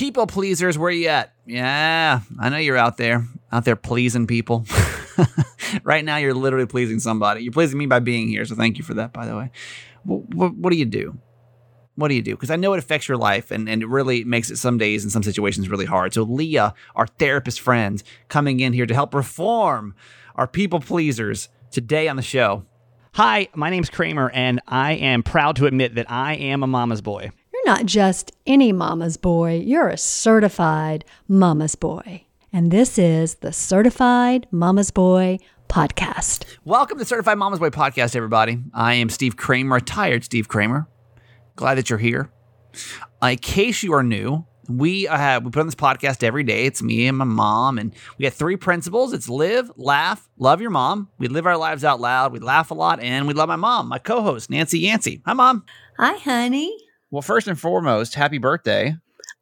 people 0.00 0.26
pleasers, 0.26 0.78
where 0.78 0.90
you 0.90 1.08
at? 1.08 1.34
Yeah, 1.44 2.20
I 2.38 2.48
know 2.48 2.56
you're 2.56 2.78
out 2.78 2.96
there, 2.96 3.26
out 3.52 3.66
there 3.66 3.76
pleasing 3.76 4.26
people. 4.26 4.64
right 5.82 6.02
now, 6.02 6.16
you're 6.16 6.32
literally 6.32 6.64
pleasing 6.64 7.00
somebody. 7.00 7.42
You're 7.42 7.52
pleasing 7.52 7.78
me 7.78 7.84
by 7.84 7.98
being 7.98 8.26
here, 8.26 8.46
so 8.46 8.54
thank 8.54 8.78
you 8.78 8.82
for 8.82 8.94
that, 8.94 9.12
by 9.12 9.26
the 9.26 9.36
way. 9.36 9.50
What, 10.04 10.34
what, 10.34 10.54
what 10.54 10.70
do 10.70 10.78
you 10.78 10.86
do? 10.86 11.18
What 11.96 12.08
do 12.08 12.14
you 12.14 12.22
do? 12.22 12.34
Because 12.34 12.50
I 12.50 12.56
know 12.56 12.72
it 12.72 12.78
affects 12.78 13.08
your 13.08 13.18
life 13.18 13.50
and, 13.50 13.68
and 13.68 13.82
it 13.82 13.88
really 13.88 14.24
makes 14.24 14.50
it 14.50 14.56
some 14.56 14.78
days 14.78 15.04
in 15.04 15.10
some 15.10 15.22
situations 15.22 15.68
really 15.68 15.84
hard. 15.84 16.14
So, 16.14 16.22
Leah, 16.22 16.72
our 16.96 17.06
therapist 17.06 17.60
friend, 17.60 18.02
coming 18.30 18.60
in 18.60 18.72
here 18.72 18.86
to 18.86 18.94
help 18.94 19.12
reform 19.12 19.94
our 20.34 20.46
people 20.46 20.80
pleasers 20.80 21.50
today 21.70 22.08
on 22.08 22.16
the 22.16 22.22
show. 22.22 22.64
Hi, 23.12 23.48
my 23.54 23.68
name's 23.68 23.90
Kramer, 23.90 24.30
and 24.30 24.62
I 24.66 24.92
am 24.92 25.22
proud 25.22 25.56
to 25.56 25.66
admit 25.66 25.96
that 25.96 26.10
I 26.10 26.36
am 26.36 26.62
a 26.62 26.66
mama's 26.66 27.02
boy. 27.02 27.32
You're 27.62 27.74
not 27.74 27.84
just 27.84 28.32
any 28.46 28.72
mama's 28.72 29.18
boy, 29.18 29.62
you're 29.62 29.88
a 29.88 29.98
certified 29.98 31.04
mama's 31.28 31.74
boy. 31.74 32.24
And 32.54 32.70
this 32.70 32.98
is 32.98 33.34
the 33.36 33.52
Certified 33.52 34.46
Mama's 34.50 34.90
Boy 34.90 35.40
podcast. 35.68 36.46
Welcome 36.64 36.98
to 36.98 37.04
Certified 37.04 37.36
Mama's 37.36 37.58
Boy 37.58 37.68
podcast, 37.68 38.16
everybody. 38.16 38.60
I 38.72 38.94
am 38.94 39.10
Steve 39.10 39.36
Kramer, 39.36 39.74
retired 39.74 40.24
Steve 40.24 40.48
Kramer. 40.48 40.88
Glad 41.54 41.74
that 41.74 41.90
you're 41.90 41.98
here. 41.98 42.30
Uh, 43.22 43.26
in 43.26 43.38
case 43.38 43.82
you 43.82 43.92
are 43.92 44.02
new, 44.02 44.46
we 44.70 45.06
uh, 45.06 45.18
have 45.18 45.44
we 45.44 45.50
put 45.50 45.60
on 45.60 45.66
this 45.66 45.74
podcast 45.74 46.22
every 46.22 46.44
day. 46.44 46.64
It's 46.64 46.82
me 46.82 47.08
and 47.08 47.18
my 47.18 47.26
mom, 47.26 47.76
and 47.76 47.94
we 48.16 48.22
got 48.22 48.32
three 48.32 48.56
principles. 48.56 49.12
It's 49.12 49.28
live, 49.28 49.70
laugh, 49.76 50.26
love 50.38 50.62
your 50.62 50.70
mom. 50.70 51.10
We 51.18 51.28
live 51.28 51.44
our 51.44 51.58
lives 51.58 51.84
out 51.84 52.00
loud. 52.00 52.32
We 52.32 52.38
laugh 52.38 52.70
a 52.70 52.74
lot, 52.74 53.00
and 53.00 53.26
we 53.26 53.34
love 53.34 53.48
my 53.48 53.56
mom, 53.56 53.88
my 53.88 53.98
co-host 53.98 54.48
Nancy 54.48 54.78
Yancey. 54.78 55.20
Hi, 55.26 55.34
mom. 55.34 55.66
Hi, 55.98 56.16
honey. 56.16 56.74
Well, 57.10 57.22
first 57.22 57.48
and 57.48 57.58
foremost, 57.58 58.14
happy 58.14 58.38
birthday. 58.38 58.94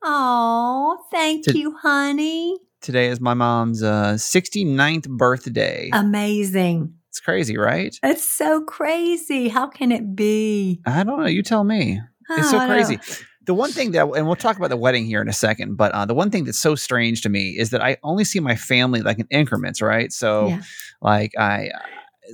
Oh, 0.02 0.98
thank 1.10 1.44
To- 1.44 1.58
you, 1.58 1.76
honey. 1.76 2.56
Today 2.80 3.08
is 3.08 3.20
my 3.20 3.34
mom's 3.34 3.82
uh, 3.82 4.14
69th 4.14 5.08
birthday. 5.08 5.90
Amazing. 5.92 6.94
it's 7.10 7.18
crazy, 7.20 7.58
right? 7.58 7.94
It's 8.04 8.22
so 8.22 8.62
crazy. 8.62 9.48
How 9.48 9.66
can 9.66 9.90
it 9.90 10.14
be? 10.14 10.80
I 10.86 11.02
don't 11.02 11.18
know. 11.20 11.26
You 11.26 11.42
tell 11.42 11.64
me. 11.64 12.00
It's 12.30 12.50
so 12.50 12.62
Oh, 12.62 12.66
crazy. 12.66 12.98
The 13.46 13.54
one 13.54 13.72
thing 13.72 13.90
that, 13.92 14.06
and 14.06 14.26
we'll 14.26 14.36
talk 14.36 14.56
about 14.58 14.68
the 14.70 14.76
wedding 14.76 15.06
here 15.06 15.20
in 15.20 15.28
a 15.28 15.32
second, 15.32 15.76
but 15.76 15.90
uh, 15.92 16.04
the 16.04 16.14
one 16.14 16.30
thing 16.30 16.44
that's 16.44 16.58
so 16.58 16.74
strange 16.76 17.22
to 17.22 17.28
me 17.28 17.56
is 17.58 17.70
that 17.70 17.82
I 17.82 17.96
only 18.04 18.24
see 18.24 18.38
my 18.40 18.54
family 18.54 19.00
like 19.02 19.18
in 19.18 19.26
increments, 19.30 19.82
right? 19.82 20.12
So, 20.12 20.48
Yeah. 20.48 20.62
like, 21.02 21.32
I, 21.38 21.70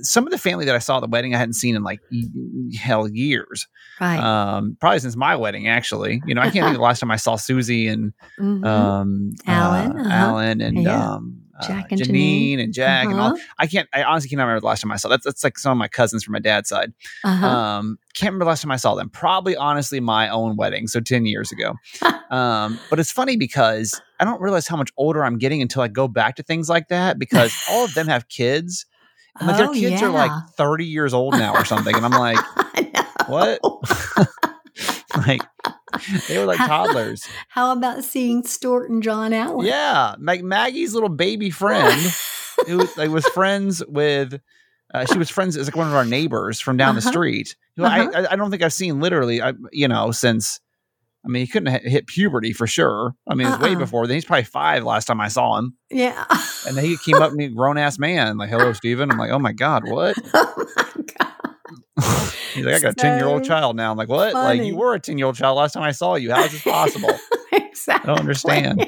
some 0.01 0.25
of 0.25 0.31
the 0.31 0.37
family 0.37 0.65
that 0.65 0.75
I 0.75 0.79
saw 0.79 0.97
at 0.97 1.01
the 1.01 1.07
wedding, 1.07 1.33
I 1.35 1.37
hadn't 1.37 1.53
seen 1.53 1.75
in 1.75 1.83
like 1.83 1.99
hell 2.77 3.07
years. 3.07 3.67
Right. 3.99 4.19
Um, 4.19 4.77
probably 4.79 4.99
since 4.99 5.15
my 5.15 5.35
wedding, 5.35 5.67
actually. 5.67 6.21
You 6.25 6.35
know, 6.35 6.41
I 6.41 6.45
can't 6.45 6.53
think 6.65 6.67
of 6.67 6.73
the 6.75 6.81
last 6.81 6.99
time 6.99 7.11
I 7.11 7.15
saw 7.17 7.35
Susie 7.35 7.87
and 7.87 8.13
Mhm. 8.39 8.65
um, 8.65 9.31
Alan, 9.47 9.97
uh, 9.97 10.01
uh-huh. 10.01 10.09
Alan, 10.13 10.61
and 10.61 10.83
Yeah. 10.83 11.13
um, 11.13 11.41
uh, 11.57 11.67
Jack 11.67 11.91
and 11.93 12.01
Janine, 12.01 12.55
Janine. 12.57 12.63
and 12.65 12.73
Jack, 12.73 13.05
and 13.07 13.17
all. 13.19 13.27
Uh-huh. 13.33 13.41
I 13.57 13.67
can't. 13.67 13.87
I 13.93 14.03
honestly 14.03 14.29
cannot 14.29 14.43
remember 14.43 14.59
the 14.59 14.65
last 14.67 14.81
time 14.81 14.91
I 14.91 14.97
saw. 14.97 15.07
That's 15.07 15.23
that's 15.23 15.41
like 15.43 15.57
some 15.57 15.71
of 15.71 15.77
my 15.77 15.87
cousins 15.87 16.23
from 16.25 16.33
my 16.33 16.39
dad's 16.39 16.67
side. 16.67 16.91
uh-huh. 17.23 17.47
Um, 17.47 17.97
can't 18.13 18.31
remember 18.31 18.43
the 18.45 18.49
last 18.49 18.61
time 18.61 18.71
I 18.71 18.75
saw 18.75 18.95
them. 18.95 19.09
Probably, 19.09 19.55
honestly, 19.55 20.01
my 20.01 20.27
own 20.27 20.57
wedding, 20.57 20.87
so 20.87 20.99
ten 20.99 21.25
years 21.25 21.53
ago. 21.53 21.75
um, 22.29 22.77
but 22.89 22.99
it's 22.99 23.11
funny 23.11 23.37
because 23.37 24.01
I 24.19 24.25
don't 24.25 24.41
realize 24.41 24.67
how 24.67 24.75
much 24.75 24.91
older 24.97 25.23
I'm 25.23 25.37
getting 25.37 25.61
until 25.61 25.81
I 25.81 25.87
go 25.87 26.09
back 26.09 26.35
to 26.35 26.43
things 26.43 26.67
like 26.67 26.89
that 26.89 27.17
because 27.19 27.53
all 27.69 27.85
of 27.85 27.93
them 27.93 28.07
have 28.07 28.27
kids, 28.27 28.85
and 29.39 29.47
like 29.47 29.57
their 29.57 29.67
Oh, 29.67 29.73
kids 29.73 30.01
are 30.01 30.09
like 30.09 30.31
thirty 30.57 30.85
years 30.85 31.13
old 31.13 31.33
now 31.33 31.53
or 31.53 31.65
something, 31.65 31.95
and 31.95 32.05
I'm 32.05 32.11
like, 32.11 32.39
what? 33.27 33.59
like 35.27 35.41
they 36.27 36.37
were 36.37 36.45
like 36.45 36.57
toddlers. 36.59 37.27
How 37.49 37.71
about 37.71 38.03
seeing 38.03 38.43
Stuart 38.43 38.89
and 38.89 39.01
John 39.01 39.33
Allen? 39.33 39.65
Yeah, 39.65 40.15
like 40.19 40.43
Maggie's 40.43 40.93
little 40.93 41.09
baby 41.09 41.49
friend 41.49 41.97
who 42.67 42.87
like 42.97 43.09
was 43.09 43.25
friends 43.29 43.83
with. 43.87 44.39
Uh, 44.93 45.03
she 45.05 45.17
was 45.17 45.29
friends 45.29 45.57
as 45.57 45.67
like 45.67 45.75
one 45.75 45.87
of 45.87 45.93
our 45.93 46.05
neighbors 46.05 46.59
from 46.61 46.77
down 46.77 46.95
the 46.95 46.99
Uh-huh. 47.01 47.09
street. 47.11 47.55
Who 47.75 47.83
I, 47.83 48.01
Uh-huh. 48.05 48.25
I 48.29 48.33
I 48.33 48.35
don't 48.35 48.51
think 48.51 48.61
I've 48.63 48.71
seen 48.73 48.99
literally. 48.99 49.41
I 49.41 49.53
you 49.71 49.87
know 49.87 50.11
since. 50.11 50.59
I 51.25 51.27
mean, 51.27 51.43
he 51.43 51.51
couldn't 51.51 51.71
have 51.71 51.81
hit 51.81 52.05
puberty 52.05 52.53
for 52.53 52.67
sure. 52.67 53.15
I 53.27 53.33
mean, 53.33 53.47
it 53.47 53.51
was 53.51 53.59
way 53.59 53.69
Uh-uh. 53.71 53.79
before 53.79 54.05
then. 54.05 54.15
He's 54.15 54.25
probably 54.25 54.43
five 54.43 54.83
last 54.83 55.05
time 55.05 55.19
I 55.19 55.27
saw 55.27 55.57
him. 55.57 55.75
Yeah. 55.89 56.23
And 56.67 56.77
then 56.77 56.85
he 56.85 56.97
came 56.97 57.15
up 57.15 57.31
to 57.31 57.35
me, 57.35 57.47
grown 57.47 57.77
ass 57.79 57.97
man, 57.97 58.37
like, 58.37 58.49
hello, 58.49 58.73
Steven. 58.73 59.09
I'm 59.11 59.17
like, 59.17 59.31
oh 59.31 59.39
my 59.39 59.51
God, 59.51 59.89
what? 59.89 60.15
oh 60.35 60.65
my 60.75 61.03
God. 61.17 61.31
He's 62.53 62.63
like, 62.65 62.75
I 62.75 62.79
got 62.79 62.91
a 62.91 62.95
10 62.95 63.17
year 63.17 63.27
old 63.27 63.43
child 63.43 63.75
now. 63.75 63.89
I'm 63.91 63.97
like, 63.97 64.07
what? 64.09 64.33
Like, 64.33 64.61
you 64.61 64.75
were 64.75 64.93
a 64.93 64.99
10 64.99 65.17
year 65.17 65.25
old 65.27 65.35
child 65.35 65.57
last 65.57 65.73
time 65.73 65.83
I 65.83 65.91
saw 65.91 66.15
you. 66.15 66.31
How 66.31 66.43
is 66.43 66.51
this 66.51 66.61
possible? 66.61 67.17
exactly. 67.51 68.03
I 68.11 68.13
don't 68.13 68.19
understand. 68.19 68.85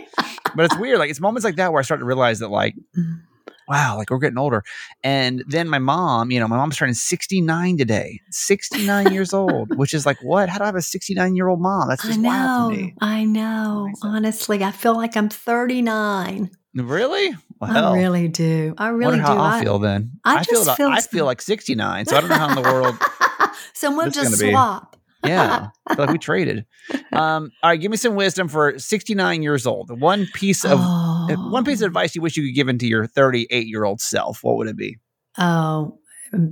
but 0.55 0.65
it's 0.65 0.77
weird. 0.77 0.99
Like 0.99 1.09
it's 1.09 1.19
moments 1.19 1.43
like 1.43 1.55
that 1.55 1.71
where 1.73 1.79
I 1.79 1.83
start 1.83 2.01
to 2.01 2.05
realize 2.05 2.39
that 2.39 2.49
like, 2.49 2.75
Mm. 2.97 3.21
Wow, 3.67 3.97
like 3.97 4.09
we're 4.09 4.19
getting 4.19 4.37
older. 4.37 4.63
And 5.03 5.43
then 5.47 5.67
my 5.67 5.79
mom, 5.79 6.31
you 6.31 6.39
know, 6.39 6.47
my 6.47 6.57
mom's 6.57 6.77
turning 6.77 6.95
69 6.95 7.77
today, 7.77 8.21
69 8.31 9.13
years 9.13 9.33
old, 9.33 9.75
which 9.77 9.93
is 9.93 10.05
like, 10.05 10.17
what? 10.23 10.49
How 10.49 10.57
do 10.57 10.63
I 10.63 10.67
have 10.67 10.75
a 10.75 10.81
69 10.81 11.35
year 11.35 11.47
old 11.47 11.61
mom? 11.61 11.87
That's 11.89 12.03
I 12.05 12.09
just 12.09 12.21
wild 12.21 12.71
know. 12.71 12.77
to 12.77 12.81
me. 12.83 12.95
I 13.01 13.23
know. 13.25 13.89
Honestly, 14.01 14.63
I 14.63 14.71
feel 14.71 14.95
like 14.95 15.17
I'm 15.17 15.29
39. 15.29 16.49
Really? 16.75 17.35
Well, 17.59 17.93
I 17.95 17.97
really 17.97 18.27
do. 18.27 18.75
I 18.77 18.89
really 18.89 19.17
do. 19.17 19.23
I'll 19.23 19.59
feel 19.61 19.79
then. 19.79 20.11
I 20.23 20.43
feel, 20.43 20.59
just 20.59 20.67
about- 20.67 20.77
feel 20.77 20.89
I 20.89 21.01
feel 21.01 21.25
like 21.25 21.41
69. 21.41 22.05
So 22.05 22.17
I 22.17 22.21
don't 22.21 22.29
know 22.29 22.35
how 22.35 22.49
in 22.49 22.55
the 22.55 22.61
world. 22.61 22.95
so 23.73 23.89
we'll 23.89 24.05
this 24.05 24.17
is 24.17 24.23
just 24.23 24.39
gonna 24.39 24.49
be. 24.49 24.53
swap. 24.53 24.95
Yeah. 25.25 25.69
I 25.87 25.95
feel 25.95 26.05
like 26.05 26.13
we 26.13 26.17
traded. 26.19 26.65
Um, 27.11 27.51
all 27.63 27.71
right. 27.71 27.81
Give 27.81 27.89
me 27.89 27.97
some 27.97 28.15
wisdom 28.15 28.47
for 28.47 28.77
69 28.77 29.41
years 29.41 29.65
old. 29.65 29.99
One 29.99 30.27
piece 30.35 30.63
of 30.63 30.79
oh. 30.81 31.06
One 31.35 31.65
piece 31.65 31.81
of 31.81 31.87
advice 31.87 32.15
you 32.15 32.21
wish 32.21 32.37
you 32.37 32.43
could 32.47 32.55
give 32.55 32.67
into 32.69 32.87
your 32.87 33.05
38 33.07 33.67
year 33.67 33.83
old 33.83 34.01
self. 34.01 34.43
What 34.43 34.57
would 34.57 34.67
it 34.67 34.77
be? 34.77 34.97
Oh, 35.37 35.99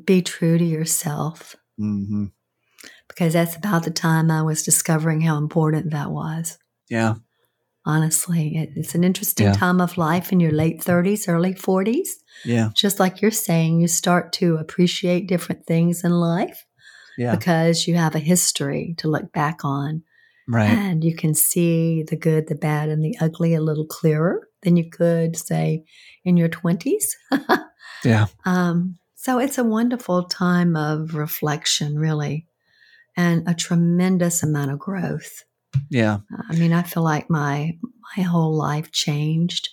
be 0.03 0.21
true 0.21 0.57
to 0.57 0.63
yourself 0.65 1.55
Mm-hmm. 1.79 2.25
because 3.09 3.33
that's 3.33 3.55
about 3.57 3.83
the 3.83 3.91
time 3.91 4.31
I 4.31 4.41
was 4.43 4.63
discovering 4.63 5.19
how 5.21 5.37
important 5.37 5.91
that 5.91 6.09
was. 6.11 6.57
Yeah. 6.89 7.15
Honestly, 7.85 8.55
it, 8.57 8.69
it's 8.75 8.95
an 8.95 9.03
interesting 9.03 9.47
Yeah. 9.47 9.53
time 9.53 9.79
of 9.81 9.97
life 9.97 10.31
in 10.31 10.39
your 10.39 10.51
late 10.53 10.79
30s, 10.81 11.27
early 11.27 11.53
40s. 11.53 12.07
Yeah. 12.43 12.69
Just 12.73 12.99
like 12.99 13.21
you're 13.21 13.29
saying, 13.31 13.79
you 13.81 13.87
start 13.87 14.31
to 14.33 14.55
appreciate 14.55 15.27
different 15.27 15.67
things 15.67 16.03
in 16.03 16.11
life 16.11 16.65
Yeah. 17.17 17.35
because 17.35 17.87
you 17.87 17.95
have 17.95 18.15
a 18.15 18.19
history 18.19 18.95
to 18.99 19.07
look 19.07 19.31
back 19.33 19.63
on. 19.63 20.03
Right. 20.47 20.69
And 20.69 21.03
you 21.03 21.15
can 21.15 21.33
see 21.33 22.03
the 22.03 22.15
good, 22.15 22.47
the 22.47 22.55
bad, 22.55 22.89
and 22.89 23.03
the 23.03 23.17
ugly 23.19 23.53
a 23.53 23.61
little 23.61 23.85
clearer 23.85 24.47
than 24.65 24.75
you 24.75 24.89
could, 24.89 25.37
say, 25.37 25.85
in 26.25 26.35
your 26.35 26.49
20s. 26.49 27.05
Yeah. 28.05 28.27
Um, 28.45 28.97
so 29.15 29.39
it's 29.39 29.57
a 29.57 29.63
wonderful 29.63 30.23
time 30.25 30.75
of 30.75 31.15
reflection, 31.15 31.97
really, 31.97 32.45
and 33.17 33.47
a 33.49 33.53
tremendous 33.55 34.43
amount 34.43 34.71
of 34.71 34.79
growth. 34.79 35.43
Yeah. 35.89 36.19
I 36.49 36.55
mean, 36.55 36.71
I 36.71 36.83
feel 36.83 37.03
like 37.03 37.29
my 37.29 37.77
my 38.15 38.23
whole 38.23 38.55
life 38.55 38.91
changed 38.91 39.69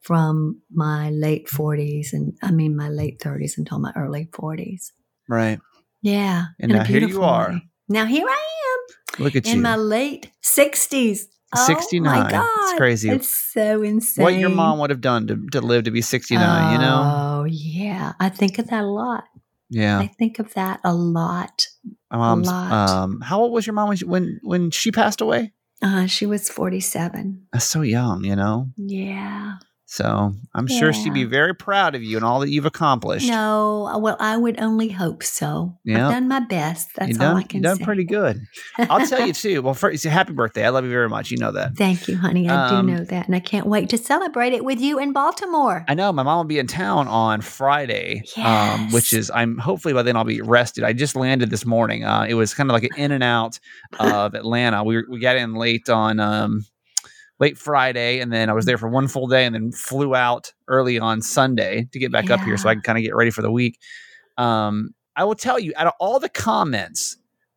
from 0.00 0.60
my 0.70 1.10
late 1.10 1.46
40s 1.46 2.12
and 2.12 2.36
I 2.42 2.50
mean 2.50 2.76
my 2.76 2.88
late 2.88 3.20
30s 3.20 3.56
until 3.56 3.78
my 3.78 3.92
early 3.96 4.26
40s. 4.26 4.90
Right. 5.28 5.58
Yeah. 6.02 6.46
And 6.60 6.72
in 6.72 6.78
now 6.78 6.84
here 6.84 7.00
you 7.06 7.22
are. 7.22 7.50
way. 7.52 7.62
Now 7.88 8.04
here 8.04 8.26
I 8.28 8.32
am. 8.32 9.24
Look 9.24 9.36
at 9.36 9.46
in 9.46 9.56
you. 9.56 9.62
my 9.62 9.76
late 9.76 10.30
60s. 10.44 11.26
Oh 11.54 11.66
69. 11.66 12.04
my 12.32 12.48
It's 12.62 12.78
crazy. 12.78 13.10
It's 13.10 13.28
so 13.28 13.82
insane. 13.82 14.22
what 14.22 14.34
your 14.34 14.48
mom 14.48 14.78
would 14.78 14.90
have 14.90 15.00
done 15.00 15.26
to, 15.26 15.46
to 15.52 15.60
live 15.60 15.84
to 15.84 15.90
be 15.90 16.00
69, 16.00 16.72
you 16.72 16.78
know? 16.78 17.40
Oh, 17.40 17.44
yeah. 17.44 18.12
I 18.18 18.28
think 18.28 18.58
of 18.58 18.68
that 18.68 18.84
a 18.84 18.86
lot. 18.86 19.24
Yeah. 19.68 19.98
I 19.98 20.06
think 20.06 20.38
of 20.38 20.54
that 20.54 20.80
a 20.84 20.94
lot. 20.94 21.66
My 22.10 22.18
mom's 22.18 22.46
lot. 22.46 22.72
um 22.72 23.20
how 23.20 23.40
old 23.40 23.52
was 23.52 23.66
your 23.66 23.72
mom 23.72 23.88
when 23.88 23.96
she, 23.96 24.04
when 24.04 24.40
when 24.42 24.70
she 24.70 24.92
passed 24.92 25.20
away? 25.20 25.52
Uh, 25.82 26.06
she 26.06 26.26
was 26.26 26.48
47. 26.48 27.48
That's 27.52 27.64
so 27.64 27.80
young, 27.80 28.22
you 28.24 28.36
know. 28.36 28.68
Yeah. 28.76 29.41
So 29.92 30.32
I'm 30.54 30.66
sure 30.68 30.90
she'd 30.94 31.12
be 31.12 31.24
very 31.24 31.54
proud 31.54 31.94
of 31.94 32.02
you 32.02 32.16
and 32.16 32.24
all 32.24 32.40
that 32.40 32.48
you've 32.48 32.64
accomplished. 32.64 33.28
No, 33.28 33.84
uh, 33.88 33.98
well, 33.98 34.16
I 34.18 34.38
would 34.38 34.58
only 34.58 34.88
hope 34.88 35.22
so. 35.22 35.76
Yeah. 35.84 36.06
I've 36.06 36.14
done 36.14 36.28
my 36.28 36.40
best. 36.40 36.88
That's 36.96 37.10
you 37.10 37.14
all 37.16 37.34
done, 37.34 37.36
I 37.36 37.42
can 37.42 37.60
done 37.60 37.76
say. 37.76 37.84
pretty 37.84 38.04
good. 38.04 38.40
I'll 38.78 39.06
tell 39.06 39.26
you 39.26 39.32
too. 39.44 39.60
Well, 39.60 39.74
first, 39.74 40.02
happy 40.04 40.32
birthday. 40.32 40.64
I 40.64 40.70
love 40.70 40.84
you 40.84 40.90
very 40.90 41.10
much. 41.10 41.30
You 41.30 41.36
know 41.36 41.52
that. 41.52 41.76
Thank 41.76 42.08
you, 42.08 42.16
honey. 42.16 42.48
I 42.48 42.70
Um, 42.70 42.86
do 42.86 42.92
know 42.94 43.04
that. 43.04 43.26
And 43.26 43.34
I 43.36 43.40
can't 43.40 43.66
wait 43.66 43.90
to 43.90 43.98
celebrate 43.98 44.54
it 44.54 44.64
with 44.64 44.80
you 44.80 44.98
in 44.98 45.12
Baltimore. 45.12 45.84
I 45.86 45.92
know 45.92 46.10
my 46.10 46.22
mom 46.22 46.38
will 46.38 46.44
be 46.44 46.58
in 46.58 46.66
town 46.68 47.06
on 47.06 47.42
Friday, 47.42 48.22
um, 48.38 48.90
which 48.92 49.12
is 49.12 49.30
I'm 49.34 49.58
hopefully 49.58 49.92
by 49.92 50.02
then 50.02 50.16
I'll 50.16 50.24
be 50.24 50.40
rested. 50.40 50.84
I 50.84 50.94
just 50.94 51.16
landed 51.16 51.50
this 51.50 51.66
morning. 51.66 52.02
Uh, 52.02 52.24
it 52.26 52.32
was 52.32 52.54
kind 52.54 52.70
of 52.70 52.72
like 52.72 52.84
an 52.84 52.90
in 52.96 53.12
and 53.12 53.22
out 53.22 53.60
of 54.00 54.34
Atlanta. 54.34 54.82
We 54.84 55.04
we 55.06 55.20
got 55.20 55.36
in 55.36 55.54
late 55.54 55.90
on 55.90 56.18
um, 56.18 56.64
late 57.42 57.58
Friday, 57.58 58.20
and 58.20 58.32
then 58.32 58.48
I 58.48 58.52
was 58.52 58.66
there 58.66 58.78
for 58.78 58.88
one 58.88 59.08
full 59.08 59.26
day, 59.26 59.44
and 59.44 59.54
then 59.54 59.72
flew 59.72 60.14
out 60.14 60.52
early 60.68 60.98
on 60.98 61.20
Sunday 61.20 61.88
to 61.92 61.98
get 61.98 62.12
back 62.12 62.30
up 62.30 62.40
here 62.40 62.56
so 62.56 62.68
I 62.68 62.74
can 62.74 62.82
kind 62.82 62.96
of 62.96 63.04
get 63.04 63.14
ready 63.14 63.30
for 63.30 63.42
the 63.42 63.50
week. 63.50 63.78
Um, 64.38 64.94
I 65.16 65.24
will 65.24 65.34
tell 65.34 65.58
you, 65.58 65.72
out 65.76 65.88
of 65.88 65.92
all 66.00 66.20
the 66.20 66.28
comments 66.28 67.16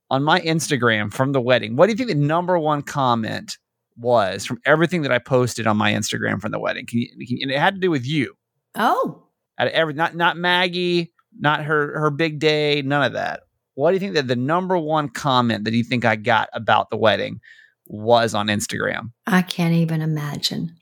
on 0.10 0.24
my 0.24 0.42
Instagram 0.42 1.14
from 1.14 1.32
the 1.32 1.40
wedding, 1.40 1.76
what 1.76 1.86
do 1.86 1.92
you 1.92 1.98
think 1.98 2.10
the 2.10 2.16
number 2.16 2.60
one 2.60 2.82
comment 2.82 3.58
was 3.98 4.46
from 4.46 4.60
everything 4.66 5.04
that 5.04 5.12
I 5.12 5.20
posted 5.20 5.68
on 5.68 5.78
my 5.78 5.94
Instagram 5.94 6.42
from 6.42 6.52
the 6.52 6.60
wedding. 6.60 6.86
Can 6.86 7.00
you, 7.00 7.28
can, 7.28 7.38
and 7.42 7.52
it 7.52 7.60
had 7.60 7.76
to 7.76 7.80
do 7.80 7.92
with 7.92 8.06
you. 8.06 8.36
Oh, 8.76 9.24
Out 9.58 9.68
of 9.68 9.74
every, 9.74 9.94
not 9.94 10.16
not 10.16 10.38
Maggie, 10.38 11.14
not 11.40 11.64
her 11.64 11.98
her 12.00 12.10
big 12.10 12.40
day, 12.40 12.82
none 12.82 13.04
of 13.04 13.14
that. 13.14 13.42
What 13.76 13.92
do 13.92 13.96
you 13.96 14.00
think 14.00 14.16
that 14.16 14.28
the 14.28 14.36
number 14.36 14.78
one 14.78 15.10
comment 15.10 15.66
that 15.66 15.74
you 15.74 15.84
think 15.84 16.06
I 16.06 16.16
got 16.16 16.50
about 16.54 16.90
the 16.90 16.98
wedding 16.98 17.40
was 17.88 18.34
on 18.34 18.48
Instagram? 18.48 19.12
I 19.28 19.42
can't 19.42 19.74
even 19.74 20.02
imagine. 20.02 20.76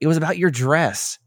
It 0.00 0.06
was 0.06 0.16
about 0.16 0.38
your 0.38 0.50
dress. 0.50 1.18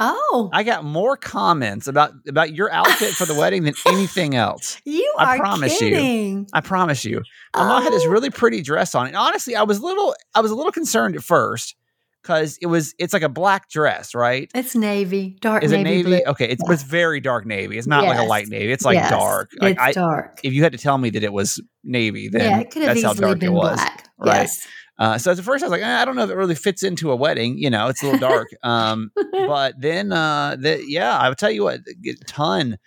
Oh, 0.00 0.48
I 0.52 0.62
got 0.62 0.84
more 0.84 1.16
comments 1.16 1.88
about 1.88 2.12
about 2.28 2.54
your 2.54 2.70
outfit 2.70 3.14
for 3.14 3.26
the 3.26 3.34
wedding 3.38 3.64
than 3.64 3.74
anything 3.86 4.36
else. 4.36 4.80
you 4.84 5.12
I 5.18 5.36
are 5.36 5.38
promise 5.38 5.80
you. 5.80 5.90
kidding. 5.90 6.46
I 6.52 6.60
promise 6.60 7.04
you. 7.04 7.22
My 7.56 7.64
mom 7.66 7.82
had 7.82 7.92
this 7.92 8.04
Oh. 8.06 8.10
really 8.10 8.30
pretty 8.30 8.62
dress 8.62 8.94
on. 8.94 9.08
And 9.08 9.16
honestly, 9.16 9.56
I 9.56 9.64
was 9.64 9.80
little 9.82 10.14
I 10.36 10.40
was 10.40 10.52
a 10.52 10.54
little 10.54 10.70
concerned 10.70 11.16
at 11.16 11.22
first 11.24 11.74
because 12.22 12.58
it 12.62 12.66
was 12.66 12.94
it's 13.00 13.12
like 13.12 13.22
a 13.22 13.28
black 13.28 13.68
dress, 13.70 14.14
right? 14.14 14.48
It's 14.54 14.76
navy, 14.76 15.36
dark 15.40 15.64
Is 15.64 15.72
navy, 15.72 15.80
it 15.80 15.84
navy? 15.84 16.02
blue. 16.04 16.20
Okay, 16.28 16.46
it's 16.48 16.62
but 16.64 16.74
it's 16.74 16.84
very 16.84 17.18
dark 17.18 17.44
navy. 17.44 17.76
It's 17.76 17.88
not 17.88 18.04
like 18.04 18.18
a 18.18 18.22
light 18.22 18.46
navy. 18.46 18.70
It's 18.70 18.84
like 18.84 18.94
Yes, 18.94 19.10
dark. 19.10 19.50
Like 19.60 19.72
it's 19.72 19.82
I 19.82 19.90
dark. 19.92 20.38
if 20.44 20.52
you 20.52 20.62
had 20.62 20.70
to 20.72 20.78
tell 20.78 20.98
me 20.98 21.10
that 21.10 21.24
it 21.24 21.32
was 21.32 21.60
navy, 21.82 22.28
then 22.28 22.42
yeah, 22.42 22.60
it 22.60 22.70
could 22.70 22.82
have 22.84 22.94
that's 22.94 23.04
how 23.04 23.14
dark 23.14 23.40
been 23.40 23.48
it 23.48 23.52
was. 23.52 23.74
black. 23.80 23.97
Right. 24.18 24.42
Yes. 24.42 24.66
Uh, 24.98 25.16
so 25.16 25.30
at 25.30 25.38
first 25.38 25.62
I 25.62 25.66
was 25.66 25.70
like, 25.70 25.82
eh, 25.82 26.02
I 26.02 26.04
don't 26.04 26.16
know 26.16 26.24
if 26.24 26.30
it 26.30 26.36
really 26.36 26.56
fits 26.56 26.82
into 26.82 27.12
a 27.12 27.16
wedding. 27.16 27.56
You 27.56 27.70
know, 27.70 27.86
it's 27.86 28.02
a 28.02 28.06
little 28.06 28.18
dark. 28.20 28.48
um, 28.64 29.10
but 29.32 29.80
then, 29.80 30.12
uh, 30.12 30.56
the, 30.58 30.82
yeah, 30.86 31.16
I 31.16 31.28
would 31.28 31.38
tell 31.38 31.50
you 31.52 31.62
what, 31.64 31.80
a 31.86 32.14
ton. 32.26 32.78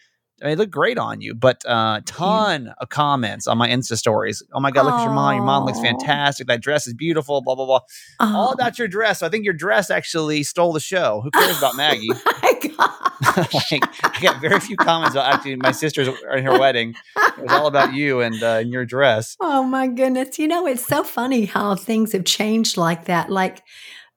I 0.41 0.45
mean, 0.45 0.53
it 0.53 0.57
looked 0.57 0.71
great 0.71 0.97
on 0.97 1.21
you, 1.21 1.35
but 1.35 1.61
uh, 1.67 2.01
ton 2.05 2.73
of 2.79 2.89
comments 2.89 3.45
on 3.45 3.59
my 3.59 3.69
Insta 3.69 3.95
stories. 3.95 4.41
Oh 4.53 4.59
my 4.59 4.71
god, 4.71 4.85
look 4.87 4.95
at 4.95 5.03
your 5.03 5.13
mom! 5.13 5.35
Your 5.35 5.45
mom 5.45 5.65
looks 5.65 5.79
fantastic. 5.79 6.47
That 6.47 6.61
dress 6.61 6.87
is 6.87 6.95
beautiful. 6.95 7.41
Blah 7.41 7.53
blah 7.53 7.67
blah. 7.67 7.79
All 8.19 8.49
Oh, 8.49 8.51
about 8.51 8.79
your 8.79 8.87
dress. 8.87 9.19
So 9.19 9.27
I 9.27 9.29
think 9.29 9.45
your 9.45 9.53
dress 9.53 9.91
actually 9.91 10.41
stole 10.41 10.73
the 10.73 10.79
show. 10.79 11.21
Who 11.23 11.29
cares 11.29 11.59
about 11.59 11.75
Maggie? 11.75 12.09
gosh. 12.61 13.71
like, 13.71 13.83
I 14.03 14.19
got 14.21 14.41
very 14.41 14.59
few 14.59 14.75
comments 14.77 15.15
about 15.15 15.33
actually 15.33 15.55
my 15.57 15.71
sister's 15.71 16.07
in 16.07 16.43
her 16.45 16.59
wedding. 16.59 16.93
It 17.15 17.43
was 17.43 17.51
all 17.51 17.67
about 17.67 17.93
you 17.93 18.21
and, 18.21 18.41
uh, 18.41 18.59
and 18.61 18.71
your 18.71 18.85
dress. 18.85 19.35
Oh 19.39 19.63
my 19.63 19.87
goodness. 19.87 20.37
You 20.39 20.47
know, 20.47 20.67
it's 20.67 20.85
so 20.85 21.03
funny 21.03 21.45
how 21.45 21.75
things 21.75 22.11
have 22.13 22.25
changed 22.25 22.77
like 22.77 23.05
that. 23.05 23.29
Like, 23.29 23.61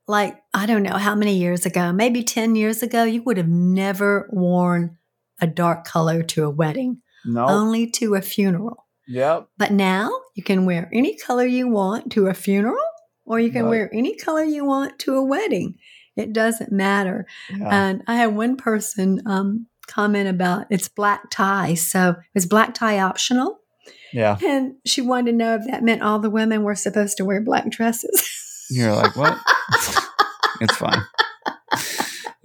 like, 0.06 0.37
I 0.52 0.67
don't 0.67 0.82
know 0.82 0.99
how 0.99 1.14
many 1.14 1.37
years 1.37 1.64
ago, 1.64 1.93
maybe 1.93 2.23
10 2.23 2.56
years 2.56 2.82
ago, 2.82 3.05
you 3.05 3.23
would 3.23 3.37
have 3.38 3.49
never 3.49 4.29
worn 4.31 4.99
a 5.41 5.46
dark 5.46 5.85
color 5.85 6.23
to 6.23 6.44
a 6.44 6.50
wedding, 6.50 7.00
No. 7.25 7.46
only 7.46 7.91
to 7.93 8.14
a 8.14 8.20
funeral. 8.23 8.87
yep. 9.08 9.49
But 9.56 9.73
now 9.73 10.11
you 10.37 10.43
can 10.43 10.67
wear 10.67 10.91
any 10.93 11.17
color 11.17 11.46
you 11.46 11.69
want 11.69 12.12
to 12.12 12.26
a 12.26 12.35
funeral, 12.35 12.76
or 13.25 13.41
you 13.41 13.50
can 13.50 13.69
wear 13.69 13.88
any 13.94 14.14
color 14.17 14.43
you 14.44 14.64
want 14.67 14.99
to 15.00 15.14
a 15.17 15.25
wedding. 15.25 15.76
It 16.16 16.32
doesn't 16.32 16.72
matter. 16.72 17.26
Yeah. 17.50 17.69
And 17.70 18.02
I 18.06 18.16
had 18.16 18.37
one 18.37 18.56
person 18.56 19.22
um, 19.26 19.66
comment 19.87 20.28
about 20.28 20.66
it's 20.70 20.88
black 20.88 21.31
tie. 21.31 21.75
So 21.75 22.16
is 22.34 22.46
black 22.46 22.75
tie 22.75 22.99
optional? 23.00 23.61
yeah. 24.14 24.38
And 24.46 24.76
she 24.87 25.02
wanted 25.02 25.32
to 25.32 25.37
know 25.37 25.56
if 25.56 25.66
that 25.66 25.82
meant 25.82 26.02
all 26.02 26.20
the 26.20 26.31
women 26.31 26.62
were 26.62 26.76
supposed 26.76 27.16
to 27.16 27.25
wear 27.25 27.40
black 27.40 27.69
dresses. 27.69 28.66
You're 28.70 28.94
like, 28.94 29.16
what? 29.16 29.37
it's 30.61 30.76
fine. 30.76 31.02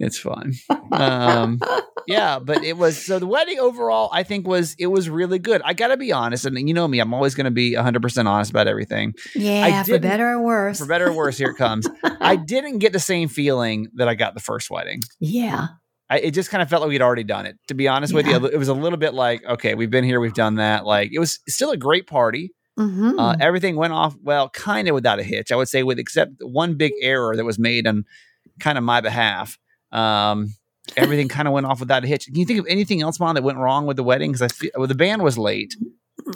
It's 0.00 0.18
fine. 0.18 0.54
Um, 0.90 1.60
yeah, 2.06 2.38
but 2.38 2.64
it 2.64 2.76
was 2.76 3.04
so 3.04 3.18
the 3.18 3.26
wedding 3.26 3.60
overall. 3.60 4.08
I 4.12 4.22
think 4.22 4.46
was 4.46 4.74
it 4.78 4.86
was 4.86 5.08
really 5.08 5.38
good. 5.38 5.60
I 5.64 5.74
got 5.74 5.88
to 5.88 5.96
be 5.96 6.10
honest, 6.10 6.46
and 6.46 6.56
you 6.68 6.74
know 6.74 6.88
me, 6.88 6.98
I'm 6.98 7.12
always 7.14 7.34
going 7.34 7.44
to 7.44 7.50
be 7.50 7.76
100 7.76 8.00
percent 8.02 8.26
honest 8.26 8.50
about 8.50 8.66
everything, 8.66 9.14
yeah, 9.34 9.82
for 9.82 9.98
better 9.98 10.30
or 10.32 10.40
worse. 10.42 10.78
for 10.78 10.86
better 10.86 11.08
or 11.08 11.12
worse. 11.12 11.36
Here 11.38 11.50
it 11.50 11.56
comes. 11.56 11.86
I 12.02 12.36
didn't 12.54 12.78
get 12.78 12.92
the 12.92 12.98
same 12.98 13.28
feeling 13.28 13.88
that 13.94 14.08
I 14.08 14.14
got 14.14 14.34
the 14.34 14.40
first 14.40 14.70
wedding. 14.70 15.00
yeah. 15.20 15.68
I, 16.12 16.18
it 16.18 16.30
just 16.32 16.50
kind 16.50 16.60
of 16.60 16.68
felt 16.68 16.82
like 16.82 16.88
we'd 16.88 17.02
already 17.02 17.22
done 17.22 17.46
it. 17.46 17.56
To 17.68 17.74
be 17.74 17.86
honest 17.86 18.12
with 18.12 18.26
you, 18.26 18.34
it 18.46 18.56
was 18.58 18.66
a 18.66 18.74
little 18.74 18.98
bit 18.98 19.14
like, 19.14 19.44
okay, 19.44 19.76
we've 19.76 19.92
been 19.92 20.02
here, 20.02 20.18
we've 20.18 20.34
done 20.34 20.56
that. 20.56 20.84
Like 20.84 21.10
it 21.12 21.20
was 21.20 21.38
still 21.46 21.70
a 21.70 21.76
great 21.76 22.08
party. 22.08 22.50
hmm 22.76 23.16
Uh, 23.16 23.36
everything 23.38 23.76
went 23.76 23.92
off 23.92 24.16
well, 24.20 24.48
kind 24.48 24.88
of 24.88 24.94
without 24.94 25.20
a 25.20 25.22
hitch, 25.22 25.52
I 25.52 25.56
would 25.56 25.68
say, 25.68 25.84
with 25.84 26.00
except 26.00 26.32
one 26.40 26.74
big 26.74 26.90
error 27.00 27.36
that 27.36 27.44
was 27.44 27.60
made 27.60 27.86
on 27.86 28.06
kind 28.58 28.76
of 28.76 28.82
my 28.82 29.00
behalf. 29.00 29.56
Um, 29.92 30.54
everything 30.96 31.28
kind 31.28 31.46
of 31.48 31.54
went 31.54 31.66
off 31.66 31.80
without 31.80 32.04
a 32.04 32.06
hitch. 32.06 32.26
Can 32.26 32.36
you 32.36 32.44
think 32.46 32.60
of 32.60 32.66
anything 32.68 33.02
else, 33.02 33.18
Mom, 33.20 33.34
that 33.34 33.42
went 33.42 33.58
wrong 33.58 33.86
with 33.86 33.96
the 33.96 34.02
wedding? 34.04 34.30
Because 34.32 34.42
I 34.42 34.48
feel 34.48 34.70
well, 34.76 34.86
the 34.86 34.94
band 34.94 35.22
was 35.22 35.36
late. 35.38 35.74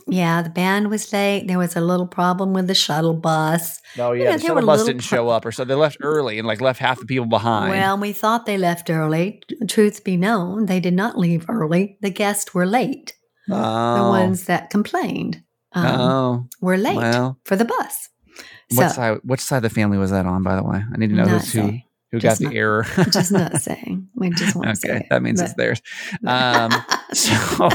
yeah, 0.09 0.43
the 0.43 0.51
band 0.51 0.89
was 0.91 1.13
late. 1.13 1.47
There 1.47 1.59
was 1.59 1.77
a 1.77 1.81
little 1.81 2.07
problem 2.07 2.53
with 2.53 2.67
the 2.67 2.75
shuttle 2.75 3.15
bus. 3.15 3.81
Oh 3.99 4.13
yeah, 4.13 4.25
yeah, 4.25 4.29
there 4.31 4.39
the 4.39 4.47
shuttle 4.47 4.67
bus 4.67 4.85
didn't 4.85 5.03
show 5.03 5.29
up, 5.29 5.45
or 5.47 5.53
so 5.53 5.65
they 5.65 5.75
left 5.75 5.99
early 6.01 6.39
and 6.39 6.47
like 6.49 6.61
left 6.61 6.81
half 6.81 6.99
the 7.01 7.07
people 7.07 7.27
behind. 7.27 7.71
Well, 7.71 7.99
we 7.99 8.13
thought 8.13 8.47
they 8.47 8.59
left 8.59 8.91
early. 8.91 9.43
Truth 9.69 10.05
be 10.05 10.17
known, 10.17 10.67
they 10.67 10.81
did 10.81 10.95
not 10.95 11.19
leave 11.19 11.45
early. 11.49 11.99
The 12.01 12.11
guests 12.11 12.55
were 12.55 12.67
late. 12.67 13.15
oh, 13.51 13.97
The 14.05 14.09
ones 14.09 14.45
that 14.47 14.71
complained 14.71 15.43
um, 15.73 16.01
oh, 16.01 16.49
were 16.61 16.79
late 16.79 16.97
well, 16.97 17.39
for 17.45 17.57
the 17.57 17.65
bus. 17.67 18.09
what 18.71 18.89
So, 18.91 18.95
side? 18.95 19.19
Which 19.23 19.41
side 19.41 19.59
of 19.59 19.63
the 19.65 19.71
family 19.71 19.99
was 19.99 20.11
that 20.13 20.25
on? 20.27 20.43
By 20.43 20.57
the 20.57 20.63
way, 20.65 20.83
I 20.93 20.97
need 20.97 21.09
to 21.11 21.15
know 21.15 21.27
who's 21.27 21.53
who 21.53 21.79
who 22.15 22.21
got 22.21 22.31
Just 22.31 22.41
the 22.41 22.47
not- 22.47 22.55
error. 22.55 22.87
Just 23.11 23.33
not 23.33 23.57
saying. 23.61 24.09
We 24.15 24.31
just 24.31 24.55
want 24.57 24.69
to 24.71 24.77
say 24.77 24.89
okay, 24.91 24.99
it. 25.01 25.07
that 25.11 25.23
means 25.23 25.41
it's 25.41 25.55
theirs. 25.55 25.83
Um, 26.27 26.71
so. 27.13 27.69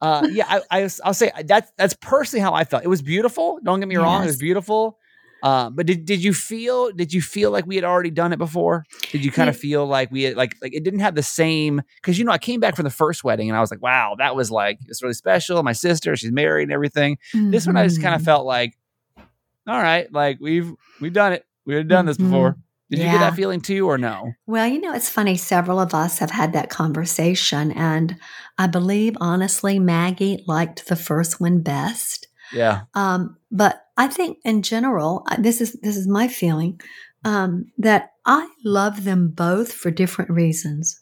uh, 0.00 0.26
yeah, 0.30 0.44
I, 0.48 0.60
I, 0.70 0.82
will 0.82 1.14
say 1.14 1.30
that's 1.44 1.70
that's 1.76 1.94
personally 2.00 2.42
how 2.42 2.54
I 2.54 2.64
felt. 2.64 2.84
It 2.84 2.88
was 2.88 3.02
beautiful. 3.02 3.58
Don't 3.64 3.78
get 3.80 3.88
me 3.88 3.96
wrong; 3.96 4.22
it 4.22 4.26
was 4.26 4.36
beautiful. 4.38 4.98
Uh, 5.42 5.68
but 5.70 5.86
did, 5.86 6.06
did 6.06 6.24
you 6.24 6.32
feel 6.32 6.90
did 6.92 7.12
you 7.12 7.20
feel 7.20 7.50
like 7.50 7.66
we 7.66 7.74
had 7.76 7.84
already 7.84 8.10
done 8.10 8.32
it 8.32 8.38
before? 8.38 8.84
Did 9.12 9.24
you 9.24 9.30
kind 9.30 9.48
of 9.50 9.56
feel 9.56 9.86
like 9.86 10.10
we 10.10 10.22
had 10.22 10.36
like 10.36 10.56
like 10.62 10.74
it 10.74 10.82
didn't 10.82 11.00
have 11.00 11.14
the 11.14 11.22
same? 11.22 11.82
Because 11.96 12.18
you 12.18 12.24
know 12.24 12.32
I 12.32 12.38
came 12.38 12.58
back 12.58 12.74
from 12.74 12.84
the 12.84 12.90
first 12.90 13.22
wedding 13.22 13.48
and 13.48 13.56
I 13.56 13.60
was 13.60 13.70
like, 13.70 13.82
wow, 13.82 14.14
that 14.18 14.34
was 14.34 14.50
like 14.50 14.78
it's 14.86 15.02
really 15.02 15.14
special. 15.14 15.62
My 15.62 15.72
sister, 15.72 16.16
she's 16.16 16.32
married 16.32 16.64
and 16.64 16.72
everything. 16.72 17.18
This 17.34 17.66
one 17.66 17.76
I 17.76 17.86
just 17.86 18.00
kind 18.02 18.14
of 18.14 18.22
Mhm. 18.22 18.24
felt 18.24 18.46
like, 18.46 18.76
all 19.66 19.80
right, 19.80 20.12
like 20.12 20.38
we've 20.40 20.72
we've 21.00 21.12
done 21.12 21.32
it. 21.32 21.46
We've 21.64 21.86
done 21.86 22.06
this 22.06 22.16
before. 22.16 22.56
Did 22.88 23.00
you 23.00 23.06
get 23.06 23.18
that 23.18 23.34
feeling 23.34 23.60
too, 23.60 23.88
or 23.88 23.98
no? 23.98 24.32
Well, 24.46 24.68
you 24.68 24.80
know, 24.80 24.94
it's 24.94 25.08
funny. 25.08 25.36
Several 25.36 25.80
of 25.80 25.92
us 25.92 26.20
have 26.20 26.30
had 26.30 26.52
that 26.52 26.70
conversation, 26.70 27.72
and 27.72 28.16
I 28.58 28.68
believe, 28.68 29.16
honestly, 29.20 29.80
Maggie 29.80 30.44
liked 30.46 30.86
the 30.86 30.94
first 30.94 31.40
one 31.40 31.62
best. 31.62 32.28
Yeah. 32.52 32.82
Um, 32.94 33.38
but 33.50 33.82
I 33.96 34.06
think, 34.06 34.38
in 34.44 34.62
general, 34.62 35.26
this 35.36 35.60
is 35.60 35.72
this 35.82 35.96
is 35.96 36.06
my 36.06 36.28
feeling 36.28 36.80
um, 37.24 37.72
that 37.78 38.12
I 38.24 38.48
love 38.64 39.02
them 39.02 39.30
both 39.30 39.72
for 39.72 39.90
different 39.90 40.30
reasons. 40.30 41.00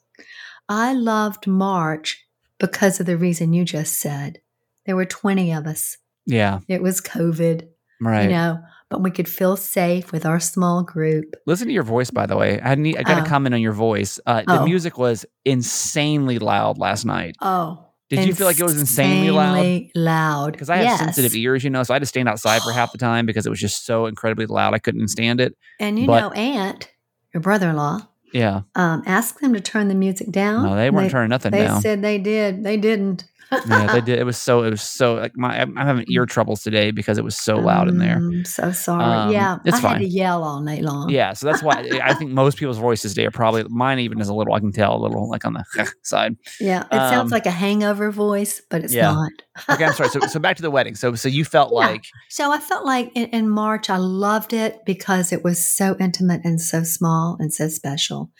I 0.70 0.94
loved 0.94 1.46
March 1.46 2.24
because 2.58 2.98
of 2.98 3.04
the 3.04 3.18
reason 3.18 3.52
you 3.52 3.66
just 3.66 3.98
said. 3.98 4.38
There 4.86 4.96
were 4.96 5.04
twenty 5.04 5.52
of 5.52 5.66
us. 5.66 5.98
Yeah. 6.24 6.60
It 6.66 6.82
was 6.82 7.02
COVID, 7.02 7.68
Right. 8.06 8.24
you 8.24 8.30
know, 8.30 8.58
but 8.90 9.02
we 9.02 9.10
could 9.10 9.28
feel 9.28 9.56
safe 9.56 10.12
with 10.12 10.24
our 10.26 10.38
small 10.40 10.82
group. 10.82 11.34
Listen 11.46 11.66
to 11.68 11.72
your 11.72 11.82
voice, 11.82 12.10
by 12.10 12.26
the 12.26 12.36
way. 12.36 12.60
I 12.62 12.74
need. 12.74 12.96
I 12.96 13.02
got 13.02 13.16
to 13.16 13.22
Oh. 13.22 13.24
comment 13.24 13.54
on 13.54 13.60
your 13.60 13.72
voice. 13.72 14.20
Uh, 14.26 14.42
the 14.46 14.60
Oh. 14.60 14.64
music 14.64 14.98
was 14.98 15.24
insanely 15.44 16.38
loud 16.38 16.78
last 16.78 17.04
night. 17.04 17.36
Oh, 17.40 17.80
Did 18.10 18.26
you 18.26 18.34
feel 18.34 18.46
like 18.46 18.60
it 18.60 18.64
was 18.64 18.78
insanely 18.78 19.30
loud? 19.30 19.82
Loud. 19.96 20.52
Because 20.52 20.70
I 20.70 20.76
have 20.76 20.84
Yes. 20.84 20.98
sensitive 21.00 21.34
ears, 21.34 21.64
you 21.64 21.70
know, 21.70 21.82
so 21.82 21.92
I 21.92 21.96
had 21.96 22.02
to 22.02 22.06
stand 22.06 22.28
outside 22.28 22.62
for 22.62 22.70
half 22.72 22.92
the 22.92 22.98
time 23.10 23.26
because 23.26 23.46
it 23.46 23.50
was 23.50 23.58
just 23.58 23.84
so 23.86 24.06
incredibly 24.06 24.46
loud. 24.46 24.74
I 24.74 24.78
couldn't 24.78 25.08
stand 25.08 25.40
it. 25.40 25.56
And 25.80 25.98
you 25.98 26.06
But- 26.06 26.20
know, 26.20 26.30
Aunt, 26.32 26.90
your 27.32 27.40
brother-in-law, 27.40 28.02
Yeah. 28.32 28.60
um, 28.76 29.02
asked 29.06 29.40
them 29.40 29.52
to 29.54 29.60
turn 29.60 29.88
the 29.88 29.94
music 29.94 30.30
down. 30.30 30.64
No, 30.64 30.76
they 30.76 30.90
weren't 30.90 31.06
They- 31.08 31.12
turning 31.12 31.30
nothing 31.30 31.50
down. 31.52 31.76
They 31.76 31.80
said 31.80 32.02
they 32.02 32.18
did. 32.18 32.62
They 32.62 32.76
didn't. 32.76 33.24
Yeah, 33.52 33.92
they 33.92 34.00
did. 34.02 34.18
It 34.18 34.24
was 34.24 34.36
so. 34.36 34.62
It 34.62 34.70
was 34.70 34.82
so. 34.82 35.14
Like 35.14 35.36
my, 35.36 35.60
I'm 35.60 35.76
having 35.76 36.04
ear 36.08 36.26
troubles 36.26 36.62
today 36.62 36.90
because 36.90 37.18
it 37.18 37.24
was 37.24 37.36
so 37.38 37.56
loud 37.56 37.88
in 37.88 37.98
there. 37.98 38.16
I'm 38.16 38.44
so 38.44 38.72
sorry. 38.72 39.04
Um, 39.04 39.32
yeah, 39.32 39.58
it's 39.64 39.82
I 39.84 39.88
had 39.88 39.98
to 39.98 40.06
yell 40.06 40.42
all 40.44 40.60
night 40.60 40.82
long. 40.82 41.10
Yeah, 41.10 41.32
so 41.32 41.46
that's 41.46 41.62
why 41.62 41.88
I 42.02 42.14
think 42.18 42.30
most 42.30 42.56
people's 42.58 42.78
voices 42.78 43.14
today 43.14 43.26
are 43.26 43.30
probably 43.30 43.64
mine. 43.68 43.98
Even 43.98 44.20
is 44.20 44.28
a 44.28 44.34
little. 44.34 44.54
I 44.54 44.60
can 44.60 44.72
tell 44.72 44.96
a 44.96 45.00
little 45.02 45.28
like 45.28 45.44
on 45.44 45.52
the 45.54 45.64
side. 46.02 46.36
yeah. 46.60 46.84
It 46.90 46.96
Um, 46.96 47.10
sounds 47.12 47.32
like 47.32 47.46
a 47.46 47.50
hangover 47.50 48.10
voice, 48.10 48.62
but 48.70 48.84
it's 48.84 48.92
yeah. 48.94 49.12
not. 49.12 49.32
Okay, 49.70 49.84
I'm 49.84 49.92
sorry. 49.92 50.08
So 50.10 50.20
so 50.20 50.40
back 50.40 50.56
to 50.56 50.62
the 50.62 50.70
wedding. 50.70 50.94
So 50.94 51.14
so 51.14 51.28
you 51.28 51.44
felt 51.44 51.70
Yeah. 51.72 51.78
like 51.78 52.04
So 52.30 52.50
I 52.52 52.58
felt 52.58 52.84
like 52.84 53.10
in, 53.14 53.26
in 53.30 53.48
March, 53.48 53.90
I 53.90 53.96
loved 53.98 54.52
it 54.52 54.80
because 54.84 55.32
it 55.32 55.44
was 55.44 55.64
so 55.64 55.96
intimate 56.00 56.40
and 56.44 56.60
so 56.60 56.82
small 56.82 57.36
and 57.38 57.52
so 57.52 57.68
special. 57.68 58.30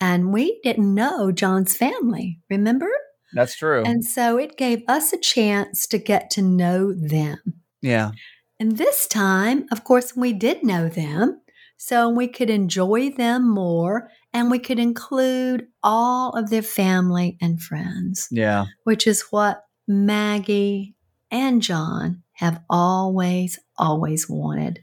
And 0.00 0.32
we 0.32 0.58
didn't 0.62 0.94
know 0.94 1.30
John's 1.30 1.76
family, 1.76 2.38
remember? 2.48 2.88
That's 3.32 3.56
true. 3.56 3.82
And 3.84 4.04
so 4.04 4.36
it 4.38 4.56
gave 4.56 4.82
us 4.88 5.12
a 5.12 5.18
chance 5.18 5.86
to 5.88 5.98
get 5.98 6.30
to 6.30 6.42
know 6.42 6.92
them. 6.92 7.38
yeah. 7.82 8.12
And 8.58 8.76
this 8.76 9.06
time, 9.06 9.66
of 9.72 9.84
course, 9.84 10.14
we 10.14 10.34
did 10.34 10.62
know 10.62 10.88
them. 10.90 11.40
So 11.78 12.10
we 12.10 12.28
could 12.28 12.50
enjoy 12.50 13.08
them 13.10 13.48
more 13.48 14.10
and 14.34 14.50
we 14.50 14.58
could 14.58 14.78
include 14.78 15.66
all 15.82 16.32
of 16.32 16.50
their 16.50 16.60
family 16.60 17.38
and 17.40 17.58
friends, 17.58 18.28
Yeah. 18.30 18.66
which 18.84 19.06
is 19.06 19.22
what 19.30 19.64
Maggie 19.88 20.94
and 21.30 21.62
John 21.62 22.22
have 22.32 22.60
always, 22.68 23.58
always 23.78 24.28
wanted. 24.28 24.80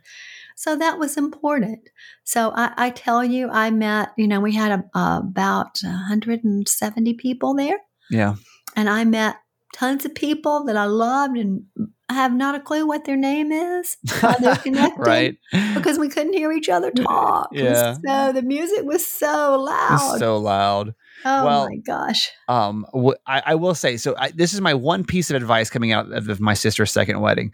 So 0.55 0.75
that 0.75 0.97
was 0.97 1.15
important. 1.17 1.87
So 2.23 2.51
I, 2.55 2.73
I 2.77 2.89
tell 2.89 3.23
you, 3.23 3.47
I 3.51 3.69
met, 3.69 4.09
you 4.17 4.27
know, 4.27 4.39
we 4.39 4.55
had 4.55 4.71
a, 4.71 4.97
uh, 4.97 5.19
about 5.19 5.77
170 5.83 7.13
people 7.13 7.53
there, 7.53 7.77
Yeah. 8.11 8.35
and 8.75 8.89
I 8.89 9.03
met 9.05 9.37
tons 9.73 10.05
of 10.05 10.15
people 10.15 10.63
that 10.65 10.77
I 10.77 10.85
loved 10.85 11.37
and 11.37 11.63
I 12.09 12.13
have 12.13 12.33
not 12.33 12.55
a 12.55 12.59
clue 12.61 12.87
what 12.87 13.03
their 13.03 13.17
name 13.17 13.51
is. 13.51 13.97
how 14.07 14.33
they're 14.35 14.55
connected 14.67 14.99
right. 15.05 15.35
because 15.75 15.99
we 15.99 16.07
couldn't 16.07 16.33
hear 16.33 16.51
each 16.53 16.69
other 16.69 16.89
talk. 16.95 17.49
Yeah. 17.51 17.95
So 18.05 18.31
the 18.31 18.41
music 18.43 18.83
was 18.85 19.05
so 19.05 19.59
loud. 19.59 19.93
It's 20.13 20.19
so 20.19 20.37
loud. 20.37 20.95
oh 21.25 21.45
well- 21.45 21.67
my 21.69 21.75
gosh. 21.85 22.31
Um, 22.47 22.85
wh- 22.95 23.19
I, 23.27 23.43
I 23.47 23.55
will 23.55 23.75
say 23.75 23.97
so. 23.97 24.15
I, 24.17 24.31
this 24.31 24.53
is 24.53 24.61
my 24.61 24.73
one 24.73 25.03
piece 25.03 25.29
of 25.29 25.35
advice 25.35 25.69
coming 25.69 25.91
out 25.91 26.09
of, 26.13 26.29
of 26.29 26.39
my 26.39 26.53
sister's 26.53 26.91
second 26.91 27.19
wedding. 27.19 27.51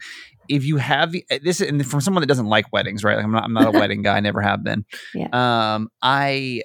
If 0.48 0.64
you 0.64 0.76
have 0.76 1.10
the 1.12 1.24
uh, 1.30 1.38
this, 1.42 1.60
and 1.60 1.84
from 1.84 2.00
someone 2.00 2.20
that 2.20 2.26
doesn't 2.28 2.46
like 2.46 2.72
weddings, 2.72 3.02
right? 3.02 3.16
Like 3.16 3.24
I'm 3.24 3.32
not, 3.32 3.44
I'm 3.44 3.54
not 3.54 3.74
a 3.74 3.78
wedding 3.78 4.02
guy. 4.02 4.16
I 4.16 4.20
never 4.20 4.40
have 4.40 4.62
been. 4.62 4.84
Yeah. 5.14 5.28
Um, 5.32 5.88
I, 6.00 6.62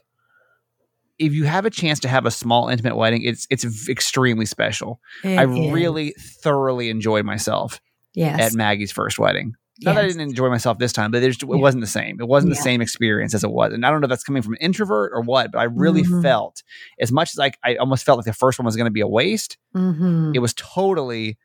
if 1.19 1.33
you 1.33 1.43
have 1.43 1.65
a 1.65 1.69
chance 1.69 1.99
to 2.01 2.07
have 2.07 2.25
a 2.25 2.31
small 2.31 2.69
intimate 2.69 2.95
wedding, 2.95 3.21
it's 3.23 3.45
it's 3.49 3.87
extremely 3.89 4.45
special. 4.45 4.99
I 5.23 5.43
It 5.43 5.49
is. 5.49 5.71
really 5.73 6.15
thoroughly 6.43 6.89
enjoyed 6.89 7.25
myself 7.25 7.79
yes. 8.13 8.39
at 8.39 8.53
Maggie's 8.53 8.91
first 8.91 9.19
wedding. 9.19 9.53
Not 9.81 9.95
that 9.95 10.03
I 10.03 10.07
didn't 10.07 10.21
enjoy 10.23 10.49
myself 10.49 10.77
this 10.77 10.91
time, 10.91 11.09
but 11.11 11.21
there's, 11.21 11.37
it 11.37 11.43
Yeah. 11.43 11.55
wasn't 11.55 11.79
the 11.81 11.87
same. 11.87 12.19
It 12.19 12.27
wasn't 12.27 12.51
the 12.53 12.59
same 12.61 12.81
experience 12.81 13.33
as 13.33 13.45
it 13.45 13.49
was. 13.51 13.71
And 13.71 13.85
I 13.85 13.89
don't 13.91 14.01
know 14.01 14.07
if 14.07 14.09
that's 14.09 14.25
coming 14.25 14.41
from 14.41 14.53
an 14.53 14.59
introvert 14.59 15.11
or 15.13 15.21
what, 15.21 15.53
but 15.53 15.59
I 15.59 15.63
really 15.65 16.03
Mhm. 16.03 16.21
felt 16.21 16.63
as 16.99 17.13
much 17.13 17.29
as 17.29 17.37
like 17.37 17.57
I 17.63 17.75
almost 17.75 18.05
felt 18.05 18.17
like 18.17 18.25
the 18.25 18.33
first 18.33 18.59
one 18.59 18.65
was 18.65 18.75
going 18.75 18.87
to 18.87 18.91
be 18.91 18.99
a 18.99 19.07
waste. 19.07 19.57
Mhm. 19.73 20.35
It 20.35 20.39
was 20.39 20.53
totally, 20.53 21.37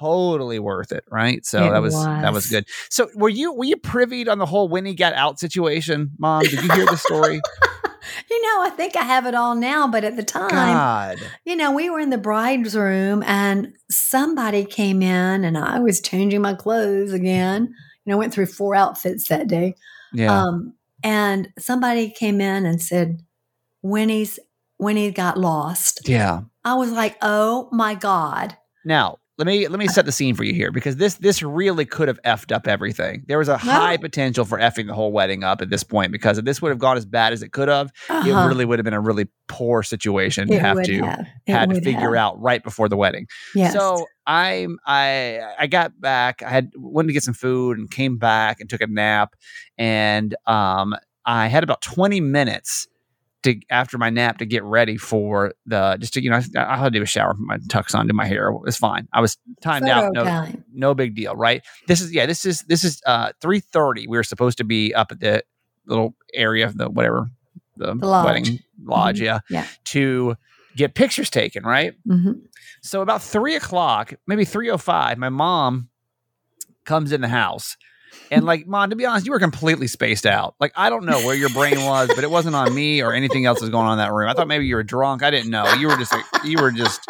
totally 0.00 0.58
worth 0.58 0.90
it. 0.90 1.04
Right. 1.10 1.44
So 1.44 1.66
It 1.66 1.70
that 1.70 1.82
was, 1.82 1.92
that 2.02 2.32
was 2.32 2.44
was. 2.44 2.46
good. 2.46 2.64
So 2.88 3.08
were 3.14 3.28
you 3.28 3.52
were 3.52 3.64
you 3.64 3.76
privy 3.76 4.26
on 4.26 4.38
the 4.38 4.46
whole 4.46 4.68
Winnie 4.68 4.94
got 4.94 5.12
out 5.12 5.38
situation, 5.38 6.12
Mom? 6.18 6.42
Did 6.44 6.52
you 6.62 6.72
hear 6.72 6.86
the 6.86 6.96
story? 6.96 7.40
You 8.30 8.42
know, 8.42 8.62
I 8.62 8.70
think 8.70 8.96
I 8.96 9.02
have 9.02 9.26
it 9.26 9.34
all 9.34 9.54
now, 9.54 9.88
but 9.88 10.04
at 10.04 10.16
the 10.16 10.22
time, 10.22 10.50
God. 10.50 11.18
you 11.44 11.56
know, 11.56 11.72
we 11.72 11.90
were 11.90 12.00
in 12.00 12.10
the 12.10 12.18
bride's 12.18 12.76
room 12.76 13.22
and 13.26 13.72
somebody 13.90 14.64
came 14.64 15.02
in 15.02 15.44
and 15.44 15.56
I 15.56 15.78
was 15.80 16.00
changing 16.00 16.42
my 16.42 16.54
clothes 16.54 17.12
again. 17.12 17.74
You 18.04 18.10
know, 18.10 18.16
I 18.16 18.18
went 18.18 18.34
through 18.34 18.46
four 18.46 18.74
outfits 18.74 19.28
that 19.28 19.48
day. 19.48 19.74
Yeah. 20.12 20.42
Um, 20.42 20.74
and 21.02 21.52
somebody 21.58 22.10
came 22.10 22.40
in 22.40 22.66
and 22.66 22.80
said, 22.80 23.22
Winnie's 23.82 24.38
Winnie 24.78 25.10
got 25.10 25.38
lost. 25.38 26.08
yeah. 26.08 26.40
I 26.64 26.74
was 26.74 26.90
like, 26.90 27.16
oh 27.22 27.68
my 27.72 27.94
God. 27.94 28.56
Now, 28.84 29.18
let 29.38 29.46
me 29.46 29.68
let 29.68 29.78
me 29.78 29.86
set 29.86 30.06
the 30.06 30.12
scene 30.12 30.34
for 30.34 30.44
you 30.44 30.54
here 30.54 30.72
because 30.72 30.96
this 30.96 31.14
this 31.16 31.42
really 31.42 31.84
could 31.84 32.08
have 32.08 32.20
effed 32.22 32.52
up 32.52 32.66
everything. 32.66 33.22
There 33.28 33.36
was 33.38 33.48
a 33.48 33.58
high 33.58 33.96
potential 33.98 34.44
for 34.46 34.58
effing 34.58 34.86
the 34.86 34.94
whole 34.94 35.12
wedding 35.12 35.44
up 35.44 35.60
at 35.60 35.68
this 35.68 35.82
point 35.84 36.10
because 36.10 36.38
if 36.38 36.44
this 36.46 36.62
would 36.62 36.70
have 36.70 36.78
gone 36.78 36.96
as 36.96 37.04
bad 37.04 37.32
as 37.34 37.42
it 37.42 37.52
could 37.52 37.68
have, 37.68 37.92
Uh-huh. 38.08 38.28
it 38.28 38.46
really 38.48 38.64
would 38.64 38.78
have 38.78 38.84
been 38.84 38.94
a 38.94 39.00
really 39.00 39.28
poor 39.48 39.82
situation 39.82 40.48
to 40.48 40.54
It 40.54 40.60
have 40.62 40.82
to 40.82 41.02
have. 41.04 41.26
Had 41.46 41.68
to 41.70 41.80
figure 41.82 42.14
have. 42.14 42.34
out 42.34 42.40
right 42.40 42.64
before 42.64 42.88
the 42.88 42.96
wedding. 42.96 43.26
Yes. 43.54 43.74
So 43.74 44.06
I'm 44.26 44.78
I 44.86 45.40
I 45.58 45.66
got 45.66 46.00
back. 46.00 46.42
I 46.42 46.48
had 46.48 46.72
went 46.76 47.08
to 47.08 47.12
get 47.12 47.22
some 47.22 47.34
food 47.34 47.78
and 47.78 47.90
came 47.90 48.16
back 48.16 48.60
and 48.60 48.70
took 48.70 48.80
a 48.80 48.86
nap, 48.86 49.34
and 49.76 50.34
um 50.46 50.94
I 51.26 51.48
had 51.48 51.62
about 51.64 51.82
20 51.82 52.20
minutes 52.20 52.86
to 53.46 53.60
after 53.70 53.98
my 53.98 54.10
nap 54.10 54.38
to 54.38 54.46
get 54.46 54.62
ready 54.62 54.96
for 54.96 55.54
the 55.66 55.96
just 55.98 56.12
to 56.14 56.22
you 56.22 56.30
know 56.30 56.36
I, 56.56 56.74
I 56.74 56.76
had 56.76 56.92
to 56.92 56.98
do 56.98 57.02
a 57.02 57.06
shower, 57.06 57.34
put 57.34 57.40
my 57.40 57.58
tux 57.58 57.94
on, 57.98 58.06
do 58.06 58.12
my 58.12 58.26
hair. 58.26 58.52
It's 58.66 58.76
fine. 58.76 59.08
I 59.12 59.20
was 59.20 59.36
timed 59.62 59.86
Photo 59.88 60.06
out. 60.06 60.12
No, 60.12 60.24
time. 60.24 60.64
no 60.72 60.94
big 60.94 61.14
deal, 61.14 61.34
right? 61.34 61.62
This 61.88 62.00
is 62.00 62.12
yeah, 62.12 62.26
this 62.26 62.44
is 62.44 62.60
this 62.68 62.84
is 62.84 63.00
uh 63.06 63.32
3:30. 63.40 64.06
We 64.08 64.16
were 64.16 64.22
supposed 64.22 64.58
to 64.58 64.64
be 64.64 64.94
up 64.94 65.10
at 65.12 65.20
the 65.20 65.42
little 65.86 66.14
area 66.34 66.66
of 66.66 66.76
the 66.76 66.88
whatever 66.90 67.28
the, 67.76 67.94
The 67.94 68.06
lodge. 68.06 68.24
wedding 68.26 68.58
lodge, 68.84 69.18
Mhm. 69.20 69.24
yeah, 69.24 69.38
Yeah. 69.50 69.66
to 69.86 70.36
get 70.76 70.94
pictures 70.94 71.30
taken, 71.30 71.62
right? 71.64 71.94
Mhm. 72.06 72.40
So 72.82 73.00
about 73.02 73.22
three 73.22 73.54
o'clock, 73.56 74.14
maybe 74.26 74.44
three 74.44 74.70
o 74.70 74.76
five, 74.78 75.16
my 75.18 75.28
mom 75.30 75.88
comes 76.84 77.12
in 77.12 77.20
the 77.20 77.28
house. 77.28 77.76
And 78.30 78.44
like, 78.44 78.66
mom, 78.66 78.90
to 78.90 78.96
be 78.96 79.06
honest, 79.06 79.26
you 79.26 79.32
were 79.32 79.38
completely 79.38 79.86
spaced 79.86 80.26
out. 80.26 80.54
Like, 80.58 80.72
I 80.76 80.90
don't 80.90 81.04
know 81.04 81.24
where 81.24 81.34
your 81.34 81.50
brain 81.50 81.82
was, 81.84 82.08
but 82.14 82.24
it 82.24 82.30
wasn't 82.30 82.56
on 82.56 82.74
me 82.74 83.02
or 83.02 83.12
anything 83.12 83.46
else 83.46 83.60
was 83.60 83.70
going 83.70 83.86
on 83.86 83.92
in 83.92 83.98
that 83.98 84.12
room. 84.12 84.28
I 84.28 84.34
thought 84.34 84.48
maybe 84.48 84.66
you 84.66 84.76
were 84.76 84.82
drunk. 84.82 85.22
I 85.22 85.30
didn't 85.30 85.50
know. 85.50 85.72
You 85.74 85.88
were 85.88 85.96
just 85.96 86.12
like, 86.12 86.24
you 86.44 86.60
were 86.60 86.72
just, 86.72 87.08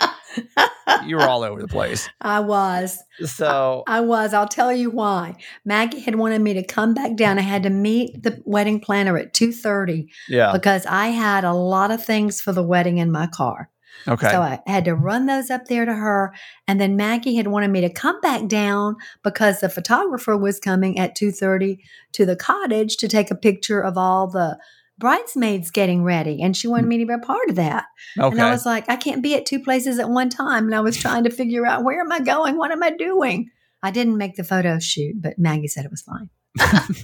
you 1.06 1.16
were 1.16 1.22
all 1.22 1.42
over 1.42 1.60
the 1.60 1.68
place. 1.68 2.08
I 2.20 2.40
was. 2.40 2.98
So 3.24 3.84
I 3.86 4.00
was. 4.00 4.34
I'll 4.34 4.48
tell 4.48 4.72
you 4.72 4.90
why. 4.90 5.36
Maggie 5.64 6.00
had 6.00 6.16
wanted 6.16 6.42
me 6.42 6.54
to 6.54 6.62
come 6.62 6.94
back 6.94 7.16
down. 7.16 7.38
I 7.38 7.42
had 7.42 7.62
to 7.62 7.70
meet 7.70 8.22
the 8.22 8.42
wedding 8.44 8.80
planner 8.80 9.16
at 9.16 9.32
2:30 9.32 10.08
yeah, 10.28 10.52
because 10.52 10.84
I 10.86 11.08
had 11.08 11.44
a 11.44 11.54
lot 11.54 11.90
of 11.90 12.04
things 12.04 12.40
for 12.40 12.52
the 12.52 12.62
wedding 12.62 12.98
in 12.98 13.10
my 13.10 13.26
car. 13.26 13.70
Okay, 14.08 14.30
So 14.30 14.40
I 14.42 14.60
had 14.66 14.84
to 14.86 14.94
run 14.94 15.26
those 15.26 15.50
up 15.50 15.66
there 15.66 15.84
to 15.84 15.92
her. 15.94 16.34
And 16.68 16.80
then 16.80 16.96
Maggie 16.96 17.36
had 17.36 17.46
wanted 17.48 17.70
me 17.70 17.80
to 17.82 17.90
come 17.90 18.20
back 18.20 18.46
down 18.48 18.96
because 19.22 19.60
the 19.60 19.68
photographer 19.68 20.36
was 20.36 20.58
coming 20.60 20.98
at 20.98 21.16
2:30 21.16 21.78
to 22.12 22.26
the 22.26 22.36
cottage 22.36 22.96
to 22.98 23.08
take 23.08 23.30
a 23.30 23.34
picture 23.36 23.80
of 23.80 23.96
all 23.98 24.28
the 24.28 24.58
bridesmaids 24.98 25.70
getting 25.70 26.02
ready. 26.04 26.40
And 26.42 26.56
she 26.56 26.68
wanted 26.68 26.86
me 26.86 26.98
to 26.98 27.06
be 27.06 27.12
a 27.12 27.18
part 27.18 27.50
of 27.50 27.56
that. 27.56 27.84
Okay. 28.18 28.32
And 28.32 28.40
I 28.40 28.50
was 28.50 28.64
like, 28.64 28.88
I 28.88 28.96
can't 28.96 29.22
be 29.22 29.34
at 29.34 29.44
two 29.44 29.60
places 29.60 29.98
at 29.98 30.08
one 30.08 30.30
time. 30.30 30.64
And 30.66 30.74
I 30.74 30.80
was 30.80 30.96
trying 30.96 31.24
to 31.24 31.30
figure 31.30 31.66
out 31.66 31.84
where 31.84 32.00
am 32.00 32.10
I 32.12 32.20
going? 32.20 32.56
What 32.56 32.70
am 32.72 32.82
I 32.82 32.90
doing? 32.90 33.50
I 33.82 33.90
didn't 33.90 34.16
make 34.16 34.36
the 34.36 34.44
photo 34.44 34.78
shoot, 34.78 35.16
but 35.20 35.38
Maggie 35.38 35.68
said 35.68 35.84
it 35.84 35.90
was 35.90 36.02
fine. 36.02 36.30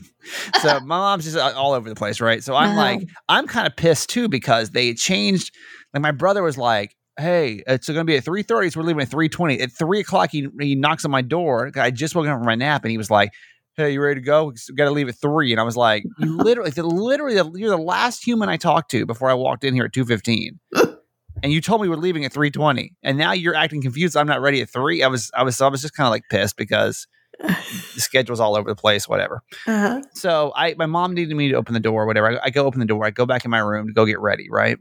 so 0.60 0.80
my 0.80 0.96
mom's 0.98 1.24
just 1.24 1.36
uh, 1.36 1.52
all 1.54 1.72
over 1.72 1.88
the 1.88 1.94
place, 1.94 2.20
right? 2.20 2.42
So 2.42 2.54
I'm 2.54 2.70
Uh-huh. 2.70 2.78
like, 2.80 3.08
I'm 3.28 3.46
kind 3.46 3.66
of 3.66 3.76
pissed 3.76 4.08
too 4.10 4.28
because 4.28 4.70
they 4.70 4.94
changed. 4.94 5.54
Like 5.92 6.02
my 6.02 6.10
brother 6.10 6.42
was 6.42 6.56
like, 6.58 6.96
"Hey, 7.18 7.62
it's 7.66 7.88
going 7.88 7.98
to 7.98 8.04
be 8.04 8.16
at 8.16 8.24
3:30, 8.24 8.72
so 8.72 8.80
we're 8.80 8.86
leaving 8.86 9.02
at 9.02 9.10
3:20." 9.10 9.60
At 9.60 9.72
three 9.72 10.00
o'clock, 10.00 10.30
he 10.30 10.48
he 10.60 10.74
knocks 10.74 11.04
on 11.04 11.10
my 11.10 11.22
door. 11.22 11.70
I 11.76 11.90
just 11.90 12.14
woke 12.14 12.26
up 12.26 12.38
from 12.38 12.46
my 12.46 12.54
nap, 12.54 12.84
and 12.84 12.90
he 12.90 12.98
was 12.98 13.10
like, 13.10 13.32
"Hey, 13.76 13.92
you 13.92 14.02
ready 14.02 14.20
to 14.20 14.24
go? 14.24 14.46
We 14.46 14.74
got 14.74 14.84
to 14.84 14.90
leave 14.90 15.08
at 15.08 15.16
3. 15.16 15.52
And 15.52 15.60
I 15.60 15.64
was 15.64 15.76
like, 15.76 16.04
"You 16.18 16.36
literally, 16.42 16.70
the, 16.70 16.82
literally, 16.82 17.34
you're 17.60 17.70
the 17.70 17.76
last 17.76 18.26
human 18.26 18.48
I 18.48 18.56
talked 18.56 18.90
to 18.92 19.06
before 19.06 19.30
I 19.30 19.34
walked 19.34 19.64
in 19.64 19.74
here 19.74 19.84
at 19.84 19.92
2:15." 19.92 20.58
And 21.42 21.52
you 21.52 21.60
told 21.60 21.82
me 21.82 21.88
we're 21.88 21.96
leaving 21.96 22.24
at 22.24 22.32
3:20, 22.32 22.90
and 23.02 23.18
now 23.18 23.32
you're 23.32 23.54
acting 23.54 23.82
confused. 23.82 24.16
I'm 24.16 24.26
not 24.26 24.40
ready 24.40 24.60
at 24.60 24.70
three. 24.70 25.02
I 25.02 25.08
was, 25.08 25.30
I 25.34 25.42
was, 25.42 25.60
I 25.60 25.68
was 25.68 25.82
just 25.82 25.94
kind 25.94 26.06
of 26.06 26.12
like 26.12 26.22
pissed 26.30 26.56
because 26.56 27.08
the 27.40 28.00
schedule's 28.00 28.38
all 28.38 28.54
over 28.54 28.70
the 28.70 28.76
place. 28.76 29.08
Whatever. 29.08 29.42
Uh-huh. 29.66 30.02
So 30.14 30.52
I, 30.54 30.74
my 30.74 30.86
mom 30.86 31.14
needed 31.14 31.34
me 31.34 31.48
to 31.48 31.54
open 31.54 31.74
the 31.74 31.80
door, 31.80 32.06
whatever. 32.06 32.38
I, 32.38 32.46
I 32.46 32.50
go 32.50 32.64
open 32.64 32.78
the 32.78 32.86
door. 32.86 33.04
I 33.04 33.10
go 33.10 33.26
back 33.26 33.44
in 33.44 33.50
my 33.50 33.58
room 33.58 33.88
to 33.88 33.92
go 33.92 34.06
get 34.06 34.20
ready. 34.20 34.46
Right. 34.50 34.78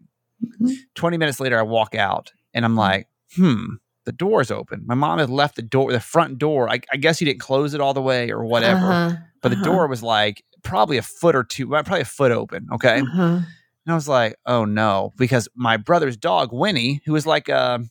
Mhm. 0.61 0.73
Twenty 0.95 1.17
minutes 1.17 1.39
later, 1.39 1.57
I 1.59 1.63
walk 1.63 1.95
out, 1.95 2.31
and 2.53 2.65
I'm 2.65 2.75
like, 2.75 3.07
hmm, 3.35 3.75
the 4.05 4.11
door's 4.11 4.49
open. 4.51 4.83
My 4.85 4.95
mom 4.95 5.19
had 5.19 5.29
left 5.29 5.55
the 5.55 5.61
door, 5.61 5.91
the 5.91 5.99
front 5.99 6.37
door. 6.39 6.69
I, 6.69 6.81
I 6.91 6.97
guess 6.97 7.19
he 7.19 7.25
didn't 7.25 7.39
close 7.41 7.73
it 7.73 7.81
all 7.81 7.93
the 7.93 8.01
way 8.01 8.31
or 8.31 8.43
whatever, 8.43 8.85
Uh-huh. 8.91 9.15
but 9.41 9.49
the 9.49 9.55
Uh-huh. 9.57 9.65
door 9.65 9.87
was 9.87 10.01
like 10.03 10.43
probably 10.63 10.97
a 10.97 11.01
foot 11.01 11.35
or 11.35 11.43
two, 11.43 11.67
probably 11.67 12.01
a 12.01 12.05
foot 12.05 12.31
open. 12.31 12.67
Okay. 12.73 13.01
Uh-huh. 13.01 13.39
And 13.85 13.91
I 13.91 13.95
was 13.95 14.07
like, 14.07 14.35
oh 14.45 14.65
no, 14.65 15.11
because 15.17 15.47
my 15.55 15.77
brother's 15.77 16.17
dog, 16.17 16.49
Winnie, 16.51 17.01
who 17.05 17.13
was 17.13 17.25
like 17.25 17.49
a, 17.49 17.83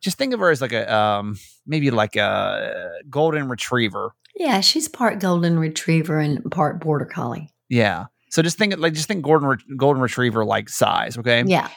just 0.00 0.18
think 0.18 0.32
of 0.34 0.40
her 0.40 0.50
as 0.50 0.60
like 0.60 0.72
a, 0.72 0.92
um, 0.94 1.36
maybe 1.66 1.90
like 1.90 2.14
a 2.16 2.90
golden 3.10 3.48
retriever. 3.48 4.14
Yeah, 4.36 4.60
she's 4.60 4.86
part 4.88 5.18
golden 5.18 5.58
retriever 5.58 6.18
and 6.18 6.48
part 6.50 6.80
border 6.80 7.06
collie. 7.06 7.50
Yeah. 7.68 8.06
So 8.36 8.42
just 8.42 8.58
think 8.58 8.76
like 8.76 8.92
just 8.92 9.08
think 9.08 9.24
golden 9.24 9.48
Ret- 9.48 9.76
golden 9.78 10.02
retriever 10.02 10.44
like 10.44 10.68
size. 10.68 11.16
Okay. 11.16 11.42
Yeah. 11.46 11.70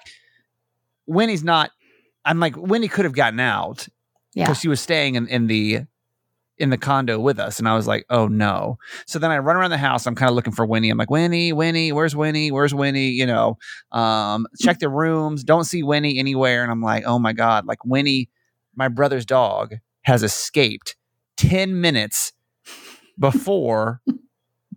Winnie's 1.07 1.41
not. 1.41 1.71
I'm 2.25 2.41
like 2.41 2.57
Winnie 2.57 2.89
could 2.89 3.05
have 3.05 3.13
gotten 3.13 3.39
out 3.39 3.87
Yeah. 4.33 4.43
because 4.43 4.59
she 4.59 4.67
was 4.67 4.81
staying 4.81 5.15
in, 5.15 5.25
in 5.29 5.47
the 5.47 5.83
in 6.57 6.69
the 6.69 6.77
condo 6.77 7.17
with 7.17 7.39
us, 7.39 7.59
and 7.59 7.69
I 7.69 7.75
was 7.77 7.87
like, 7.87 8.05
oh 8.09 8.27
no. 8.27 8.77
So 9.05 9.19
then 9.19 9.31
I 9.31 9.37
run 9.37 9.55
around 9.55 9.69
the 9.69 9.77
house. 9.77 10.05
I'm 10.05 10.15
kind 10.15 10.29
of 10.29 10.35
looking 10.35 10.51
for 10.51 10.65
Winnie. 10.65 10.89
I'm 10.89 10.97
like, 10.97 11.09
Winnie, 11.09 11.53
Winnie, 11.53 11.93
where's 11.93 12.13
Winnie? 12.13 12.51
Where's 12.51 12.73
Winnie? 12.73 13.07
You 13.11 13.25
know, 13.25 13.57
um, 13.93 14.45
check 14.59 14.79
the 14.79 14.89
rooms. 14.89 15.45
Don't 15.45 15.63
see 15.63 15.81
Winnie 15.81 16.19
anywhere. 16.19 16.61
And 16.61 16.73
I'm 16.73 16.81
like, 16.81 17.05
oh 17.05 17.19
my 17.19 17.31
god, 17.31 17.67
like 17.67 17.85
Winnie, 17.85 18.29
my 18.75 18.89
brother's 18.89 19.25
dog, 19.25 19.75
has 20.01 20.23
escaped 20.23 20.97
ten 21.37 21.79
minutes 21.79 22.33
before 23.17 24.01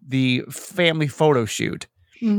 the 0.06 0.42
family 0.50 1.06
photo 1.08 1.44
shoot. 1.44 1.86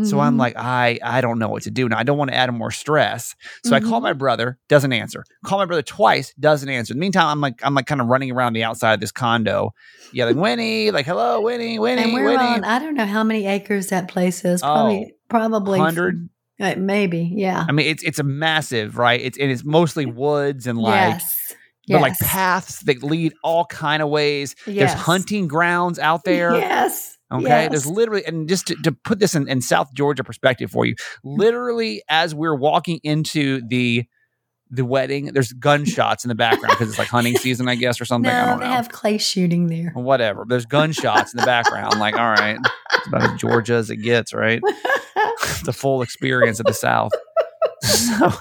So 0.05 0.21
I'm 0.21 0.35
Mhm. 0.35 0.39
like, 0.39 0.53
I 0.55 0.97
I 1.03 1.19
don't 1.19 1.39
know 1.39 1.49
what 1.49 1.63
to 1.63 1.69
do 1.71 1.89
now. 1.89 1.97
I 1.97 2.03
don't 2.03 2.17
want 2.17 2.31
to 2.31 2.37
add 2.37 2.49
more 2.53 2.71
stress. 2.71 3.35
So 3.65 3.75
I 3.75 3.81
call 3.81 3.99
Mhm. 3.99 4.03
my 4.03 4.13
brother, 4.13 4.57
doesn't 4.69 4.93
answer. 4.93 5.25
Call 5.45 5.57
my 5.57 5.65
brother 5.65 5.81
twice, 5.81 6.33
doesn't 6.39 6.69
answer. 6.69 6.93
In 6.93 6.99
the 6.99 7.01
meantime, 7.01 7.27
I'm 7.27 7.41
like 7.41 7.59
I'm 7.63 7.75
like 7.75 7.85
kind 7.85 7.99
of 7.99 8.07
running 8.07 8.31
around 8.31 8.53
the 8.53 8.63
outside 8.63 8.93
of 8.93 9.01
this 9.01 9.11
condo, 9.11 9.73
yelling, 10.13 10.37
Winnie, 10.37 10.91
like, 10.91 11.05
hello, 11.05 11.41
Winnie, 11.41 11.79
Winnie, 11.79 12.01
and 12.03 12.13
we're 12.13 12.23
Winnie. 12.27 12.37
on, 12.37 12.63
I 12.63 12.79
don't 12.79 12.93
know 12.95 13.05
how 13.05 13.25
many 13.25 13.45
acres 13.45 13.87
that 13.87 14.07
place 14.07 14.45
is. 14.45 14.61
Probably, 14.61 15.13
probably 15.27 15.79
Hundred. 15.79 16.29
uh, 16.61 16.75
maybe. 16.77 17.29
Yeah. 17.35 17.65
I 17.67 17.73
mean, 17.73 17.87
it's 17.87 18.03
it's 18.03 18.19
a 18.19 18.23
massive, 18.23 18.97
right? 18.97 19.19
It's 19.19 19.37
and 19.37 19.51
it's 19.51 19.65
mostly 19.65 20.05
woods 20.05 20.65
and 20.65 20.77
like 20.79 20.93
yes. 21.19 21.53
but 21.89 21.99
like 21.99 22.17
paths 22.19 22.79
that 22.83 23.03
lead 23.03 23.33
all 23.43 23.65
kind 23.65 24.01
of 24.01 24.07
ways. 24.07 24.55
There's 24.65 24.93
hunting 24.93 25.49
grounds 25.49 25.99
out 25.99 26.23
there. 26.23 26.55
Yes. 26.55 27.17
Okay. 27.33 27.47
Yes. 27.47 27.69
There's 27.71 27.87
literally, 27.87 28.25
and 28.25 28.47
just 28.47 28.67
to, 28.67 28.75
to 28.83 28.91
put 28.91 29.19
this 29.19 29.35
in, 29.35 29.47
in 29.47 29.61
South 29.61 29.93
Georgia 29.93 30.23
perspective 30.23 30.69
for 30.71 30.85
you, 30.85 30.95
literally 31.23 32.03
as 32.09 32.33
we're 32.35 32.55
walking 32.55 32.99
into 33.03 33.61
the 33.67 34.05
the 34.69 34.83
wedding, 34.85 35.25
there's 35.33 35.53
gunshots 35.53 36.23
in 36.25 36.29
the 36.29 36.35
background 36.35 36.71
because 36.71 36.89
it's 36.89 36.97
like 36.97 37.07
hunting 37.07 37.37
season, 37.37 37.67
I 37.69 37.75
guess, 37.75 38.01
or 38.01 38.05
something. 38.05 38.31
I 38.31 38.41
No, 38.41 38.45
don't 38.51 38.59
they 38.61 38.65
know. 38.65 38.71
have 38.73 38.89
clay 38.89 39.19
shooting 39.19 39.67
there. 39.67 39.91
Whatever. 39.93 40.45
There's 40.47 40.65
gunshots 40.65 41.31
in 41.33 41.39
the 41.39 41.45
background. 41.45 41.99
Like, 41.99 42.15
all 42.15 42.29
right, 42.31 42.57
it's 42.95 43.07
about 43.07 43.21
as 43.33 43.39
Georgia 43.39 43.75
as 43.75 43.91
it 43.91 43.97
gets, 43.97 44.33
right? 44.33 44.61
the 45.65 45.73
full 45.73 46.01
experience 46.01 46.59
of 46.59 46.65
the 46.65 46.73
South. 46.73 47.11
So, 47.83 48.31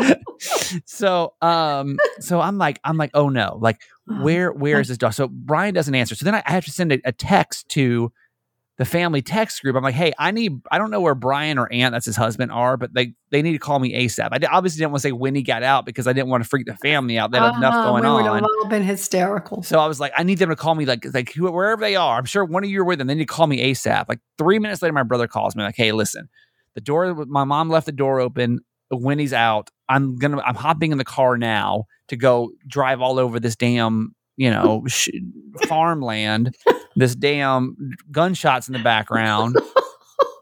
so, 0.86 1.34
um, 1.42 1.98
so 2.20 2.40
I'm 2.40 2.58
like, 2.58 2.80
I'm 2.84 2.96
like, 2.96 3.10
oh 3.14 3.28
no, 3.28 3.58
like, 3.60 3.80
where, 4.22 4.52
where 4.52 4.80
is 4.80 4.88
this 4.88 4.98
dog? 4.98 5.12
So 5.14 5.28
Brian 5.28 5.74
doesn't 5.74 5.94
answer. 5.94 6.14
So 6.14 6.24
then 6.24 6.34
I, 6.34 6.42
I 6.46 6.52
have 6.52 6.64
to 6.64 6.70
send 6.72 6.92
a, 6.92 7.00
a 7.04 7.12
text 7.12 7.68
to 7.70 8.12
the 8.78 8.84
family 8.86 9.20
text 9.20 9.60
group. 9.62 9.76
I'm 9.76 9.82
like, 9.82 9.94
hey, 9.94 10.12
I 10.18 10.30
need, 10.30 10.62
I 10.70 10.78
don't 10.78 10.90
know 10.90 11.02
where 11.02 11.14
Brian 11.14 11.58
or 11.58 11.70
Aunt, 11.70 11.92
that's 11.92 12.06
his 12.06 12.16
husband, 12.16 12.50
are, 12.50 12.78
but 12.78 12.94
they 12.94 13.12
they 13.30 13.42
need 13.42 13.52
to 13.52 13.58
call 13.58 13.78
me 13.78 13.92
ASAP. 13.92 14.30
I 14.32 14.46
obviously 14.50 14.78
didn't 14.78 14.92
want 14.92 15.02
to 15.02 15.08
say 15.08 15.12
when 15.12 15.34
he 15.34 15.42
got 15.42 15.62
out 15.62 15.84
because 15.84 16.06
I 16.06 16.14
didn't 16.14 16.28
want 16.30 16.42
to 16.42 16.48
freak 16.48 16.64
the 16.66 16.74
family 16.76 17.18
out. 17.18 17.30
They 17.30 17.38
had 17.38 17.54
enough 17.56 17.74
Uh-huh, 17.74 17.82
going 18.00 18.04
we 18.04 18.10
would 18.10 18.26
on. 18.26 18.42
all 18.42 18.68
been 18.68 18.82
hysterical. 18.82 19.62
So 19.62 19.78
I 19.78 19.86
was 19.86 20.00
like, 20.00 20.12
I 20.16 20.22
need 20.22 20.38
them 20.38 20.48
to 20.48 20.56
call 20.56 20.74
me 20.74 20.86
like 20.86 21.04
like 21.12 21.30
who- 21.34 21.52
wherever 21.52 21.80
they 21.82 21.94
are. 21.94 22.16
I'm 22.16 22.24
sure 22.24 22.42
one 22.44 22.64
of 22.64 22.70
you 22.70 22.80
are 22.80 22.84
with 22.84 22.98
them. 22.98 23.06
They 23.06 23.14
need 23.14 23.28
to 23.28 23.32
call 23.34 23.46
me 23.46 23.60
ASAP. 23.70 24.06
Like 24.08 24.20
three 24.38 24.58
minutes 24.58 24.80
later, 24.80 24.94
my 24.94 25.02
brother 25.02 25.28
calls 25.28 25.54
me 25.54 25.62
like, 25.62 25.76
Hey, 25.76 25.92
listen, 25.92 26.30
the 26.74 26.80
door. 26.80 27.14
My 27.26 27.44
mom 27.44 27.68
left 27.68 27.84
the 27.84 27.92
door 27.92 28.18
open. 28.18 28.60
Winnie's 28.90 29.34
out. 29.34 29.68
I'm 29.90 30.16
gonna. 30.16 30.40
I'm 30.40 30.54
hopping 30.54 30.92
in 30.92 30.98
the 30.98 31.04
car 31.04 31.36
now 31.36 31.84
to 32.08 32.16
go 32.16 32.52
drive 32.66 33.00
all 33.02 33.18
over 33.18 33.38
this 33.38 33.56
damn 33.56 34.14
you 34.36 34.50
know 34.50 34.84
sh- 34.88 35.08
farmland. 35.66 36.56
This 36.96 37.14
damn 37.14 37.76
gunshots 38.10 38.68
in 38.68 38.72
the 38.72 38.78
background. 38.78 39.56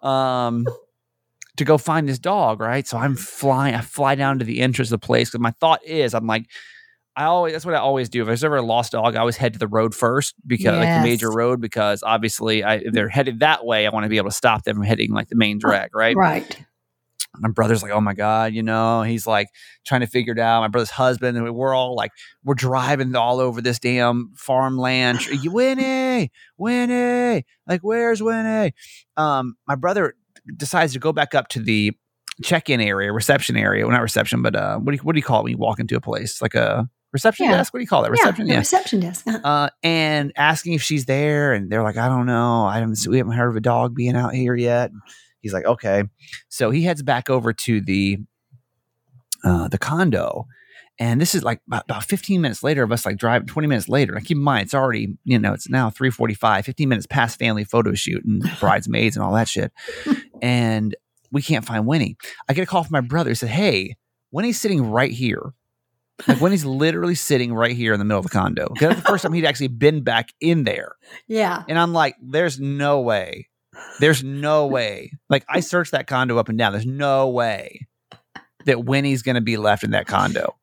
Um. 0.02 0.66
To 1.56 1.64
go 1.64 1.76
find 1.76 2.08
this 2.08 2.20
dog, 2.20 2.60
right? 2.60 2.86
So 2.86 2.96
I'm 2.96 3.16
flying. 3.16 3.74
I 3.74 3.80
fly 3.80 4.14
down 4.14 4.38
to 4.38 4.44
the 4.44 4.60
entrance 4.60 4.92
of 4.92 5.00
the 5.00 5.04
place 5.04 5.28
because 5.28 5.40
my 5.40 5.50
thought 5.58 5.84
is, 5.84 6.14
I'm 6.14 6.24
like, 6.24 6.46
I 7.16 7.24
always 7.24 7.52
that's 7.52 7.66
what 7.66 7.74
I 7.74 7.78
always 7.78 8.08
do. 8.08 8.20
If 8.20 8.28
there's 8.28 8.44
ever 8.44 8.58
a 8.58 8.62
lost 8.62 8.92
dog, 8.92 9.16
I 9.16 9.18
always 9.18 9.36
head 9.36 9.54
to 9.54 9.58
the 9.58 9.66
road 9.66 9.92
first 9.92 10.36
because 10.46 10.76
like 10.76 11.02
the 11.02 11.08
major 11.08 11.32
road 11.32 11.60
because 11.60 12.04
obviously 12.04 12.62
I, 12.62 12.76
if 12.76 12.92
they're 12.92 13.08
headed 13.08 13.40
that 13.40 13.66
way, 13.66 13.88
I 13.88 13.90
want 13.90 14.04
to 14.04 14.08
be 14.08 14.18
able 14.18 14.30
to 14.30 14.36
stop 14.36 14.62
them 14.62 14.76
from 14.76 14.84
hitting 14.84 15.10
like 15.12 15.28
the 15.28 15.34
main 15.34 15.58
drag, 15.58 15.96
right? 15.96 16.14
Right. 16.16 16.64
My 17.36 17.50
brother's 17.50 17.82
like, 17.82 17.92
oh 17.92 18.00
my 18.00 18.14
god, 18.14 18.52
you 18.54 18.62
know, 18.62 19.02
he's 19.02 19.26
like 19.26 19.48
trying 19.86 20.00
to 20.00 20.06
figure 20.06 20.32
it 20.32 20.38
out. 20.38 20.60
My 20.62 20.68
brother's 20.68 20.90
husband, 20.90 21.36
and 21.36 21.54
we're 21.54 21.74
all 21.74 21.94
like, 21.94 22.10
we're 22.42 22.54
driving 22.54 23.14
all 23.14 23.38
over 23.38 23.60
this 23.60 23.78
damn 23.78 24.32
farmland. 24.36 25.20
Winnie, 25.44 26.32
Winnie, 26.56 27.44
like 27.66 27.80
where's 27.82 28.22
Winnie? 28.22 28.72
Um, 29.16 29.56
my 29.66 29.74
brother 29.74 30.14
decides 30.56 30.94
to 30.94 30.98
go 30.98 31.12
back 31.12 31.34
up 31.34 31.48
to 31.48 31.60
the 31.60 31.92
check-in 32.42 32.80
area, 32.80 33.12
reception 33.12 33.56
area. 33.56 33.84
Well, 33.84 33.92
not 33.92 34.02
reception, 34.02 34.42
but 34.42 34.56
uh, 34.56 34.78
what 34.78 34.92
do 34.92 34.96
you, 34.96 35.02
what 35.02 35.12
do 35.12 35.18
you 35.18 35.24
call 35.24 35.40
it 35.40 35.44
when 35.44 35.52
you 35.52 35.58
walk 35.58 35.78
into 35.80 35.96
a 35.96 36.00
place 36.00 36.40
like 36.40 36.54
a 36.54 36.88
reception 37.12 37.46
Yeah. 37.46 37.58
desk? 37.58 37.72
What 37.74 37.78
do 37.78 37.82
you 37.82 37.88
call 37.88 38.02
that? 38.02 38.10
Reception, 38.10 38.46
yeah. 38.46 38.54
yeah. 38.54 38.58
Reception 38.60 39.00
desk. 39.00 39.26
Uh-huh. 39.26 39.38
Uh, 39.44 39.68
and 39.82 40.32
asking 40.36 40.72
if 40.72 40.82
she's 40.82 41.04
there, 41.04 41.52
and 41.52 41.70
they're 41.70 41.82
like, 41.82 41.96
I 41.96 42.08
don't 42.08 42.26
know, 42.26 42.64
I 42.64 42.78
haven't, 42.78 42.98
we 43.08 43.18
haven't 43.18 43.34
heard 43.34 43.50
of 43.50 43.56
a 43.56 43.60
dog 43.60 43.94
being 43.94 44.16
out 44.16 44.34
here 44.34 44.54
yet. 44.54 44.90
He's 45.40 45.52
like, 45.52 45.64
okay, 45.64 46.04
so 46.48 46.70
he 46.70 46.82
heads 46.82 47.02
back 47.02 47.30
over 47.30 47.52
to 47.52 47.80
the 47.80 48.18
uh, 49.44 49.68
the 49.68 49.78
condo, 49.78 50.46
and 50.98 51.20
this 51.20 51.34
is 51.34 51.44
like 51.44 51.60
about, 51.68 51.84
about 51.84 52.04
15 52.04 52.40
minutes 52.40 52.62
later 52.62 52.82
of 52.82 52.90
us 52.90 53.06
like 53.06 53.16
driving 53.16 53.46
20 53.46 53.68
minutes 53.68 53.88
later. 53.88 54.14
Now 54.14 54.20
keep 54.20 54.36
in 54.36 54.42
mind, 54.42 54.64
it's 54.64 54.74
already 54.74 55.16
you 55.24 55.38
know 55.38 55.52
it's 55.52 55.68
now 55.68 55.90
3:45, 55.90 56.64
15 56.64 56.88
minutes 56.88 57.06
past 57.06 57.38
family 57.38 57.64
photo 57.64 57.94
shoot 57.94 58.24
and 58.24 58.42
bridesmaids 58.60 59.16
and 59.16 59.24
all 59.24 59.32
that 59.34 59.48
shit, 59.48 59.72
and 60.42 60.96
we 61.30 61.42
can't 61.42 61.64
find 61.64 61.86
Winnie. 61.86 62.16
I 62.48 62.54
get 62.54 62.62
a 62.62 62.66
call 62.66 62.82
from 62.84 62.92
my 62.92 63.00
brother. 63.00 63.30
He 63.30 63.34
said, 63.34 63.50
hey, 63.50 63.96
Winnie's 64.32 64.58
sitting 64.60 64.90
right 64.90 65.12
here. 65.12 65.52
Like 66.26 66.40
Winnie's 66.40 66.64
literally 66.64 67.14
sitting 67.14 67.52
right 67.54 67.76
here 67.76 67.92
in 67.92 67.98
the 67.98 68.04
middle 68.04 68.18
of 68.18 68.24
the 68.24 68.30
condo. 68.30 68.66
'Cause 68.68 68.78
That's 68.80 68.96
the 69.02 69.06
first 69.06 69.22
time 69.22 69.34
he'd 69.34 69.44
actually 69.44 69.68
been 69.68 70.02
back 70.02 70.30
in 70.40 70.64
there. 70.64 70.96
Yeah. 71.28 71.62
And 71.68 71.78
I'm 71.78 71.92
like, 71.92 72.16
there's 72.20 72.58
no 72.58 73.00
way. 73.00 73.48
There's 74.00 74.22
no 74.24 74.66
way. 74.66 75.12
Like 75.28 75.44
I 75.48 75.60
searched 75.60 75.92
that 75.92 76.06
condo 76.06 76.38
up 76.38 76.48
and 76.48 76.56
down. 76.58 76.72
There's 76.72 76.86
no 76.86 77.28
way 77.28 77.86
that 78.66 78.84
Winnie's 78.84 79.22
gonna 79.22 79.40
be 79.40 79.56
left 79.56 79.82
in 79.84 79.90
that 79.92 80.06
condo. 80.06 80.54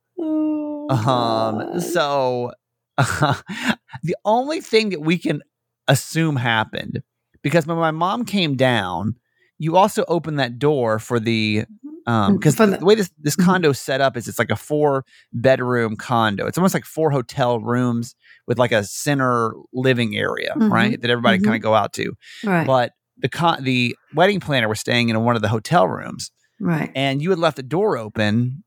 Um, 0.90 1.80
so 1.82 2.52
the 2.98 4.16
only 4.24 4.62
thing 4.62 4.90
that 4.90 5.02
we 5.02 5.18
can 5.18 5.42
assume 5.88 6.36
happened 6.36 7.02
because 7.42 7.66
when 7.68 7.78
my 7.78 7.92
mom 7.92 8.26
came 8.26 8.56
down, 8.56 9.16
you 9.58 9.76
also 9.78 10.04
opened 10.08 10.40
that 10.40 10.60
door 10.60 11.00
for 11.00 11.20
the 11.20 11.66
um 12.08 12.36
because 12.36 12.56
the, 12.56 12.68
the- 12.68 12.86
way 12.86 12.94
this 12.96 13.10
this 13.20 13.36
Mhm. 13.36 13.46
condo 13.46 13.70
is 13.72 13.80
set 13.80 14.00
up 14.02 14.16
is 14.16 14.28
it's 14.28 14.38
like 14.40 14.52
a 14.52 14.56
four 14.56 15.06
bedroom 15.34 15.96
condo. 15.96 16.46
It's 16.46 16.58
almost 16.58 16.74
like 16.76 16.86
four 16.86 17.10
hotel 17.10 17.60
rooms 17.60 18.16
with 18.48 18.60
like 18.60 18.72
a 18.72 18.84
center 18.84 19.54
living 19.74 20.16
area, 20.16 20.54
Mhm. 20.56 20.72
right? 20.72 21.02
That 21.02 21.10
everybody 21.10 21.40
Mhm. 21.40 21.44
kind 21.46 21.56
of 21.56 21.62
go 21.62 21.74
out 21.74 21.94
to. 21.94 22.14
right. 22.44 22.68
But 22.68 22.92
the 23.18 23.30
con- 23.30 23.64
the 23.64 23.96
wedding 24.14 24.40
planner 24.40 24.68
was 24.68 24.80
staying 24.80 25.10
in 25.10 25.24
one 25.24 25.36
of 25.36 25.42
the 25.42 25.48
hotel 25.50 25.88
rooms, 25.88 26.32
right. 26.60 26.92
and 26.96 27.22
you 27.22 27.30
had 27.30 27.40
left 27.40 27.56
the 27.58 27.64
door 27.64 27.98
open 27.98 28.64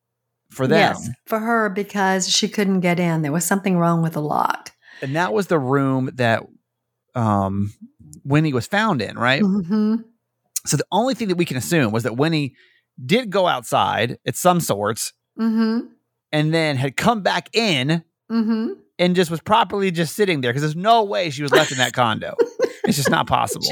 for 0.50 0.66
them. 0.66 0.78
Yes, 0.78 1.08
for 1.26 1.38
her 1.38 1.68
because 1.68 2.28
she 2.28 2.48
couldn't 2.48 2.80
get 2.80 2.98
in. 2.98 3.22
There 3.22 3.32
was 3.32 3.44
something 3.44 3.76
wrong 3.78 4.02
with 4.02 4.14
the 4.14 4.22
lock. 4.22 4.72
and 5.02 5.14
that 5.16 5.32
was 5.32 5.46
the 5.48 5.58
room 5.58 6.10
that 6.14 6.42
um 7.14 7.72
Winnie 8.24 8.52
was 8.52 8.66
found 8.66 9.02
in, 9.02 9.18
right? 9.18 9.42
Mm-hmm. 9.42 9.96
So 10.66 10.76
the 10.76 10.86
only 10.92 11.14
thing 11.14 11.28
that 11.28 11.36
we 11.36 11.44
can 11.44 11.56
assume 11.56 11.92
was 11.92 12.02
that 12.02 12.16
Winnie 12.16 12.54
did 13.04 13.30
go 13.30 13.46
outside 13.46 14.18
at 14.26 14.36
some 14.36 14.60
sorts 14.60 15.12
Mm-hmm. 15.38 15.86
and 16.32 16.52
then 16.52 16.76
had 16.76 16.96
come 16.96 17.22
back 17.22 17.48
in 17.54 18.02
Mm-hmm. 18.30 18.72
and 18.98 19.16
just 19.16 19.30
was 19.30 19.40
properly 19.40 19.90
just 19.90 20.14
sitting 20.16 20.40
there 20.42 20.50
because 20.52 20.62
there's 20.62 20.76
no 20.76 21.04
way 21.04 21.30
she 21.30 21.42
was 21.42 21.52
left 21.52 21.70
in 21.72 21.78
that 21.78 21.92
condo. 21.92 22.34
It's 22.84 22.96
just 22.96 23.10
not 23.10 23.26
possible. 23.26 23.66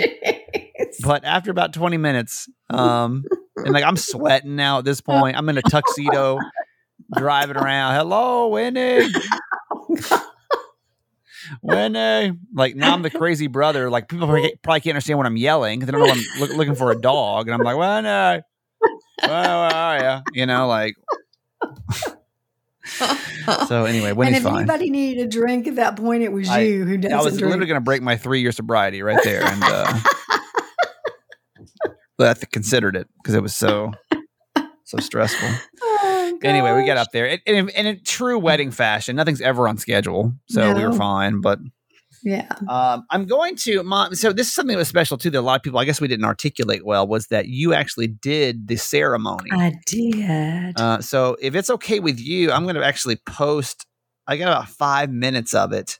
But 1.07 1.25
after 1.25 1.51
about 1.53 1.73
20 1.73 1.97
minutes, 1.99 2.49
um, 2.69 3.25
and 3.57 3.73
like 3.73 3.85
I'm 3.85 3.97
sweating 3.97 4.57
now 4.57 4.79
at 4.79 4.85
this 4.85 5.01
point, 5.01 5.37
I'm 5.37 5.49
in 5.49 5.57
a 5.57 5.63
tuxedo 5.63 6.39
driving 7.15 7.57
around. 7.57 7.95
Hello, 7.95 8.49
Winnie. 8.49 9.07
Winnie. 11.63 12.33
Like 12.55 12.75
now 12.75 12.93
I'm 12.93 13.03
the 13.03 13.11
crazy 13.11 13.47
brother. 13.47 13.89
Like 13.89 14.09
people 14.09 14.27
probably 14.27 14.81
can't 14.81 14.95
understand 14.95 15.19
what 15.19 15.27
I'm 15.27 15.37
yelling 15.37 15.79
because 15.79 15.87
they 15.87 15.93
don't 15.99 16.07
know 16.07 16.13
I'm 16.13 16.41
look, 16.41 16.51
looking 16.51 16.75
for 16.75 16.91
a 16.91 17.01
dog. 17.01 17.49
And 17.49 17.55
I'm 17.55 17.63
like, 17.63 17.77
Winnie, 17.77 18.43
where, 19.21 19.31
where 19.31 19.75
are 19.75 20.17
you? 20.35 20.41
You 20.41 20.47
know, 20.47 20.67
like. 20.67 20.95
So 23.69 23.85
anyway, 23.85 24.11
and 24.11 24.35
if 24.37 24.43
fine. 24.45 24.59
anybody 24.59 24.91
needed 24.91 25.27
a 25.27 25.29
drink 25.29 25.67
at 25.67 25.77
that 25.77 25.97
point, 25.97 26.23
it 26.23 26.33
was 26.33 26.49
I- 26.49 26.61
you 26.61 26.85
who 26.85 26.97
doesn't 26.99 27.17
I 27.19 27.23
was 27.23 27.35
drink. 27.35 27.51
literally 27.51 27.67
going 27.67 27.81
to 27.81 27.85
break 27.85 28.03
my 28.03 28.17
three 28.17 28.41
year 28.41 28.53
sobriety 28.53 29.03
right 29.03 29.19
there, 29.25 29.43
and 29.45 29.63
uh, 29.63 30.01
but 32.19 32.39
I 32.43 32.47
considered 32.47 32.97
it 32.97 33.09
because 33.19 33.35
it 33.35 33.43
was 33.43 33.55
so 33.55 33.93
so 34.85 34.99
stressful. 34.99 35.49
Oh, 35.83 36.39
Anyway, 36.43 36.73
we 36.75 36.85
got 36.87 36.97
up 36.99 37.09
there, 37.13 37.29
and, 37.29 37.41
and, 37.47 37.71
and 37.71 37.87
in 37.89 38.01
true 38.05 38.39
wedding 38.39 38.71
fashion, 38.71 39.17
nothing's 39.17 39.41
ever 39.41 39.67
on 39.69 39.79
schedule, 39.79 40.33
so 40.49 40.75
we 40.75 40.85
were 40.85 40.93
fine. 40.93 41.41
But 41.41 41.59
Yeah. 42.23 42.47
um, 42.69 43.05
I'm 43.11 43.25
going 43.25 43.57
to 43.57 43.83
mom. 43.83 44.15
So 44.15 44.33
this 44.33 44.49
is 44.49 44.55
something 44.55 44.75
that 44.75 44.79
was 44.79 44.89
special 44.89 45.17
too. 45.17 45.31
That 45.31 45.39
a 45.39 45.41
lot 45.41 45.57
of 45.57 45.63
people, 45.63 45.79
I 45.79 45.85
guess, 45.85 46.01
we 46.01 46.09
didn't 46.09 46.27
articulate 46.27 46.85
well, 46.85 47.07
was 47.07 47.29
that 47.29 47.47
you 47.49 47.73
actually 47.75 48.07
did 48.09 48.69
the 48.69 48.77
ceremony. 48.77 49.51
I 49.51 49.75
did. 49.87 50.79
Uh, 50.79 51.01
so 51.01 51.37
if 51.41 51.55
it's 51.55 51.71
okay 51.71 51.99
with 52.01 52.21
you, 52.21 52.53
I'm 52.53 52.65
going 52.65 52.77
to 52.77 52.85
actually 52.85 53.17
post. 53.27 53.87
I 54.27 54.37
got 54.37 54.49
about 54.49 54.69
five 54.69 55.11
minutes 55.11 55.55
of 55.55 55.73
it. 55.73 55.99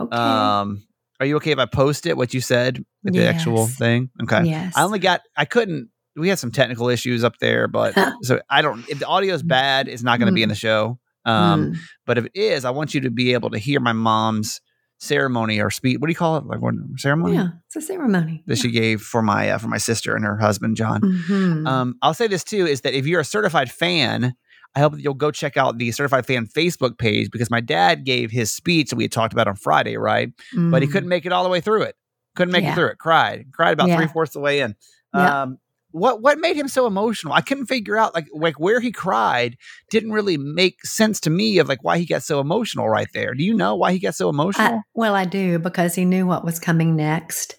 okay. 0.00 0.16
Um, 0.16 0.84
are 1.20 1.26
you 1.26 1.36
okay 1.36 1.50
if 1.52 1.58
I 1.58 1.66
post 1.66 2.06
it? 2.06 2.16
What 2.16 2.32
you 2.34 2.40
said, 2.40 2.84
like 3.06 3.14
the 3.14 3.26
actual 3.28 3.66
thing? 3.66 4.10
Okay. 4.22 4.44
yes. 4.44 4.72
I 4.76 4.82
only 4.82 4.98
got. 4.98 5.22
I 5.36 5.44
couldn't. 5.44 5.88
We 6.16 6.28
had 6.28 6.38
some 6.38 6.50
technical 6.50 6.88
issues 6.88 7.24
up 7.24 7.38
there, 7.40 7.68
but 7.68 7.94
so 8.22 8.40
I 8.48 8.62
don't. 8.62 8.88
If 8.88 8.98
the 8.98 9.06
audio 9.06 9.34
is 9.34 9.42
bad, 9.42 9.88
it's 9.88 10.02
not 10.02 10.18
going 10.18 10.26
to 10.28 10.32
be 10.34 10.42
in 10.42 10.48
the 10.48 10.54
show. 10.54 10.98
Um, 11.24 11.72
Mm. 11.72 11.76
but 12.06 12.18
if 12.18 12.24
it 12.26 12.32
is, 12.36 12.64
I 12.64 12.70
want 12.70 12.94
you 12.94 13.00
to 13.02 13.10
be 13.10 13.32
able 13.32 13.50
to 13.50 13.58
hear 13.58 13.80
my 13.80 13.92
mom's 13.92 14.60
ceremony 14.98 15.60
or 15.60 15.70
speech. 15.70 15.98
What 15.98 16.06
do 16.06 16.10
you 16.12 16.16
call 16.16 16.36
it? 16.38 16.46
Like 16.46 16.60
what 16.60 16.74
ceremony 16.96 17.34
yeah, 17.34 17.48
it's 17.66 17.76
a 17.76 17.80
ceremony. 17.82 18.42
that 18.46 18.56
she 18.58 18.70
gave 18.70 19.02
for 19.02 19.22
my 19.22 19.50
uh, 19.50 19.58
for 19.58 19.68
my 19.68 19.76
sister 19.78 20.14
and 20.14 20.24
her 20.24 20.38
husband 20.38 20.76
John. 20.76 21.00
Mhm. 21.02 21.66
Um, 21.66 21.94
I'll 22.02 22.14
say 22.14 22.28
this 22.28 22.44
too 22.44 22.66
is 22.66 22.80
that 22.82 22.94
if 22.94 23.06
you're 23.06 23.20
a 23.20 23.24
certified 23.24 23.70
fan, 23.70 24.34
I 24.74 24.80
hope 24.80 24.92
that 24.94 25.00
you'll 25.02 25.14
go 25.14 25.30
check 25.30 25.56
out 25.56 25.78
the 25.78 25.90
certified 25.92 26.26
fan 26.26 26.46
Facebook 26.46 26.96
page 26.98 27.30
because 27.30 27.50
my 27.50 27.60
dad 27.60 28.04
gave 28.04 28.30
his 28.30 28.52
speech 28.52 28.90
that 28.90 28.96
we 28.96 29.04
had 29.04 29.12
talked 29.12 29.32
about 29.32 29.48
on 29.48 29.56
Friday, 29.56 29.96
right? 29.96 30.30
But 30.54 30.82
he 30.82 30.88
Mm. 30.88 30.92
couldn't 30.92 31.08
make 31.08 31.26
it 31.26 31.32
all 31.32 31.44
the 31.44 31.50
way 31.50 31.60
through 31.60 31.82
it. 31.82 31.96
Couldn't 32.36 32.52
make 32.52 32.62
Yeah. 32.62 32.72
it 32.72 32.74
through 32.74 32.86
it. 32.88 32.98
Cried. 32.98 33.46
Cried 33.52 33.72
about 33.72 33.88
Yeah. 33.88 33.96
three 33.96 34.06
fourths 34.06 34.30
of 34.30 34.40
the 34.40 34.44
way 34.44 34.60
in. 34.60 34.76
Yeah. 35.14 35.42
Um, 35.42 35.58
what 35.92 36.20
what 36.20 36.38
made 36.38 36.56
him 36.56 36.68
so 36.68 36.86
emotional? 36.86 37.32
I 37.32 37.40
couldn't 37.40 37.66
figure 37.66 37.96
out 37.96 38.14
like 38.14 38.26
like 38.34 38.60
where 38.60 38.80
he 38.80 38.92
cried 38.92 39.56
didn't 39.90 40.12
really 40.12 40.36
make 40.36 40.84
sense 40.84 41.20
to 41.20 41.30
me 41.30 41.58
of 41.58 41.68
like 41.68 41.82
why 41.82 41.96
he 41.96 42.04
got 42.04 42.22
so 42.22 42.38
emotional 42.38 42.88
right 42.88 43.08
there. 43.14 43.32
Do 43.34 43.42
you 43.42 43.54
know 43.54 43.74
why 43.76 43.92
he 43.92 43.98
got 43.98 44.14
so 44.14 44.28
emotional? 44.28 44.66
I, 44.66 44.80
well, 44.94 45.14
I 45.14 45.24
do 45.24 45.58
because 45.58 45.94
he 45.94 46.04
knew 46.04 46.26
what 46.26 46.44
was 46.44 46.58
coming 46.58 46.96
next, 46.96 47.54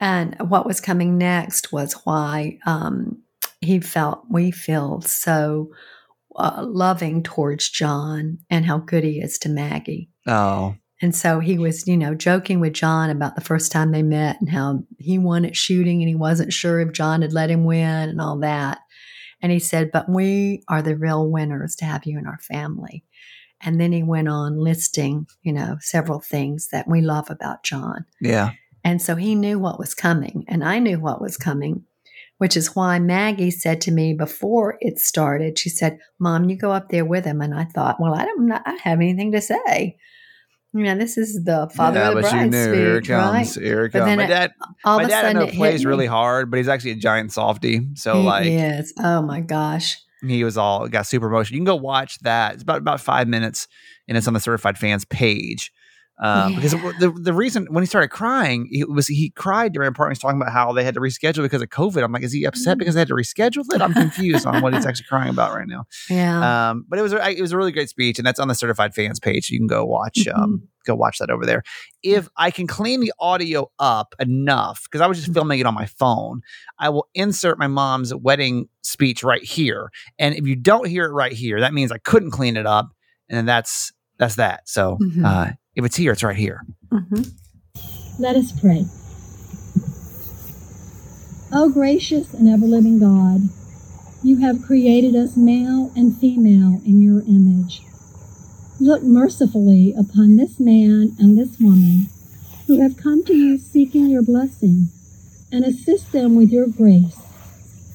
and 0.00 0.36
what 0.50 0.66
was 0.66 0.80
coming 0.82 1.16
next 1.16 1.72
was 1.72 1.94
why 2.04 2.58
um, 2.66 3.22
he 3.62 3.80
felt 3.80 4.24
we 4.28 4.50
feel 4.50 5.00
so 5.00 5.70
uh, 6.36 6.62
loving 6.66 7.22
towards 7.22 7.70
John 7.70 8.38
and 8.50 8.66
how 8.66 8.78
good 8.78 9.04
he 9.04 9.20
is 9.20 9.38
to 9.38 9.48
Maggie. 9.48 10.10
oh, 10.26 10.74
And 11.02 11.14
so 11.14 11.40
he 11.40 11.58
was, 11.58 11.86
you 11.88 11.96
know, 11.96 12.14
joking 12.14 12.60
with 12.60 12.74
John 12.74 13.10
about 13.10 13.34
the 13.34 13.40
first 13.40 13.72
time 13.72 13.90
they 13.90 14.04
met 14.04 14.40
and 14.40 14.48
how 14.48 14.84
he 14.98 15.18
won 15.18 15.44
at 15.44 15.56
shooting 15.56 16.00
and 16.00 16.08
he 16.08 16.14
wasn't 16.14 16.52
sure 16.52 16.80
if 16.80 16.92
John 16.92 17.22
had 17.22 17.32
let 17.32 17.50
him 17.50 17.64
win 17.64 18.08
and 18.08 18.20
all 18.20 18.38
that. 18.38 18.78
And 19.42 19.50
he 19.50 19.58
said, 19.58 19.90
But 19.92 20.08
we 20.08 20.62
are 20.68 20.80
the 20.80 20.96
real 20.96 21.28
winners 21.28 21.74
to 21.76 21.84
have 21.84 22.06
you 22.06 22.18
in 22.18 22.26
our 22.26 22.38
family. 22.38 23.04
And 23.60 23.80
then 23.80 23.90
he 23.90 24.04
went 24.04 24.28
on 24.28 24.58
listing, 24.58 25.26
you 25.42 25.52
know, 25.52 25.76
several 25.80 26.20
things 26.20 26.68
that 26.70 26.88
we 26.88 27.00
love 27.00 27.30
about 27.30 27.64
John. 27.64 28.06
yeah. 28.20 28.52
And 28.84 29.00
so 29.00 29.14
he 29.14 29.36
knew 29.36 29.60
what 29.60 29.78
was 29.78 29.94
coming, 29.94 30.44
and 30.48 30.64
I 30.64 30.80
knew 30.80 30.98
what 30.98 31.20
was 31.20 31.36
coming, 31.36 31.84
which 32.38 32.56
is 32.56 32.74
why 32.74 32.98
Maggie 32.98 33.52
said 33.52 33.80
to 33.82 33.92
me 33.92 34.12
before 34.12 34.76
it 34.80 34.98
started, 34.98 35.56
she 35.56 35.68
said, 35.68 36.00
Mom, 36.18 36.50
you 36.50 36.56
go 36.56 36.72
up 36.72 36.88
there 36.88 37.04
with 37.04 37.24
him. 37.24 37.40
And 37.40 37.54
I 37.54 37.64
thought, 37.64 38.00
well, 38.00 38.12
I 38.12 38.24
don't, 38.24 38.50
I 38.50 38.60
don't 38.64 38.80
have 38.80 38.98
anything 38.98 39.30
to 39.32 39.40
say. 39.40 39.98
You 40.74 40.84
know, 40.84 40.96
this 40.96 41.18
is 41.18 41.44
the 41.44 41.70
father 41.74 42.00
yeah, 42.00 42.08
of 42.10 42.14
the 42.16 42.22
but 42.22 42.32
you 42.32 42.38
bride 42.38 42.50
knew. 42.50 42.72
Here 42.72 42.96
it 42.96 43.04
speech, 43.04 43.10
right? 43.10 43.32
comes. 43.34 43.54
Here 43.56 43.84
it 43.84 43.92
But 43.92 43.98
comes. 43.98 44.08
then 44.10 44.16
My 44.18 44.26
dad, 44.26 44.52
All 44.84 44.96
my 44.96 45.02
of 45.02 45.08
a 45.08 45.10
dad 45.10 45.24
I 45.24 45.28
sudden, 45.32 45.48
know 45.48 45.52
plays 45.54 45.84
really 45.84 46.06
hard, 46.06 46.50
but 46.50 46.56
he's 46.56 46.68
actually 46.68 46.92
a 46.92 46.96
giant 46.96 47.32
softy. 47.32 47.80
So 47.94 48.14
he 48.20 48.26
like 48.26 48.46
is. 48.46 48.94
Oh 48.98 49.20
my 49.22 49.40
gosh. 49.40 49.98
he 50.26 50.44
was 50.44 50.56
all 50.56 50.88
got 50.88 51.06
super 51.06 51.26
emotional. 51.26 51.56
You 51.56 51.60
can 51.60 51.66
go 51.66 51.76
watch 51.76 52.18
that. 52.20 52.54
It's 52.54 52.62
about 52.62 52.78
about 52.78 53.00
five 53.00 53.28
minutes, 53.28 53.68
and 54.08 54.16
it's 54.16 54.26
on 54.26 54.32
the 54.34 54.40
certified 54.40 54.78
fans 54.78 55.04
page. 55.04 55.72
Um, 56.24 56.54
Because 56.54 56.70
the 56.70 57.12
the 57.20 57.32
reason 57.34 57.66
when 57.70 57.82
he 57.82 57.86
started 57.86 58.08
crying, 58.08 58.68
it 58.70 58.88
was 58.88 59.08
he 59.08 59.30
cried 59.30 59.72
during 59.72 59.88
a 59.88 59.92
part. 59.92 60.08
He 60.08 60.12
was 60.12 60.18
talking 60.20 60.40
about 60.40 60.52
how 60.52 60.72
they 60.72 60.84
had 60.84 60.94
to 60.94 61.00
reschedule 61.00 61.42
because 61.42 61.60
of 61.62 61.68
COVID. 61.70 62.02
I'm 62.02 62.12
like, 62.12 62.22
is 62.22 62.32
he 62.32 62.44
upset 62.44 62.78
because 62.78 62.94
they 62.94 63.00
had 63.00 63.08
to 63.08 63.14
reschedule 63.14 63.64
it? 63.74 63.82
I'm 63.82 63.92
confused 63.92 64.46
on 64.46 64.62
what 64.62 64.72
he's 64.72 64.86
actually 64.86 65.06
crying 65.08 65.30
about 65.30 65.52
right 65.52 65.66
now. 65.66 65.84
Yeah. 66.08 66.70
Um, 66.70 66.84
but 66.88 66.98
it 66.98 67.02
was 67.02 67.12
a, 67.12 67.28
it 67.30 67.40
was 67.40 67.50
a 67.50 67.56
really 67.56 67.72
great 67.72 67.88
speech, 67.88 68.18
and 68.18 68.26
that's 68.26 68.38
on 68.38 68.46
the 68.48 68.54
certified 68.54 68.94
fans 68.94 69.18
page. 69.18 69.50
You 69.50 69.58
can 69.58 69.66
go 69.66 69.84
watch 69.84 70.18
Mm-hmm. 70.18 70.40
um 70.42 70.68
go 70.84 70.94
watch 70.96 71.18
that 71.18 71.30
over 71.30 71.44
there. 71.46 71.62
If 72.02 72.28
I 72.36 72.50
can 72.50 72.66
clean 72.66 73.00
the 73.00 73.12
audio 73.20 73.70
up 73.78 74.14
enough, 74.18 74.82
because 74.84 75.00
I 75.00 75.06
was 75.06 75.18
just 75.20 75.32
filming 75.32 75.60
it 75.60 75.66
on 75.66 75.74
my 75.74 75.86
phone, 75.86 76.40
I 76.78 76.88
will 76.88 77.08
insert 77.14 77.56
my 77.58 77.68
mom's 77.68 78.12
wedding 78.14 78.68
speech 78.82 79.22
right 79.22 79.42
here. 79.44 79.90
And 80.18 80.34
if 80.34 80.44
you 80.46 80.56
don't 80.56 80.86
hear 80.88 81.04
it 81.06 81.12
right 81.12 81.32
here, 81.32 81.60
that 81.60 81.72
means 81.72 81.92
I 81.92 81.98
couldn't 81.98 82.30
clean 82.32 82.56
it 82.56 82.66
up, 82.66 82.90
and 83.28 83.48
that's 83.48 83.92
that's 84.18 84.36
that. 84.36 84.68
So 84.68 84.98
Mhm. 85.02 85.24
uh, 85.24 85.52
if 85.74 85.84
it's 85.84 85.96
here, 85.96 86.12
it's 86.12 86.22
right 86.22 86.36
here. 86.36 86.62
Mhm. 86.92 87.32
Let 88.18 88.36
us 88.36 88.52
pray. 88.52 88.86
O 91.52 91.68
gracious 91.68 92.32
and 92.34 92.48
ever 92.48 92.66
living 92.66 92.98
God, 92.98 93.48
you 94.22 94.38
have 94.38 94.62
created 94.62 95.14
us 95.16 95.36
male 95.36 95.90
and 95.96 96.16
female 96.16 96.80
in 96.84 97.00
your 97.02 97.20
image. 97.22 97.82
Look 98.80 99.02
mercifully 99.02 99.92
upon 99.96 100.36
this 100.36 100.58
man 100.58 101.14
and 101.18 101.36
this 101.36 101.58
woman 101.60 102.08
who 102.66 102.80
have 102.80 102.96
come 102.96 103.24
to 103.24 103.34
you 103.34 103.58
seeking 103.58 104.06
your 104.08 104.22
blessing, 104.22 104.88
and 105.50 105.64
assist 105.64 106.12
them 106.12 106.34
with 106.36 106.50
your 106.50 106.66
grace, 106.66 107.18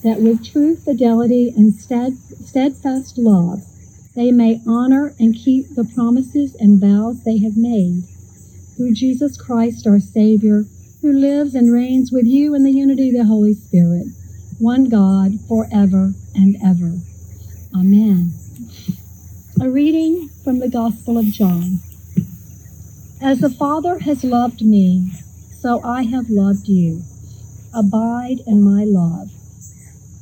that 0.04 0.22
with 0.22 0.46
true 0.46 0.76
fidelity 0.76 1.52
and 1.56 1.74
stead- 1.74 2.18
steadfast 2.46 3.18
love 3.18 3.64
they 4.18 4.32
may 4.32 4.60
honor 4.68 5.14
and 5.20 5.36
keep 5.36 5.76
the 5.76 5.84
promises 5.94 6.56
and 6.56 6.82
vows 6.82 7.24
they 7.24 7.38
have 7.38 7.56
made 7.56 8.02
through 8.76 8.92
Jesus 8.92 9.38
Christ 9.38 9.86
our 9.86 10.00
Savior, 10.00 10.66
who 11.04 11.14
lives 11.14 11.54
and 11.54 11.72
reigns 11.72 12.12
with 12.12 12.26
you 12.26 12.56
in 12.56 12.64
the 12.64 12.72
unity 12.72 13.10
of 13.10 13.16
the 13.16 13.26
Holy 13.26 13.54
Spirit, 13.54 14.08
one 14.58 14.86
God, 14.86 15.34
forever 15.48 16.14
and 16.34 16.58
ever. 16.66 16.98
Amen. 17.76 18.32
A 19.62 19.70
reading 19.70 20.30
from 20.44 20.58
the 20.60 20.70
Gospel 20.70 21.20
of 21.20 21.26
John. 21.26 21.78
As 23.22 23.40
the 23.40 23.52
Father 23.52 24.00
has 24.00 24.24
loved 24.24 24.66
me, 24.66 25.12
so 25.62 25.80
I 25.84 26.04
have 26.04 26.32
loved 26.32 26.68
you. 26.68 27.04
Abide 27.72 28.40
in 28.48 28.64
my 28.64 28.84
love. 28.84 29.30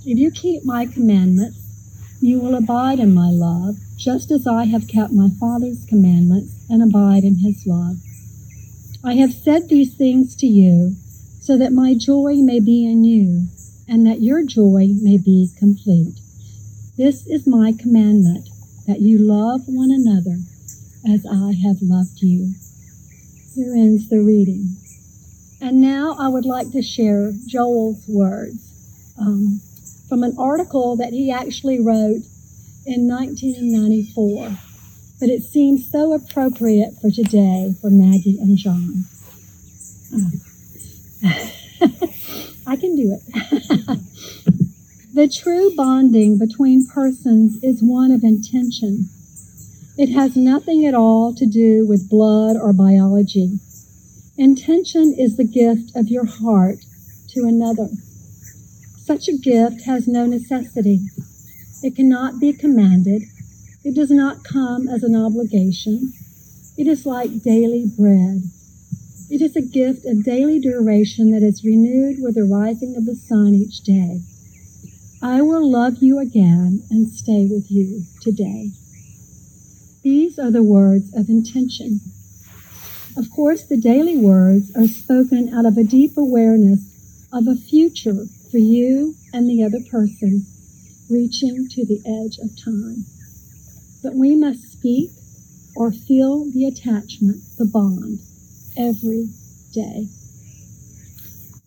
If 0.06 0.18
you 0.18 0.32
keep 0.32 0.66
my 0.66 0.86
commandments, 0.86 1.60
you 2.20 2.42
will 2.42 2.56
abide 2.56 3.00
in 3.00 3.14
my 3.14 3.30
love, 3.30 3.78
just 3.98 4.32
as 4.32 4.46
I 4.46 4.66
have 4.66 4.88
kept 4.88 5.14
my 5.14 5.30
Father's 5.40 5.86
commandments 5.86 6.54
and 6.70 6.84
abide 6.84 7.24
in 7.24 7.36
his 7.36 7.66
love. 7.66 7.98
I 9.04 9.16
have 9.16 9.34
said 9.34 9.70
these 9.70 9.94
things 9.94 10.36
to 10.38 10.48
you 10.48 10.96
so 11.40 11.58
that 11.58 11.72
my 11.72 11.94
joy 11.94 12.36
may 12.38 12.60
be 12.60 12.86
in 12.86 13.04
you 13.04 13.48
and 13.88 14.06
that 14.08 14.22
your 14.22 14.44
joy 14.44 14.88
may 15.02 15.18
be 15.18 15.50
complete. 15.58 16.20
This 16.98 17.28
is 17.28 17.46
my 17.46 17.74
commandment 17.78 18.50
that 18.88 19.00
you 19.00 19.20
love 19.20 19.62
one 19.68 19.92
another 19.92 20.38
as 21.08 21.26
I 21.26 21.54
have 21.64 21.78
loved 21.82 22.22
you. 22.22 22.54
Here 23.54 23.74
ends 23.76 24.10
the 24.10 24.22
reading. 24.22 24.76
And 25.62 25.82
now 25.82 26.16
I 26.20 26.28
would 26.28 26.46
like 26.46 26.72
to 26.72 26.82
share 26.82 27.32
Joel's 27.48 28.04
words 28.08 29.14
um, 29.20 29.62
from 30.10 30.24
an 30.24 30.36
article 30.38 30.96
that 30.98 31.14
he 31.14 31.32
actually 31.32 31.80
wrote 31.80 32.22
in 32.86 33.08
1994 33.08 34.58
but 35.20 35.30
it 35.30 35.44
seems 35.44 35.90
so 35.90 36.14
appropriate 36.14 36.94
for 37.02 37.10
today 37.10 37.74
for 37.80 37.90
Maggie 37.90 38.38
and 38.40 38.58
John. 38.58 39.06
I 42.68 42.76
can 42.76 42.96
do 42.96 43.14
it. 43.14 43.22
the 45.14 45.30
true 45.30 45.74
bonding 45.76 46.38
between 46.38 46.88
persons 46.88 47.64
is 47.64 47.82
one 47.82 48.12
of 48.12 48.24
intention. 48.24 49.08
It 49.98 50.12
has 50.12 50.36
nothing 50.36 50.86
at 50.86 50.94
all 50.94 51.34
to 51.36 51.46
do 51.46 51.88
with 51.88 52.10
blood 52.10 52.58
or 52.58 52.74
biology. 52.74 53.60
Intention 54.38 55.16
is 55.18 55.38
the 55.38 55.46
gift 55.46 55.96
of 55.96 56.10
your 56.10 56.26
heart 56.26 56.80
to 57.30 57.46
another. 57.46 57.88
Such 58.98 59.30
a 59.30 59.38
gift 59.38 59.86
has 59.86 60.10
no 60.10 60.26
necessity. 60.26 61.06
It 61.86 61.96
cannot 61.96 62.40
be 62.40 62.52
commanded. 62.52 63.22
It 63.84 63.94
does 63.94 64.10
not 64.10 64.44
come 64.44 64.88
as 64.88 65.04
an 65.04 65.16
obligation. 65.16 66.14
It 66.80 66.88
is 66.88 67.06
like 67.06 67.44
daily 67.44 67.86
bread. 67.96 68.42
It 69.30 69.40
is 69.40 69.56
a 69.56 69.62
gift 69.62 70.04
of 70.04 70.26
daily 70.26 70.60
duration 70.60 71.30
that 71.30 71.44
is 71.44 71.64
renewed 71.64 72.24
with 72.24 72.34
the 72.34 72.44
rising 72.44 72.96
of 72.96 73.06
the 73.06 73.14
sun 73.14 73.54
each 73.54 73.82
day. 73.82 74.22
I 75.22 75.44
will 75.44 75.70
love 75.70 76.02
you 76.02 76.18
again 76.18 76.82
and 76.90 77.08
stay 77.08 77.46
with 77.46 77.70
you 77.70 78.02
today. 78.20 78.72
These 80.02 80.40
are 80.40 80.50
the 80.50 80.64
words 80.64 81.14
of 81.14 81.30
intention. 81.30 82.00
Of 83.16 83.30
course, 83.30 83.62
the 83.62 83.78
daily 83.78 84.18
words 84.18 84.76
are 84.76 84.88
spoken 84.88 85.54
out 85.54 85.68
of 85.68 85.78
a 85.78 85.84
deep 85.84 86.18
awareness 86.18 87.28
of 87.32 87.48
a 87.48 87.54
future 87.54 88.26
for 88.50 88.58
you 88.58 89.14
and 89.32 89.48
the 89.48 89.64
other 89.64 89.82
person 89.92 90.48
reaching 91.10 91.68
to 91.70 91.86
the 91.86 92.02
edge 92.06 92.38
of 92.40 92.52
time 92.64 93.06
but 94.06 94.14
we 94.14 94.36
must 94.36 94.72
speak 94.72 95.10
or 95.76 95.92
feel 95.92 96.46
the 96.52 96.68
attachment, 96.68 97.42
the 97.58 97.66
bond, 97.66 98.20
every 98.78 99.30
day. 99.74 100.06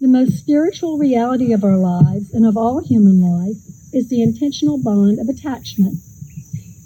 The 0.00 0.06
most 0.06 0.38
spiritual 0.38 0.98
reality 0.98 1.52
of 1.52 1.64
our 1.64 1.76
lives 1.76 2.32
and 2.32 2.46
of 2.46 2.56
all 2.56 2.78
human 2.78 3.20
life 3.20 3.56
is 3.92 4.08
the 4.08 4.22
intentional 4.22 4.80
bond 4.80 5.18
of 5.18 5.28
attachment. 5.28 5.98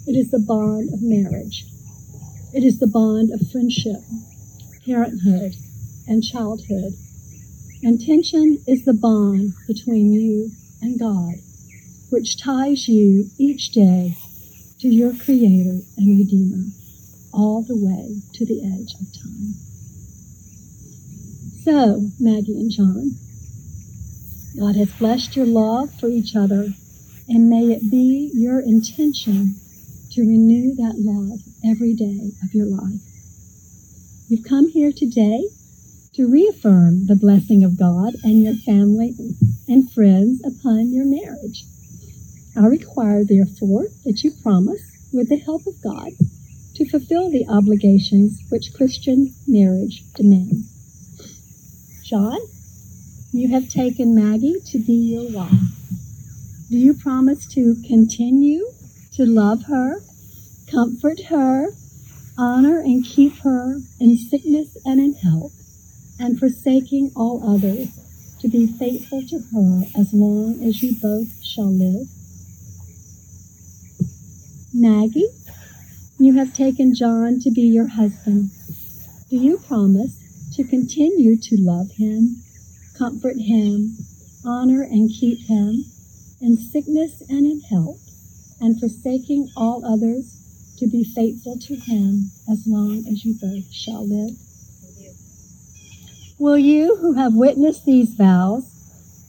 It 0.07 0.17
is 0.17 0.31
the 0.31 0.39
bond 0.39 0.91
of 0.91 1.03
marriage. 1.03 1.65
It 2.51 2.63
is 2.63 2.79
the 2.79 2.87
bond 2.87 3.29
of 3.31 3.51
friendship, 3.51 4.01
parenthood, 4.87 5.53
and 6.07 6.23
childhood. 6.23 6.93
Intention 7.83 8.57
is 8.65 8.85
the 8.85 8.93
bond 8.93 9.53
between 9.67 10.13
you 10.13 10.49
and 10.81 10.99
God, 10.99 11.35
which 12.13 12.39
ties 12.39 12.87
you 12.87 13.25
each 13.39 13.71
day 13.71 14.15
to 14.79 14.87
your 14.87 15.15
Creator 15.15 15.79
and 15.97 16.19
Redeemer, 16.19 16.65
all 17.33 17.63
the 17.63 17.75
way 17.75 18.21
to 18.35 18.45
the 18.45 18.61
edge 18.61 18.93
of 19.01 19.07
time. 19.19 19.53
So, 21.63 22.11
Maggie 22.19 22.53
and 22.53 22.69
John, 22.69 23.13
God 24.59 24.75
has 24.75 24.91
blessed 24.99 25.35
your 25.35 25.47
love 25.47 25.89
for 25.99 26.07
each 26.07 26.35
other, 26.35 26.75
and 27.27 27.49
may 27.49 27.73
it 27.73 27.89
be 27.89 28.29
your 28.35 28.59
intention 28.59 29.55
to 30.11 30.21
renew 30.21 30.75
that 30.75 30.99
love 30.99 31.39
every 31.65 31.95
day 31.95 32.29
of 32.43 32.53
your 32.53 32.67
life. 32.67 33.01
You've 34.29 34.47
come 34.47 34.69
here 34.69 34.91
today 34.95 35.45
to 36.13 36.31
reaffirm 36.31 37.07
the 37.07 37.15
blessing 37.15 37.63
of 37.63 37.79
God 37.79 38.13
and 38.23 38.43
your 38.43 38.53
family 38.53 39.15
and 39.67 39.91
friends 39.91 40.43
upon 40.45 40.93
your 40.93 41.05
marriage. 41.07 41.63
I 42.55 42.67
require, 42.67 43.23
therefore, 43.23 43.87
that 44.05 44.23
you 44.23 44.31
promise, 44.43 44.81
with 45.11 45.29
the 45.29 45.37
help 45.37 45.65
of 45.65 45.81
God, 45.81 46.11
to 46.75 46.85
fulfill 46.89 47.29
the 47.31 47.47
obligations 47.47 48.39
which 48.49 48.73
Christian 48.73 49.33
marriage 49.47 50.03
demands. 50.13 50.69
John, 52.03 52.39
you 53.31 53.49
have 53.49 53.69
taken 53.69 54.13
Maggie 54.13 54.59
to 54.67 54.77
be 54.77 54.93
your 54.93 55.31
wife. 55.31 55.51
Do 56.69 56.77
you 56.77 56.93
promise 56.93 57.47
to 57.53 57.75
continue 57.87 58.67
to 59.13 59.25
love 59.25 59.63
her, 59.63 60.01
comfort 60.69 61.21
her, 61.29 61.69
honor 62.37 62.79
and 62.79 63.03
keep 63.03 63.37
her 63.39 63.79
in 63.99 64.17
sickness 64.17 64.77
and 64.85 64.99
in 64.99 65.13
health, 65.13 65.53
and 66.19 66.39
forsaking 66.39 67.11
all 67.15 67.43
others, 67.43 67.89
to 68.41 68.47
be 68.47 68.67
faithful 68.67 69.23
to 69.27 69.39
her 69.53 69.83
as 69.95 70.13
long 70.13 70.61
as 70.63 70.83
you 70.83 70.95
both 71.01 71.43
shall 71.43 71.71
live? 71.71 72.07
Maggie, 74.75 75.29
you 76.17 76.33
have 76.33 76.51
taken 76.55 76.95
John 76.95 77.39
to 77.41 77.51
be 77.51 77.61
your 77.61 77.89
husband. 77.89 78.49
Do 79.29 79.37
you 79.37 79.59
promise 79.59 80.17
to 80.55 80.63
continue 80.63 81.37
to 81.37 81.57
love 81.61 81.91
him, 81.91 82.37
comfort 82.97 83.37
him, 83.37 83.95
honor 84.43 84.81
and 84.81 85.11
keep 85.11 85.45
him 85.45 85.85
in 86.41 86.57
sickness 86.57 87.21
and 87.29 87.45
in 87.45 87.61
health, 87.69 88.01
and 88.59 88.79
forsaking 88.79 89.51
all 89.55 89.85
others 89.85 90.75
to 90.79 90.87
be 90.87 91.03
faithful 91.03 91.59
to 91.59 91.75
him 91.75 92.31
as 92.51 92.65
long 92.65 93.05
as 93.07 93.23
you 93.23 93.35
both 93.39 93.71
shall 93.71 94.07
live? 94.07 94.35
Will 96.39 96.57
you, 96.57 96.97
who 96.97 97.13
have 97.13 97.35
witnessed 97.35 97.85
these 97.85 98.15
vows, 98.15 98.63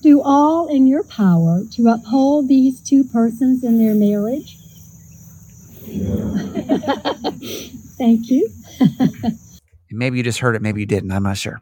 do 0.01 0.23
all 0.23 0.69
in 0.69 0.87
your 0.87 1.05
power 1.05 1.65
to 1.73 1.89
uphold 1.89 2.49
these 2.49 2.81
two 2.81 3.05
persons 3.05 3.63
in 3.63 3.79
their 3.79 3.95
marriage? 3.95 4.59
Thank 7.99 8.31
you. 8.31 8.49
Maybe 9.91 10.17
you 10.17 10.25
just 10.25 10.41
heard 10.41 10.57
it, 10.57 10.63
maybe 10.63 10.81
you 10.81 10.87
didn't. 10.87 11.13
I'm 11.13 11.23
not 11.23 11.37
sure. 11.37 11.61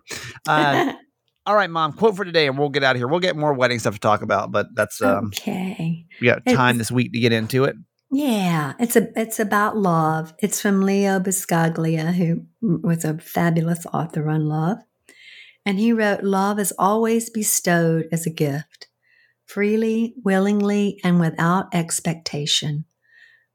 Uh, 0.48 0.94
all 1.46 1.54
right, 1.54 1.68
mom. 1.68 1.92
Quote 1.92 2.16
for 2.16 2.24
today, 2.24 2.46
and 2.46 2.56
we'll 2.56 2.70
get 2.70 2.82
out 2.82 2.96
of 2.96 3.00
here. 3.00 3.06
We'll 3.06 3.20
get 3.20 3.37
more 3.37 3.52
wedding 3.52 3.78
stuff 3.78 3.92
to 3.92 4.00
talk 4.00 4.22
about, 4.22 4.50
but 4.50 4.68
that's 4.74 5.02
um, 5.02 5.26
okay. 5.26 6.06
we 6.18 6.28
got 6.28 6.38
time 6.46 6.76
It's- 6.76 6.78
this 6.78 6.90
week 6.90 7.12
to 7.12 7.20
get 7.20 7.32
into 7.32 7.64
it. 7.64 7.76
Yeah, 8.11 8.72
it's 8.78 8.96
a 8.96 9.08
it's 9.20 9.38
about 9.38 9.76
love. 9.76 10.32
It's 10.38 10.62
from 10.62 10.82
Leo 10.82 11.18
Buscaglia, 11.18 12.14
who 12.14 12.46
was 12.61 13.04
a 13.04 13.18
fabulous 13.18 13.85
author 13.92 14.30
on 14.30 14.46
love. 14.46 14.78
And 15.64 15.78
he 15.78 15.92
wrote, 15.92 16.22
Love 16.22 16.58
is 16.58 16.72
always 16.78 17.30
bestowed 17.30 18.08
as 18.12 18.26
a 18.26 18.30
gift, 18.30 18.88
freely, 19.46 20.14
willingly, 20.24 20.98
and 21.04 21.20
without 21.20 21.74
expectation. 21.74 22.85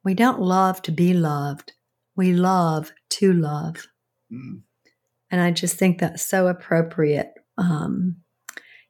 We 0.08 0.14
don't 0.14 0.40
love 0.40 0.82
to 0.84 0.92
be 0.94 1.14
loved. 1.14 1.74
We 2.16 2.32
love 2.32 2.94
to 3.10 3.34
love. 3.34 3.88
Mm. 4.32 4.62
And 5.30 5.42
I 5.42 5.52
just 5.52 5.76
think 5.76 6.00
that's 6.00 6.26
so 6.26 6.48
appropriate, 6.48 7.34
um, 7.58 8.16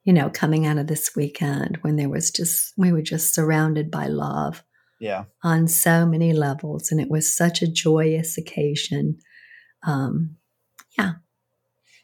you 0.04 0.14
know, 0.14 0.30
coming 0.30 0.68
out 0.68 0.78
of 0.78 0.86
this 0.86 1.16
weekend 1.16 1.80
when 1.82 1.96
there 1.96 2.08
was 2.08 2.30
just, 2.30 2.72
we 2.78 2.92
were 2.92 3.02
just 3.02 3.34
surrounded 3.34 3.90
by 3.90 4.06
love 4.06 4.64
Yeah. 5.00 5.24
on 5.44 5.68
so 5.68 6.06
many 6.06 6.34
levels. 6.34 6.92
And 6.92 7.02
it 7.02 7.10
was 7.10 7.36
such 7.36 7.64
a 7.64 7.68
joyous 7.68 8.38
occasion. 8.38 9.18
Um, 9.88 10.36
yeah. 11.00 11.14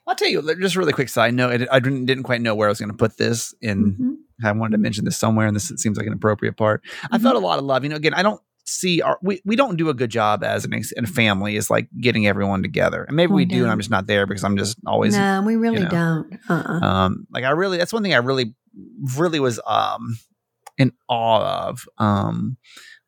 I'll 0.08 0.16
tell 0.16 0.28
you, 0.28 0.42
just 0.60 0.76
really 0.76 0.92
quick 0.92 1.10
side 1.10 1.36
note. 1.36 1.68
I 1.72 1.80
didn't, 1.80 2.08
didn't 2.08 2.24
quite 2.24 2.42
know 2.42 2.56
where 2.56 2.68
I 2.68 2.72
was 2.72 2.80
going 2.80 2.90
to 2.90 2.98
put 2.98 3.18
this, 3.18 3.54
and 3.62 3.96
mhm. 3.96 4.16
I 4.44 4.52
wanted 4.54 4.72
to 4.72 4.78
mention 4.80 5.06
this 5.06 5.18
somewhere, 5.18 5.46
and 5.46 5.56
this 5.56 5.72
seems 5.78 6.00
like 6.00 6.08
an 6.08 6.14
appropriate 6.14 6.58
part. 6.58 6.82
I 6.84 6.88
Mm-hmm. 7.18 7.24
felt 7.24 7.36
a 7.36 7.40
lot 7.40 7.60
of 7.60 7.66
love. 7.66 7.84
You 7.84 7.90
know, 7.92 7.96
again, 7.96 8.16
I 8.16 8.24
don't 8.24 8.42
see 8.66 9.02
our 9.02 9.18
we, 9.22 9.42
we 9.46 9.56
don't 9.56 9.76
do 9.76 9.90
a 9.90 9.94
good 9.94 10.10
job 10.10 10.44
as 10.44 10.66
an 10.66 10.74
ex- 10.74 10.92
in 10.94 11.04
a 11.04 11.08
family 11.08 11.56
is 11.56 11.70
like 11.70 11.88
getting 12.00 12.28
everyone 12.28 12.62
together, 12.62 13.04
and 13.04 13.16
maybe 13.16 13.32
we 13.32 13.44
We 13.44 13.46
do, 13.46 13.64
and 13.64 13.72
I'm 13.72 13.80
just 13.80 13.90
not 13.90 14.08
there 14.08 14.26
because 14.26 14.44
I'm 14.44 14.58
just 14.58 14.78
always 14.88 15.16
no, 15.18 15.42
we 15.46 15.56
really 15.56 15.82
know. 15.84 15.90
don't. 15.90 16.40
Uh-uh. 16.50 16.80
um 16.86 17.28
like 17.32 17.44
i 17.44 17.50
really 17.50 17.78
that's 17.78 17.94
one 17.94 18.04
thing 18.04 18.14
i 18.14 18.18
really 18.18 18.56
really 19.18 19.40
was 19.40 19.60
um 19.68 20.18
in 20.78 20.92
awe 21.08 21.68
of 21.68 21.86
um 21.98 22.58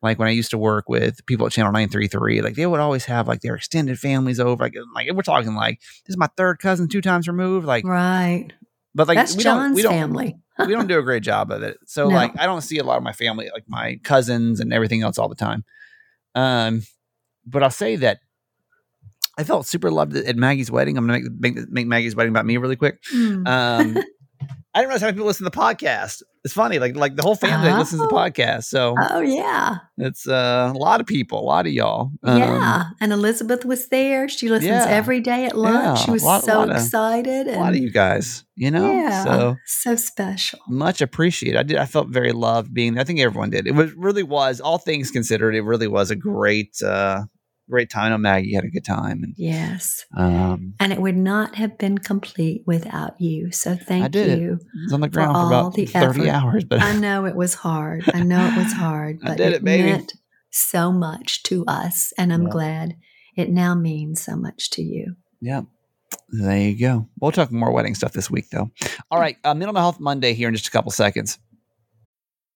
like 0.02 0.18
when 0.18 0.28
i 0.28 0.30
used 0.30 0.50
to 0.50 0.58
work 0.58 0.88
with 0.88 1.24
people 1.26 1.46
at 1.46 1.52
channel 1.52 1.72
933 1.72 2.40
like 2.42 2.54
they 2.54 2.66
would 2.66 2.80
always 2.80 3.04
have 3.06 3.26
like 3.26 3.40
their 3.40 3.56
extended 3.56 3.98
families 3.98 4.38
over 4.38 4.64
like 4.64 4.74
like 4.94 5.10
we're 5.12 5.22
talking 5.22 5.54
like 5.54 5.80
this 6.06 6.14
is 6.14 6.16
my 6.16 6.28
third 6.36 6.58
cousin 6.60 6.86
two 6.88 7.00
times 7.00 7.26
removed 7.26 7.66
like 7.66 7.84
right. 7.84 8.52
but 8.94 9.08
like 9.08 9.16
That's 9.16 9.36
we 9.36 9.42
don't 9.42 9.56
John's 9.58 9.76
we 9.76 9.82
don't 9.82 9.92
family. 9.92 10.36
We 10.60 10.68
don't 10.72 10.86
do 10.86 10.98
a 10.98 11.02
great 11.02 11.22
job 11.22 11.50
of 11.50 11.62
it 11.62 11.76
so 11.86 12.08
No. 12.08 12.14
like 12.16 12.32
i 12.38 12.46
don't 12.46 12.62
see 12.62 12.78
a 12.78 12.84
lot 12.84 12.96
of 12.96 13.02
my 13.02 13.12
family 13.12 13.48
like 13.52 13.64
my 13.68 14.00
cousins 14.04 14.60
and 14.60 14.72
everything 14.72 15.02
else 15.02 15.18
all 15.18 15.28
the 15.28 15.34
time 15.34 15.64
um 16.34 16.82
but 17.44 17.62
i'll 17.62 17.70
say 17.70 17.96
that 17.96 18.18
I 19.38 19.44
felt 19.44 19.66
super 19.66 19.90
loved 19.90 20.16
at 20.16 20.34
Maggie's 20.34 20.70
wedding. 20.70 20.96
I'm 20.96 21.06
gonna 21.06 21.20
make 21.38 21.56
make, 21.56 21.68
make 21.70 21.86
Maggie's 21.86 22.16
wedding 22.16 22.30
about 22.32 22.46
me 22.46 22.56
really 22.56 22.74
quick. 22.74 23.02
Mm. 23.14 23.46
Um, 23.46 23.98
I 24.74 24.80
didn't 24.80 24.88
realize 24.88 25.00
how 25.02 25.08
many 25.08 25.12
people 25.16 25.26
listen 25.26 25.44
to 25.44 25.50
the 25.50 25.58
podcast. 25.58 26.22
It's 26.46 26.54
funny, 26.54 26.78
like 26.78 26.94
like 26.94 27.16
the 27.16 27.22
whole 27.24 27.34
family 27.34 27.72
listens 27.72 28.00
to 28.00 28.06
the 28.06 28.14
Oh. 28.14 28.16
podcast. 28.16 28.64
So 28.66 28.94
oh, 29.10 29.18
yeah. 29.20 29.78
it's 29.98 30.28
uh, 30.28 30.72
a 30.72 30.78
lot 30.78 31.00
of 31.00 31.06
people, 31.08 31.40
a 31.40 31.42
lot 31.42 31.66
of 31.66 31.72
y'all. 31.72 32.12
Um, 32.22 32.38
yeah. 32.38 32.84
And 33.00 33.12
Elizabeth 33.12 33.64
was 33.64 33.88
there. 33.88 34.28
She 34.28 34.48
listens 34.48 34.68
yeah. 34.70 34.86
every 34.88 35.20
day 35.20 35.46
at 35.46 35.58
lunch. 35.58 35.98
Yeah, 35.98 36.04
she 36.04 36.10
was 36.12 36.22
lot- 36.22 36.44
so 36.44 36.58
lot 36.58 36.70
of- 36.70 36.76
excited. 36.76 37.48
a 37.48 37.58
lot 37.58 37.70
of 37.70 37.78
you 37.80 37.90
guys, 37.90 38.44
you 38.54 38.70
know. 38.70 38.88
yeah, 38.92 39.24
So 39.24 39.56
so 39.66 39.96
special. 39.96 40.60
much 40.68 41.00
appreciated. 41.00 41.58
I 41.58 41.64
did. 41.64 41.78
I 41.78 41.84
felt 41.86 42.10
very 42.10 42.30
loved 42.30 42.72
being. 42.72 42.96
I 42.96 43.02
think 43.02 43.18
everyone 43.18 43.50
did. 43.50 43.66
It 43.66 43.74
was 43.74 43.92
really 43.94 44.22
was. 44.22 44.60
All 44.60 44.78
things 44.78 45.10
considered, 45.10 45.56
it 45.56 45.62
really 45.62 45.88
was 45.88 46.12
a 46.12 46.16
great, 46.16 46.80
uh, 46.80 47.24
great 47.68 47.90
time. 47.90 48.06
I 48.06 48.08
know 48.10 48.18
Maggie 48.18 48.54
had 48.54 48.64
a 48.64 48.68
good 48.70 48.84
time, 48.84 49.22
and 49.22 49.34
Yes. 49.36 50.04
um, 50.16 50.74
And 50.80 50.92
it 50.92 51.00
would 51.00 51.16
not 51.16 51.56
have 51.56 51.78
been 51.78 51.98
complete 51.98 52.62
without 52.66 53.20
you. 53.20 53.50
So 53.52 53.76
thank 53.76 54.12
did 54.12 54.28
it. 54.30 54.38
you. 54.40 54.58
I 54.62 54.84
was 54.84 54.92
on 54.92 55.00
the 55.00 55.08
ground 55.08 55.32
for, 55.34 55.38
all 55.38 55.46
about 55.48 55.74
the 55.74 55.86
thirty 55.86 56.28
effort. 56.28 56.44
hours, 56.44 56.64
but 56.64 56.80
I 56.82 56.96
know 56.98 57.24
it 57.26 57.36
was 57.36 57.54
hard. 57.54 58.04
I 58.14 58.22
know 58.22 58.46
it 58.46 58.56
was 58.56 58.72
hard, 58.72 59.18
I 59.24 59.28
but 59.28 59.36
did 59.38 59.52
it, 59.52 59.56
it, 59.56 59.62
meant 59.62 60.12
so 60.50 60.92
much 60.92 61.42
to 61.44 61.64
us. 61.66 62.12
And 62.16 62.32
I'm 62.32 62.44
Yeah. 62.44 62.50
glad 62.50 62.96
it 63.36 63.50
now 63.50 63.74
means 63.74 64.22
so 64.22 64.36
much 64.36 64.70
to 64.70 64.82
you. 64.82 65.16
Yeah. 65.40 65.62
There 66.28 66.56
you 66.58 66.78
go. 66.78 67.08
We'll 67.20 67.32
talk 67.32 67.52
more 67.52 67.72
wedding 67.72 67.94
stuff 67.94 68.12
this 68.12 68.30
week, 68.30 68.50
though. 68.50 68.70
All 69.10 69.18
right. 69.20 69.36
Uh, 69.44 69.54
Mental 69.54 69.76
Health 69.76 70.00
Monday 70.00 70.34
here 70.34 70.48
in 70.48 70.54
just 70.54 70.66
a 70.68 70.70
couple 70.70 70.90
seconds. 70.90 71.38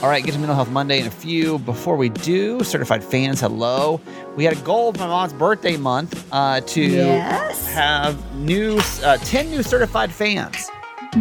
All 0.00 0.08
right, 0.08 0.24
get 0.24 0.32
to 0.32 0.38
Mental 0.38 0.54
Health 0.54 0.70
Monday 0.70 1.00
in 1.00 1.08
a 1.08 1.10
few. 1.10 1.58
Before 1.60 1.96
we 1.96 2.08
do, 2.08 2.62
certified 2.62 3.02
fans, 3.02 3.40
hello. 3.40 4.00
We 4.36 4.44
had 4.44 4.52
a 4.56 4.60
goal 4.60 4.92
for 4.92 5.00
my 5.00 5.06
mom's 5.08 5.32
birthday 5.32 5.76
month 5.76 6.24
uh, 6.30 6.60
to 6.60 6.80
Yes. 6.80 7.66
have 7.74 8.34
new 8.36 8.78
uh, 9.02 9.16
10 9.18 9.50
new 9.50 9.64
certified 9.64 10.12
fans. 10.12 10.70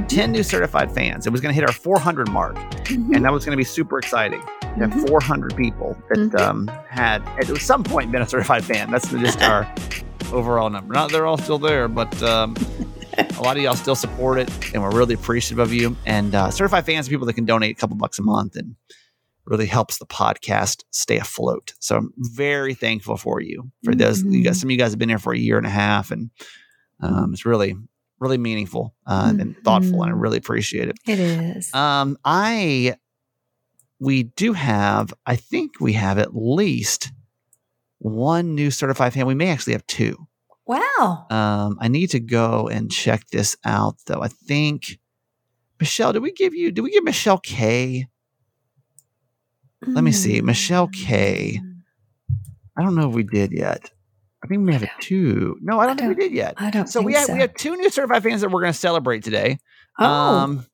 10 0.10 0.32
new 0.32 0.44
certified 0.44 0.92
fans. 0.94 1.26
It 1.26 1.32
was 1.32 1.42
going 1.42 1.56
to 1.56 1.60
hit 1.60 1.68
our 1.68 1.74
400 1.74 2.30
mark, 2.30 2.56
and 2.92 3.26
that 3.26 3.32
was 3.32 3.44
going 3.46 3.54
to 3.54 3.58
be 3.58 3.64
super 3.64 3.98
exciting. 3.98 4.42
Have 4.78 4.94
400 5.08 5.56
people 5.56 5.98
that 6.10 6.18
Mhm. 6.20 6.40
um, 6.40 6.68
had 6.88 7.28
at 7.40 7.48
some 7.58 7.84
point 7.84 8.12
been 8.12 8.22
a 8.22 8.28
certified 8.30 8.64
fan. 8.64 8.92
That's 8.92 9.10
just 9.10 9.42
our 9.42 9.68
overall 10.32 10.70
number. 10.70 10.94
Not 10.94 11.12
they're 11.12 11.26
all 11.26 11.38
still 11.40 11.58
there, 11.58 11.88
but 11.88 12.22
um, 12.22 12.56
a 13.18 13.42
lot 13.42 13.58
of 13.58 13.64
y'all 13.64 13.76
still 13.76 13.96
support 13.96 14.40
it, 14.40 14.74
and 14.74 14.82
we're 14.82 14.96
really 14.96 15.14
appreciative 15.14 15.60
of 15.60 15.74
you. 15.74 15.96
And 16.06 16.36
uh, 16.36 16.52
certified 16.52 16.86
fans 16.86 17.08
are 17.08 17.10
people 17.10 17.26
that 17.28 17.34
can 17.34 17.46
donate 17.46 17.78
a 17.78 17.80
couple 17.80 17.96
bucks 17.96 18.20
a 18.20 18.24
month 18.24 18.56
and 18.56 18.76
really 19.46 19.66
helps 19.66 19.98
the 19.98 20.06
podcast 20.06 20.84
stay 20.92 21.18
afloat. 21.18 21.74
So 21.80 21.98
I'm 21.98 22.14
very 22.18 22.74
thankful 22.74 23.18
for 23.18 23.42
you 23.42 23.72
for 23.84 23.96
those. 23.96 24.24
You 24.24 24.44
guys, 24.44 24.60
some 24.60 24.68
of 24.68 24.72
you 24.72 24.78
guys 24.78 24.92
have 24.92 25.00
been 25.00 25.10
here 25.10 25.20
for 25.20 25.34
a 25.34 25.38
year 25.38 25.58
and 25.58 25.66
a 25.66 25.72
half, 25.72 26.12
and 26.12 26.30
um, 27.02 27.34
it's 27.34 27.46
really, 27.46 27.76
really 28.20 28.38
meaningful 28.38 28.94
uh, 29.06 29.34
and 29.40 29.56
thoughtful, 29.64 30.04
and 30.04 30.12
I 30.12 30.16
really 30.16 30.38
appreciate 30.38 30.90
it. 30.90 30.98
It 31.06 31.20
is. 31.20 31.74
Um, 31.74 32.18
I 32.26 32.98
we 34.00 34.24
do 34.24 34.54
have, 34.54 35.14
I 35.26 35.36
think 35.36 35.80
we 35.80 35.94
have 35.94 36.20
at 36.20 36.36
least 36.36 37.12
one 38.00 38.54
new 38.54 38.70
certified 38.70 39.14
fan. 39.14 39.26
We 39.26 39.34
may 39.34 39.50
actually 39.50 39.74
have 39.74 39.88
two. 39.88 40.27
Wow. 40.68 41.26
Um, 41.30 41.78
I 41.80 41.88
need 41.88 42.12
to 42.12 42.20
go 42.20 42.68
and 42.68 42.92
check 42.92 43.28
this 43.28 43.56
out 43.66 43.96
though. 44.06 44.22
I 44.22 44.28
think 44.28 45.00
Michelle, 45.80 46.14
did 46.14 46.22
we 46.24 46.32
give 46.32 46.54
you? 46.56 46.72
Did 46.72 46.82
we 46.82 46.92
give 46.92 47.04
Michelle 47.04 47.38
K? 47.40 48.08
Let 49.86 50.04
me 50.04 50.12
see, 50.12 50.42
Michelle 50.42 50.88
K. 50.88 51.62
I 52.78 52.82
don't 52.84 52.96
know 52.96 53.10
if 53.10 53.16
we 53.16 53.24
did 53.24 53.52
yet. 53.52 53.92
I 54.44 54.48
think 54.48 54.66
we 54.66 54.74
have 54.74 54.88
two. 55.00 55.58
No, 55.62 55.80
I 55.80 55.86
don't 55.86 55.98
think 55.98 56.18
we 56.18 56.24
did 56.24 56.32
yet. 56.32 56.56
I 56.58 56.70
don't 56.72 56.88
So 56.88 57.00
think 57.00 57.08
we 57.08 57.14
have 57.14 57.26
so. 57.26 57.34
we 57.34 57.40
have 57.42 57.54
two 57.54 57.76
new 57.76 57.90
certified 57.90 58.24
fans 58.24 58.42
that 58.42 58.50
we're 58.50 58.62
going 58.62 58.74
to 58.74 58.78
celebrate 58.78 59.24
today. 59.24 59.60
Oh. 60.00 60.06
Um, 60.06 60.66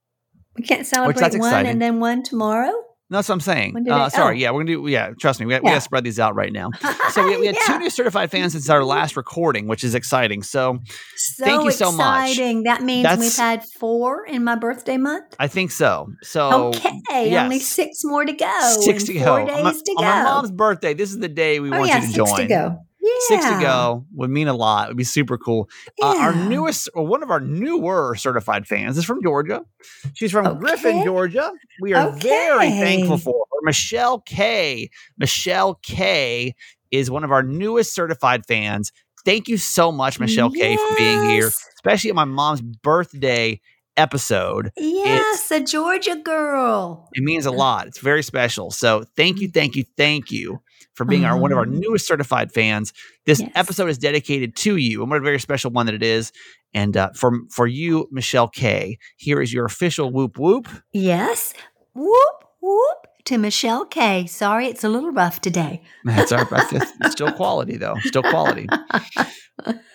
we 0.55 0.63
can't 0.63 0.85
celebrate 0.85 1.21
one 1.21 1.33
exciting. 1.35 1.71
and 1.71 1.81
then 1.81 1.99
one 1.99 2.23
tomorrow. 2.23 2.73
That's 3.13 3.29
what 3.29 3.35
I'm 3.35 3.41
saying. 3.41 3.75
Uh, 3.89 4.09
sorry, 4.09 4.35
oh. 4.35 4.39
yeah, 4.39 4.51
we're 4.51 4.63
gonna 4.63 4.75
do. 4.77 4.87
Yeah, 4.87 5.11
trust 5.19 5.39
me, 5.39 5.45
we, 5.45 5.53
we 5.53 5.55
Yeah. 5.55 5.61
got 5.71 5.75
to 5.75 5.81
spread 5.81 6.03
these 6.03 6.19
out 6.19 6.35
right 6.35 6.51
now. 6.51 6.69
So 7.13 7.23
we, 7.23 7.37
we 7.37 7.45
had 7.45 7.55
two 7.67 7.77
new 7.77 7.91
certified 7.91 8.31
fans 8.31 8.53
since 8.53 8.67
our 8.71 8.83
last 8.83 9.15
recording, 9.15 9.67
which 9.67 9.83
is 9.83 9.93
exciting. 9.93 10.41
So 10.41 10.79
So 11.15 11.45
Thank 11.45 11.63
you 11.65 11.71
so 11.71 11.91
much. 11.91 12.31
exciting. 12.31 12.63
That 12.63 12.81
means 12.81 13.03
That's- 13.03 13.19
we've 13.19 13.35
had 13.35 13.63
four 13.79 14.25
in 14.25 14.43
my 14.43 14.55
birthday 14.55 14.97
month. 14.97 15.35
I 15.37 15.47
think 15.47 15.69
so. 15.69 16.07
So 16.23 16.71
okay, 16.75 17.37
only 17.37 17.59
six 17.59 18.03
more 18.03 18.25
to 18.25 18.33
go. 18.33 18.77
six 18.81 19.03
to 19.03 19.13
four 19.19 19.41
go. 19.41 19.45
days 19.45 19.57
on 19.57 19.63
my, 19.63 19.71
to 19.73 19.95
go. 19.95 20.01
my 20.03 20.23
mom's 20.23 20.49
birthday. 20.51 20.95
This 20.95 21.11
is 21.11 21.19
the 21.19 21.27
day 21.29 21.59
we 21.59 21.69
oh 21.71 21.77
want 21.77 21.89
yeah, 21.89 21.95
you 21.97 22.01
to 22.01 22.07
six 22.07 22.17
join. 22.17 22.37
to 22.39 22.47
go. 22.47 22.77
Yeah. 23.03 23.09
Six 23.27 23.45
to 23.45 23.59
go 23.59 24.05
would 24.13 24.29
mean 24.29 24.47
a 24.47 24.53
lot. 24.53 24.85
It 24.85 24.91
would 24.91 24.97
be 24.97 25.03
super 25.03 25.37
cool. 25.37 25.69
Uh, 26.01 26.15
our 26.19 26.33
newest, 26.33 26.89
or 26.93 27.05
one 27.05 27.21
of 27.21 27.29
our 27.29 27.41
newer 27.41 28.15
certified 28.15 28.65
fans 28.65 28.97
is 28.97 29.03
from 29.03 29.21
Georgia. 29.21 29.65
She's 30.13 30.31
from 30.31 30.57
Griffin, 30.57 31.03
Georgia. 31.03 31.51
We 31.81 31.93
are 31.93 32.11
very 32.11 32.69
thankful 32.69 33.17
for 33.17 33.45
her. 33.51 33.57
Michelle 33.63 34.21
K. 34.21 34.89
Michelle 35.17 35.75
K. 35.83 36.55
is 36.91 37.11
one 37.11 37.25
of 37.25 37.31
our 37.31 37.43
newest 37.43 37.93
certified 37.93 38.45
fans. 38.45 38.93
Thank 39.25 39.49
you 39.49 39.57
so 39.57 39.91
much, 39.91 40.17
Michelle 40.19 40.51
K, 40.51 40.77
for 40.77 40.95
being 40.97 41.29
here, 41.29 41.47
especially 41.47 42.09
at 42.09 42.15
my 42.15 42.25
mom's 42.25 42.61
birthday 42.61 43.59
episode. 43.97 44.71
Yes, 44.77 45.51
a 45.51 45.59
Georgia 45.59 46.15
girl. 46.15 47.09
It 47.13 47.23
means 47.23 47.45
a 47.45 47.51
lot. 47.51 47.87
It's 47.87 47.99
very 47.99 48.23
special. 48.23 48.71
So 48.71 49.05
thank 49.15 49.39
you, 49.39 49.49
thank 49.49 49.75
you, 49.75 49.85
thank 49.97 50.31
you 50.31 50.61
for 50.93 51.05
being 51.05 51.25
our 51.25 51.37
one 51.37 51.51
of 51.51 51.57
our 51.57 51.65
Oh. 51.65 51.69
newest 51.69 52.07
certified 52.07 52.51
fans. 52.51 52.93
This 53.25 53.39
Yes. 53.39 53.51
episode 53.55 53.89
is 53.89 53.97
dedicated 53.97 54.55
to 54.57 54.77
you, 54.77 55.01
and 55.01 55.09
what 55.11 55.17
a 55.17 55.23
very 55.23 55.39
special 55.39 55.71
one 55.71 55.85
that 55.87 55.95
it 55.95 56.03
is. 56.03 56.31
And 56.73 56.95
uh, 56.97 57.09
for 57.15 57.31
for 57.51 57.67
you, 57.67 58.07
Michelle 58.11 58.47
K, 58.47 58.97
here 59.17 59.41
is 59.41 59.53
your 59.53 59.65
official 59.65 60.11
whoop 60.11 60.37
whoop. 60.37 60.67
Yes. 60.91 61.53
Whoop 61.93 62.43
whoop 62.61 62.97
to 63.25 63.37
Michelle 63.37 63.85
K. 63.85 64.25
Sorry, 64.25 64.67
it's 64.67 64.83
a 64.83 64.89
little 64.89 65.11
rough 65.11 65.39
today. 65.41 65.81
That's 66.03 66.31
our 66.31 66.47
it's 66.51 67.11
still 67.11 67.31
quality 67.31 67.77
though, 67.77 67.95
still 68.03 68.23
quality. 68.23 68.67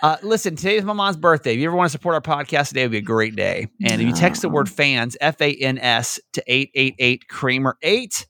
Uh, 0.01 0.17
listen, 0.23 0.55
today 0.55 0.77
is 0.77 0.85
my 0.85 0.93
mom's 0.93 1.17
birthday. 1.17 1.53
If 1.53 1.59
you 1.59 1.67
ever 1.67 1.77
want 1.77 1.89
to 1.89 1.93
support 1.93 2.15
our 2.15 2.21
podcast 2.21 2.69
today, 2.69 2.83
it 2.83 2.85
would 2.87 2.91
be 2.93 2.99
a 2.99 3.03
great 3.03 3.35
day. 3.35 3.67
And 3.83 4.01
if 4.01 4.07
you 4.07 4.15
text 4.15 4.41
the 4.43 4.49
word 4.49 4.69
fans, 4.71 5.17
F 5.21 5.41
A 5.43 5.53
N 5.53 5.79
S, 5.79 6.21
to 6.35 6.43
888 6.47 7.29
Kramer 7.29 7.77
8, 7.83 8.27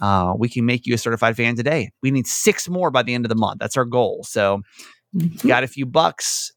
uh, 0.00 0.34
we 0.36 0.48
can 0.48 0.64
make 0.66 0.86
you 0.86 0.94
a 0.94 0.98
certified 0.98 1.36
fan 1.36 1.56
today. 1.56 1.90
We 2.02 2.10
need 2.10 2.26
six 2.26 2.68
more 2.68 2.90
by 2.90 3.02
the 3.02 3.14
end 3.14 3.24
of 3.24 3.28
the 3.28 3.34
month. 3.36 3.58
That's 3.60 3.76
our 3.76 3.84
goal. 3.84 4.24
So, 4.28 4.62
got 5.46 5.64
a 5.64 5.68
few 5.68 5.86
bucks. 5.86 6.52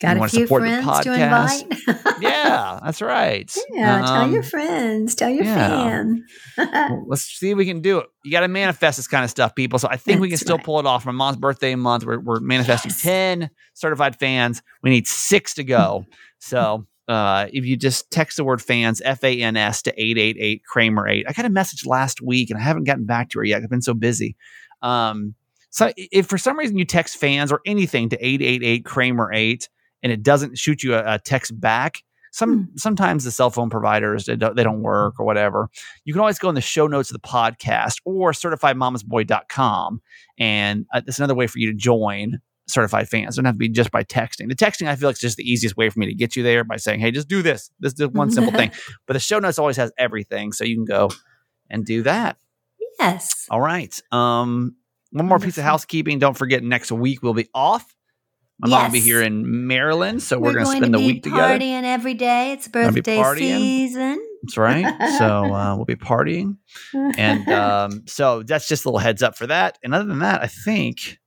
Got 0.00 0.16
You 0.16 0.24
a 0.24 0.28
few 0.28 0.40
support 0.46 0.62
the 0.62 0.82
friends 0.82 1.00
to 1.04 1.12
invite. 1.14 2.02
Yeah, 2.22 2.78
that's 2.84 3.00
right. 3.02 3.52
yeah, 3.70 4.02
tell 4.02 4.28
your 4.30 4.42
Um, 4.42 4.48
friends, 4.48 5.14
tell 5.16 5.28
your 5.30 5.44
yeah. 5.44 5.68
fan. 5.68 6.24
well, 6.56 7.04
let's 7.08 7.22
see 7.22 7.50
if 7.50 7.56
we 7.56 7.64
can 7.66 7.80
do 7.80 7.98
it. 7.98 8.06
You 8.24 8.30
got 8.32 8.40
to 8.40 8.48
manifest 8.48 8.96
this 8.96 9.08
kind 9.08 9.24
of 9.24 9.30
stuff, 9.30 9.54
people. 9.56 9.78
So 9.80 9.88
I 9.90 9.96
think 9.96 10.20
we 10.20 10.28
can 10.28 10.38
still 10.38 10.56
right. 10.56 10.64
pull 10.64 10.78
it 10.80 10.86
off. 10.86 11.04
My 11.06 11.10
mom's 11.12 11.36
birthday 11.38 11.74
month, 11.74 12.04
we're, 12.04 12.20
we're 12.20 12.38
manifesting 12.40 12.90
Yes. 12.90 13.02
10 13.02 13.50
certified 13.74 14.16
fans. 14.18 14.62
We 14.82 14.90
need 14.90 15.06
six 15.08 15.54
to 15.54 15.64
go. 15.64 16.04
So 16.44 16.86
uh, 17.08 17.46
if 17.52 17.64
you 17.64 17.76
just 17.76 18.10
text 18.10 18.36
the 18.36 18.44
word 18.44 18.62
fans, 18.62 19.02
F 19.04 19.24
A 19.24 19.40
N 19.40 19.56
S, 19.56 19.82
to 19.82 19.90
888 19.90 20.64
Kramer 20.64 21.08
8. 21.08 21.26
I 21.28 21.32
got 21.32 21.44
a 21.44 21.50
message 21.50 21.84
last 21.84 22.22
week 22.22 22.50
and 22.50 22.58
I 22.58 22.62
haven't 22.62 22.84
gotten 22.84 23.06
back 23.06 23.30
to 23.30 23.38
her 23.38 23.44
yet. 23.44 23.62
I've 23.62 23.70
been 23.70 23.82
so 23.82 23.94
busy. 23.94 24.36
Um, 24.82 25.34
so 25.70 25.90
if 25.96 26.26
for 26.26 26.38
some 26.38 26.58
reason 26.58 26.76
you 26.76 26.84
text 26.84 27.16
fans 27.16 27.50
or 27.50 27.60
anything 27.66 28.08
to 28.10 28.16
888 28.24 28.84
Kramer 28.84 29.32
8 29.32 29.68
and 30.02 30.12
it 30.12 30.22
doesn't 30.22 30.58
shoot 30.58 30.82
you 30.82 30.94
a, 30.94 31.14
a 31.14 31.18
text 31.18 31.58
back, 31.58 32.02
some 32.30 32.70
sometimes 32.76 33.24
the 33.24 33.30
cell 33.30 33.50
phone 33.50 33.68
providers 33.68 34.24
they 34.24 34.36
don't, 34.36 34.56
they 34.56 34.64
don't 34.64 34.82
work 34.82 35.18
or 35.18 35.26
whatever. 35.26 35.68
You 36.04 36.14
can 36.14 36.20
always 36.20 36.38
go 36.38 36.48
in 36.48 36.54
the 36.54 36.60
show 36.60 36.86
notes 36.86 37.10
of 37.10 37.20
the 37.20 37.28
podcast 37.28 38.00
or 38.04 38.32
certifiedmamasboy.com 38.32 40.00
and 40.38 40.86
uh, 40.94 41.02
that's 41.04 41.18
another 41.18 41.34
way 41.34 41.46
for 41.46 41.58
you 41.58 41.70
to 41.70 41.76
join 41.76 42.40
certified 42.72 43.08
fans. 43.08 43.24
It 43.24 43.28
doesn't 43.28 43.44
have 43.44 43.54
to 43.54 43.58
be 43.58 43.68
just 43.68 43.90
by 43.90 44.02
texting. 44.04 44.48
The 44.48 44.54
texting 44.56 44.88
I 44.88 44.96
feel 44.96 45.08
like 45.08 45.16
is 45.16 45.20
just 45.20 45.36
the 45.36 45.44
easiest 45.50 45.76
way 45.76 45.88
for 45.90 45.98
me 45.98 46.06
to 46.06 46.14
get 46.14 46.36
you 46.36 46.42
there 46.42 46.64
by 46.64 46.76
saying, 46.76 47.00
"Hey, 47.00 47.10
just 47.10 47.28
do 47.28 47.42
this. 47.42 47.70
This 47.80 47.94
is 47.98 48.08
one 48.08 48.30
simple 48.30 48.52
thing." 48.52 48.70
But 49.06 49.14
the 49.14 49.20
show 49.20 49.38
notes 49.38 49.58
always 49.58 49.76
has 49.76 49.92
everything, 49.98 50.52
so 50.52 50.64
you 50.64 50.76
can 50.76 50.84
go 50.84 51.10
and 51.70 51.84
do 51.84 52.02
that. 52.02 52.36
yes. 52.98 53.46
All 53.50 53.60
right. 53.60 53.98
Um, 54.12 54.76
one 55.10 55.26
more 55.26 55.38
piece 55.38 55.58
of 55.58 55.64
housekeeping. 55.64 56.18
Don't 56.18 56.36
forget, 56.36 56.62
next 56.62 56.90
week 56.92 57.22
we'll 57.22 57.34
be 57.34 57.48
off. 57.54 57.94
My 58.58 58.68
mom 58.68 58.84
will 58.84 58.92
be 58.92 59.00
here 59.00 59.20
in 59.22 59.66
Maryland, 59.66 60.22
so 60.22 60.38
we're, 60.38 60.52
going 60.52 60.64
to 60.64 60.64
going 60.64 60.76
spend 60.78 60.92
to 60.92 60.98
the 60.98 61.04
be 61.06 61.12
week 61.14 61.22
together. 61.24 61.58
partying 61.58 61.82
every 61.82 62.14
day. 62.14 62.52
It's 62.52 62.68
birthday 62.68 63.22
season. 63.34 64.24
That's 64.42 64.56
right. 64.56 64.84
So 65.18 65.26
uh, 65.54 65.74
we'll 65.74 65.84
be 65.84 65.96
partying, 65.96 66.58
and 66.94 67.48
um, 67.48 68.04
so 68.06 68.42
that's 68.44 68.68
just 68.68 68.84
a 68.84 68.88
little 68.88 69.00
heads 69.00 69.22
up 69.22 69.36
for 69.36 69.48
that. 69.48 69.78
And 69.82 69.94
other 69.94 70.04
than 70.04 70.20
that, 70.20 70.42
I 70.42 70.46
think, 70.46 71.18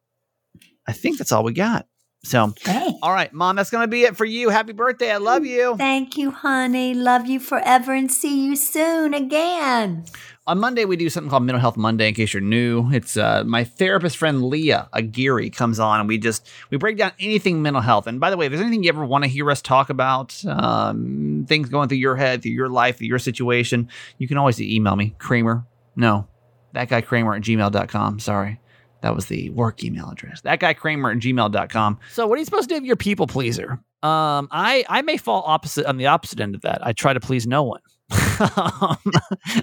I 0.87 0.91
think 0.93 1.17
that's 1.17 1.31
all 1.31 1.43
we 1.43 1.53
got. 1.53 1.87
So, 2.23 2.53
Hey. 2.63 2.97
all 3.03 3.13
right, 3.13 3.31
mom, 3.31 3.55
that's 3.55 3.69
going 3.69 3.83
to 3.83 3.87
be 3.87 4.01
it 4.03 4.17
for 4.17 4.25
you. 4.25 4.49
Happy 4.49 4.73
birthday! 4.73 5.11
I 5.11 5.17
love 5.17 5.45
you. 5.45 5.77
Thank 5.77 6.17
you, 6.17 6.31
honey. 6.31 6.95
Love 6.95 7.27
you 7.27 7.39
forever 7.39 7.93
and 7.93 8.11
see 8.11 8.43
you 8.47 8.55
soon 8.55 9.13
again. 9.13 10.05
On 10.47 10.59
Monday, 10.59 10.85
we 10.85 10.95
do 10.95 11.07
something 11.09 11.29
called 11.29 11.43
Mental 11.43 11.59
Health 11.59 11.77
Monday. 11.77 12.07
In 12.07 12.13
case 12.15 12.33
you're 12.33 12.41
new, 12.41 12.91
it's 12.91 13.15
uh, 13.15 13.43
my 13.45 13.63
therapist 13.63 14.17
friend 14.17 14.43
Leah 14.43 14.89
Aguirre 14.93 15.51
comes 15.51 15.79
on, 15.79 15.99
and 15.99 16.07
we 16.09 16.17
just 16.17 16.49
we 16.71 16.77
break 16.77 16.97
down 16.97 17.11
anything 17.19 17.61
mental 17.61 17.81
health. 17.83 18.07
And 18.07 18.19
by 18.19 18.31
the 18.31 18.37
way, 18.37 18.47
if 18.47 18.51
there's 18.51 18.61
anything 18.61 18.83
you 18.83 18.89
ever 18.89 19.05
want 19.05 19.23
to 19.23 19.29
hear 19.29 19.49
us 19.51 19.61
talk 19.61 19.91
about, 19.91 20.43
um, 20.47 21.45
things 21.47 21.69
going 21.69 21.89
through 21.89 21.97
your 21.99 22.15
head, 22.15 22.41
through 22.41 22.51
your 22.53 22.69
life, 22.69 22.97
through 22.97 23.07
your 23.07 23.19
situation, 23.19 23.87
you 24.17 24.27
can 24.27 24.37
always 24.37 24.59
email 24.59 24.95
me, 24.95 25.13
Kramer. 25.19 25.65
No, 25.95 26.27
that 26.73 26.89
guy 26.89 27.01
Kramer 27.01 27.35
at 27.35 27.43
gmail.com. 27.43 28.19
Sorry. 28.19 28.59
That 29.01 29.15
was 29.15 29.27
the 29.27 29.49
work 29.51 29.83
email 29.83 30.09
address. 30.09 30.41
That 30.41 30.59
guy 30.59 30.73
Kramer 30.73 31.11
at 31.11 31.17
gmail.com. 31.19 31.99
So 32.13 32.25
what 32.27 32.35
are 32.35 32.39
you 32.39 32.45
supposed 32.45 32.69
to 32.69 32.75
do 32.75 32.77
if 32.79 32.83
you're 32.83 32.95
people 32.95 33.27
pleaser? 33.27 33.73
Um, 34.03 34.47
I, 34.51 34.83
I 34.89 35.01
may 35.01 35.17
fall 35.17 35.43
opposite 35.45 35.85
on 35.85 35.97
the 35.97 36.07
opposite 36.07 36.39
end 36.39 36.55
of 36.55 36.61
that. 36.61 36.85
I 36.85 36.93
try 36.93 37.13
to 37.13 37.19
please 37.19 37.45
no 37.47 37.63
one. 37.63 37.81
Um, 38.37 38.97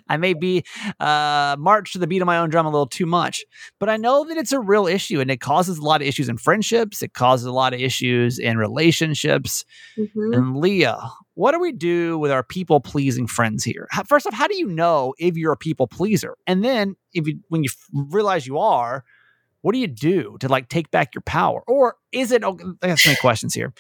I 0.08 0.16
may 0.16 0.32
be 0.32 0.64
uh, 0.98 1.56
march 1.58 1.92
to 1.92 1.98
the 1.98 2.06
beat 2.06 2.22
of 2.22 2.26
my 2.26 2.38
own 2.38 2.48
drum 2.48 2.64
a 2.64 2.70
little 2.70 2.86
too 2.86 3.04
much, 3.04 3.44
but 3.78 3.90
I 3.90 3.98
know 3.98 4.24
that 4.24 4.38
it's 4.38 4.50
a 4.52 4.58
real 4.60 4.86
issue 4.86 5.20
and 5.20 5.30
it 5.30 5.40
causes 5.42 5.76
a 5.76 5.82
lot 5.82 6.00
of 6.00 6.08
issues 6.08 6.30
in 6.30 6.38
friendships. 6.38 7.02
It 7.02 7.12
causes 7.12 7.44
a 7.44 7.52
lot 7.52 7.74
of 7.74 7.80
issues 7.80 8.38
in 8.38 8.56
relationships. 8.56 9.66
Mhm. 9.98 10.34
And 10.34 10.56
Leah, 10.56 10.98
what 11.34 11.52
do 11.52 11.60
we 11.60 11.70
do 11.72 12.16
with 12.18 12.30
our 12.30 12.42
people 12.42 12.80
pleasing 12.80 13.26
friends 13.26 13.62
here? 13.62 13.88
How- 13.90 14.04
First 14.04 14.26
off, 14.26 14.32
how 14.32 14.46
do 14.48 14.56
you 14.56 14.66
know 14.68 15.12
if 15.18 15.36
you're 15.36 15.52
a 15.52 15.56
people 15.56 15.86
pleaser? 15.86 16.36
And 16.46 16.64
then 16.64 16.96
if 17.12 17.26
you 17.26 17.40
when 17.48 17.62
you 17.62 17.68
f- 17.70 17.88
realize 18.10 18.46
you 18.46 18.56
are, 18.58 19.04
what 19.62 19.72
do 19.72 19.78
you 19.78 19.86
do 19.88 20.36
to 20.40 20.48
like 20.48 20.68
take 20.68 20.90
back 20.90 21.14
your 21.14 21.22
power? 21.22 21.62
Or 21.66 21.96
is 22.12 22.30
it? 22.32 22.44
okay- 22.44 22.64
I 22.82 22.88
got 22.88 22.98
so 22.98 23.10
many 23.10 23.18
questions 23.20 23.54
here. 23.54 23.72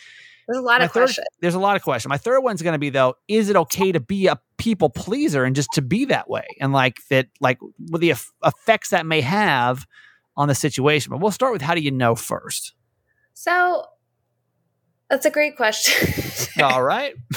There's 0.48 0.58
a 0.58 0.62
lot 0.62 0.80
My 0.80 0.86
of 0.86 0.92
third- 0.92 1.00
questions. 1.04 1.26
There's 1.40 1.54
a 1.54 1.60
lot 1.60 1.76
of 1.76 1.82
questions. 1.82 2.08
My 2.10 2.18
third 2.18 2.40
one's 2.40 2.62
going 2.62 2.72
to 2.72 2.78
be 2.78 2.90
though: 2.90 3.14
Is 3.28 3.48
it 3.48 3.56
okay 3.56 3.92
to 3.92 4.00
be 4.00 4.26
a 4.26 4.40
people 4.58 4.90
pleaser 4.90 5.44
and 5.44 5.54
just 5.54 5.68
to 5.74 5.82
be 5.82 6.06
that 6.06 6.28
way, 6.28 6.44
and 6.60 6.72
like 6.72 6.96
that, 7.10 7.28
like 7.40 7.58
with 7.90 8.00
the 8.00 8.10
eff- 8.12 8.32
effects 8.44 8.90
that 8.90 9.06
may 9.06 9.20
have 9.20 9.86
on 10.36 10.48
the 10.48 10.54
situation? 10.54 11.10
But 11.10 11.20
we'll 11.20 11.30
start 11.30 11.52
with 11.52 11.62
how 11.62 11.74
do 11.74 11.80
you 11.80 11.90
know 11.92 12.14
first? 12.16 12.74
So 13.34 13.84
that's 15.08 15.24
a 15.26 15.30
great 15.30 15.56
question. 15.56 16.12
All 16.62 16.82
right, 16.82 17.14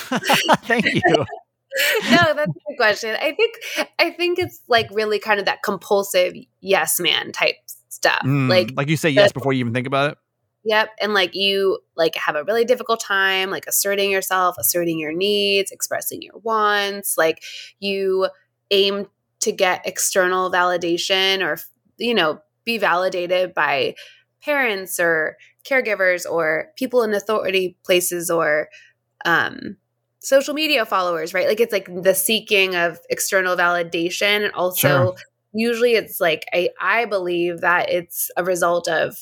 thank 0.64 0.86
you. 0.86 1.02
no, 2.10 2.34
that's 2.34 2.50
a 2.50 2.70
good 2.70 2.78
question. 2.78 3.16
I 3.22 3.34
think 3.34 3.56
I 4.00 4.10
think 4.12 4.40
it's 4.40 4.62
like 4.68 4.88
really 4.92 5.20
kind 5.20 5.40
of 5.40 5.46
that 5.46 5.62
compulsive 5.62 6.34
yes 6.62 7.00
man 7.00 7.32
type 7.32 7.56
stuff. 7.96 8.22
Mm, 8.24 8.50
Like 8.50 8.72
like 8.76 8.90
you 8.90 8.98
say 8.98 9.10
yes 9.10 9.32
before 9.32 9.54
you 9.54 9.60
even 9.62 9.74
think 9.74 9.88
about 9.88 10.12
it. 10.12 10.18
Yep. 10.66 10.90
And 11.00 11.14
like 11.14 11.36
you 11.36 11.80
like 11.96 12.16
have 12.16 12.36
a 12.36 12.44
really 12.44 12.66
difficult 12.66 13.00
time 13.00 13.52
like 13.52 13.66
asserting 13.68 14.10
yourself, 14.12 14.56
asserting 14.60 15.00
your 15.00 15.14
needs, 15.14 15.72
expressing 15.72 16.22
your 16.22 16.38
wants, 16.40 17.18
like 17.18 17.44
you 17.80 18.28
aim 18.72 19.08
to 19.42 19.52
get 19.52 19.86
external 19.86 20.52
validation 20.52 21.42
or 21.46 21.58
you 21.98 22.14
know, 22.14 22.40
be 22.66 22.78
validated 22.78 23.54
by 23.54 23.96
parents 24.42 25.00
or 25.00 25.38
caregivers 25.64 26.30
or 26.30 26.68
people 26.76 27.04
in 27.04 27.14
authority 27.14 27.78
places 27.84 28.30
or 28.30 28.70
um 29.26 29.78
social 30.20 30.56
media 30.56 30.86
followers, 30.86 31.34
right? 31.34 31.48
Like 31.48 31.60
it's 31.60 31.72
like 31.72 31.88
the 32.02 32.16
seeking 32.16 32.76
of 32.76 33.00
external 33.10 33.56
validation 33.56 34.44
and 34.44 34.52
also 34.54 34.88
Sure. 34.88 35.16
Usually 35.56 35.96
it's 35.96 36.20
like 36.20 36.46
I 36.54 36.70
I 36.80 37.06
believe 37.06 37.62
that 37.62 37.90
it's 37.90 38.30
a 38.38 38.44
result 38.44 38.88
of 38.88 39.16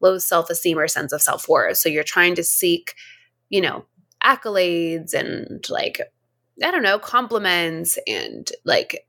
low 0.00 0.18
self-esteem 0.18 0.78
or 0.78 0.88
sense 0.88 1.12
of 1.12 1.22
self-worth. 1.22 1.76
So 1.76 1.88
you're 1.88 2.04
trying 2.04 2.34
to 2.36 2.44
seek, 2.44 2.94
you 3.50 3.60
know, 3.60 3.84
accolades 4.24 5.14
and 5.14 5.64
like 5.70 6.00
I 6.62 6.70
don't 6.70 6.82
know, 6.82 6.98
compliments 6.98 7.98
and 8.06 8.50
like 8.64 9.06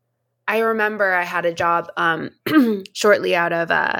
I 0.47 0.59
remember 0.59 1.13
I 1.13 1.23
had 1.23 1.45
a 1.45 1.53
job 1.53 1.91
um 1.97 2.31
shortly 2.93 3.35
out 3.35 3.53
of 3.53 3.71
uh 3.71 3.99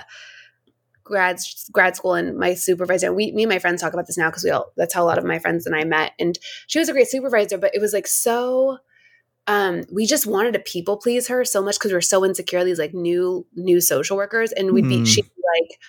grad 1.04 1.38
grad 1.72 1.96
school 1.96 2.14
and 2.14 2.38
my 2.38 2.54
supervisor 2.54 3.12
we 3.14 3.32
me 3.32 3.44
and 3.44 3.50
my 3.52 3.60
friends 3.60 3.82
talk 3.82 3.94
about 3.94 4.08
this 4.08 4.18
now 4.18 4.30
because 4.30 4.44
we 4.44 4.52
all 4.52 4.72
that's 4.78 4.94
how 4.94 5.04
a 5.04 5.06
lot 5.06 5.18
of 5.18 5.26
my 5.26 5.40
friends 5.40 5.66
and 5.66 5.76
I 5.76 5.84
met 5.84 6.14
and 6.20 6.38
she 6.68 6.80
was 6.80 6.90
a 6.90 6.94
great 6.94 7.08
supervisor 7.08 7.58
but 7.58 7.74
it 7.74 7.82
was 7.82 7.92
like 7.92 8.08
so 8.08 8.78
um 9.48 9.84
we 9.92 10.06
just 10.06 10.26
wanted 10.26 10.54
to 10.54 10.60
people 10.60 10.98
please 10.98 11.28
her 11.28 11.44
so 11.44 11.62
much 11.62 11.76
because 11.76 11.92
we 11.92 11.96
were 11.96 12.02
so 12.02 12.24
insecure 12.26 12.64
these 12.64 12.80
like 12.80 12.94
new 12.94 13.46
new 13.56 13.82
social 13.82 14.18
workers 14.18 14.52
and 14.52 14.72
we'd 14.72 14.88
be 14.88 15.00
Hmm. 15.00 15.04
she'd 15.06 15.24
be 15.24 15.42
like 15.60 15.80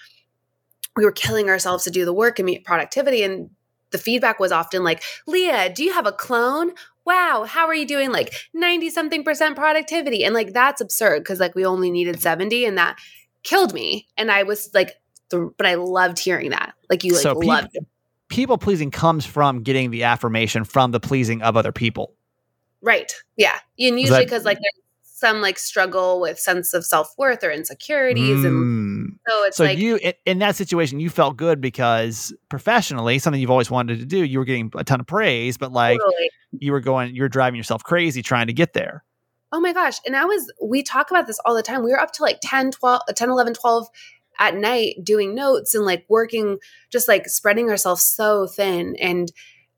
we 0.96 1.04
were 1.04 1.12
killing 1.12 1.48
ourselves 1.48 1.84
to 1.84 1.90
do 1.90 2.04
the 2.04 2.12
work 2.12 2.38
and 2.38 2.46
meet 2.46 2.64
productivity 2.64 3.22
and 3.22 3.50
the 3.90 3.98
feedback 3.98 4.40
was 4.40 4.52
often 4.52 4.82
like 4.84 5.02
leah 5.26 5.72
do 5.72 5.84
you 5.84 5.92
have 5.92 6.06
a 6.06 6.12
clone 6.12 6.72
wow 7.04 7.44
how 7.46 7.66
are 7.66 7.74
you 7.74 7.86
doing 7.86 8.10
like 8.10 8.32
90 8.54 8.90
something 8.90 9.24
percent 9.24 9.56
productivity 9.56 10.24
and 10.24 10.34
like 10.34 10.52
that's 10.52 10.80
absurd 10.80 11.20
because 11.20 11.40
like 11.40 11.54
we 11.54 11.66
only 11.66 11.90
needed 11.90 12.20
70 12.20 12.64
and 12.64 12.78
that 12.78 12.98
killed 13.42 13.74
me 13.74 14.08
and 14.16 14.30
i 14.30 14.44
was 14.44 14.70
like 14.72 14.92
the, 15.30 15.50
but 15.56 15.66
i 15.66 15.74
loved 15.74 16.18
hearing 16.18 16.50
that 16.50 16.74
like 16.88 17.04
you 17.04 17.12
like 17.12 17.22
So 17.22 17.34
loved 17.34 17.70
it 17.74 17.86
People 18.32 18.56
pleasing 18.56 18.90
comes 18.90 19.26
from 19.26 19.62
getting 19.62 19.90
the 19.90 20.04
affirmation 20.04 20.64
from 20.64 20.90
the 20.90 20.98
pleasing 20.98 21.42
of 21.42 21.54
other 21.54 21.70
people. 21.70 22.14
Right 22.82 23.12
yeah 23.36 23.58
and 23.78 23.98
usually 24.00 24.24
because 24.24 24.44
like 24.44 24.58
some 25.02 25.40
like 25.40 25.56
struggle 25.58 26.20
with 26.20 26.38
sense 26.38 26.74
of 26.74 26.84
self-worth 26.84 27.44
or 27.44 27.50
insecurities 27.50 28.44
and 28.44 28.52
Mm. 28.52 29.18
so 29.28 29.44
it's 29.44 29.56
so 29.56 29.64
like 29.64 29.78
you 29.78 29.96
in, 29.96 30.12
in 30.26 30.38
that 30.40 30.56
situation 30.56 30.98
you 30.98 31.08
felt 31.08 31.36
good 31.36 31.60
because 31.60 32.34
professionally 32.48 33.18
something 33.18 33.40
you've 33.40 33.50
always 33.50 33.70
wanted 33.70 34.00
to 34.00 34.04
do 34.04 34.24
you 34.24 34.38
were 34.38 34.44
getting 34.44 34.70
a 34.74 34.82
ton 34.84 34.98
of 35.00 35.06
praise 35.06 35.56
but 35.56 35.72
like 35.72 35.98
totally. 36.00 36.30
you 36.58 36.72
were 36.72 36.80
going 36.80 37.14
you're 37.14 37.28
driving 37.28 37.56
yourself 37.56 37.82
crazy 37.84 38.20
trying 38.22 38.48
to 38.48 38.52
get 38.52 38.72
there 38.72 39.04
Oh 39.54 39.60
my 39.60 39.74
gosh. 39.74 39.98
And 40.06 40.16
I 40.16 40.24
was, 40.24 40.50
we 40.62 40.82
talk 40.82 41.10
about 41.10 41.26
this 41.26 41.38
all 41.44 41.54
the 41.54 41.62
time. 41.62 41.84
We 41.84 41.90
were 41.90 42.00
up 42.00 42.10
to 42.12 42.22
like 42.22 42.38
10, 42.40 42.70
12, 42.70 43.02
10, 43.14 43.28
11, 43.28 43.52
12 43.52 43.86
at 44.38 44.54
night 44.56 44.94
doing 45.04 45.34
notes 45.34 45.74
and 45.74 45.84
like 45.84 46.06
working, 46.08 46.56
just 46.90 47.06
like 47.06 47.26
spreading 47.26 47.68
ourselves 47.68 48.02
so 48.02 48.46
thin. 48.46 48.96
And 48.98 49.30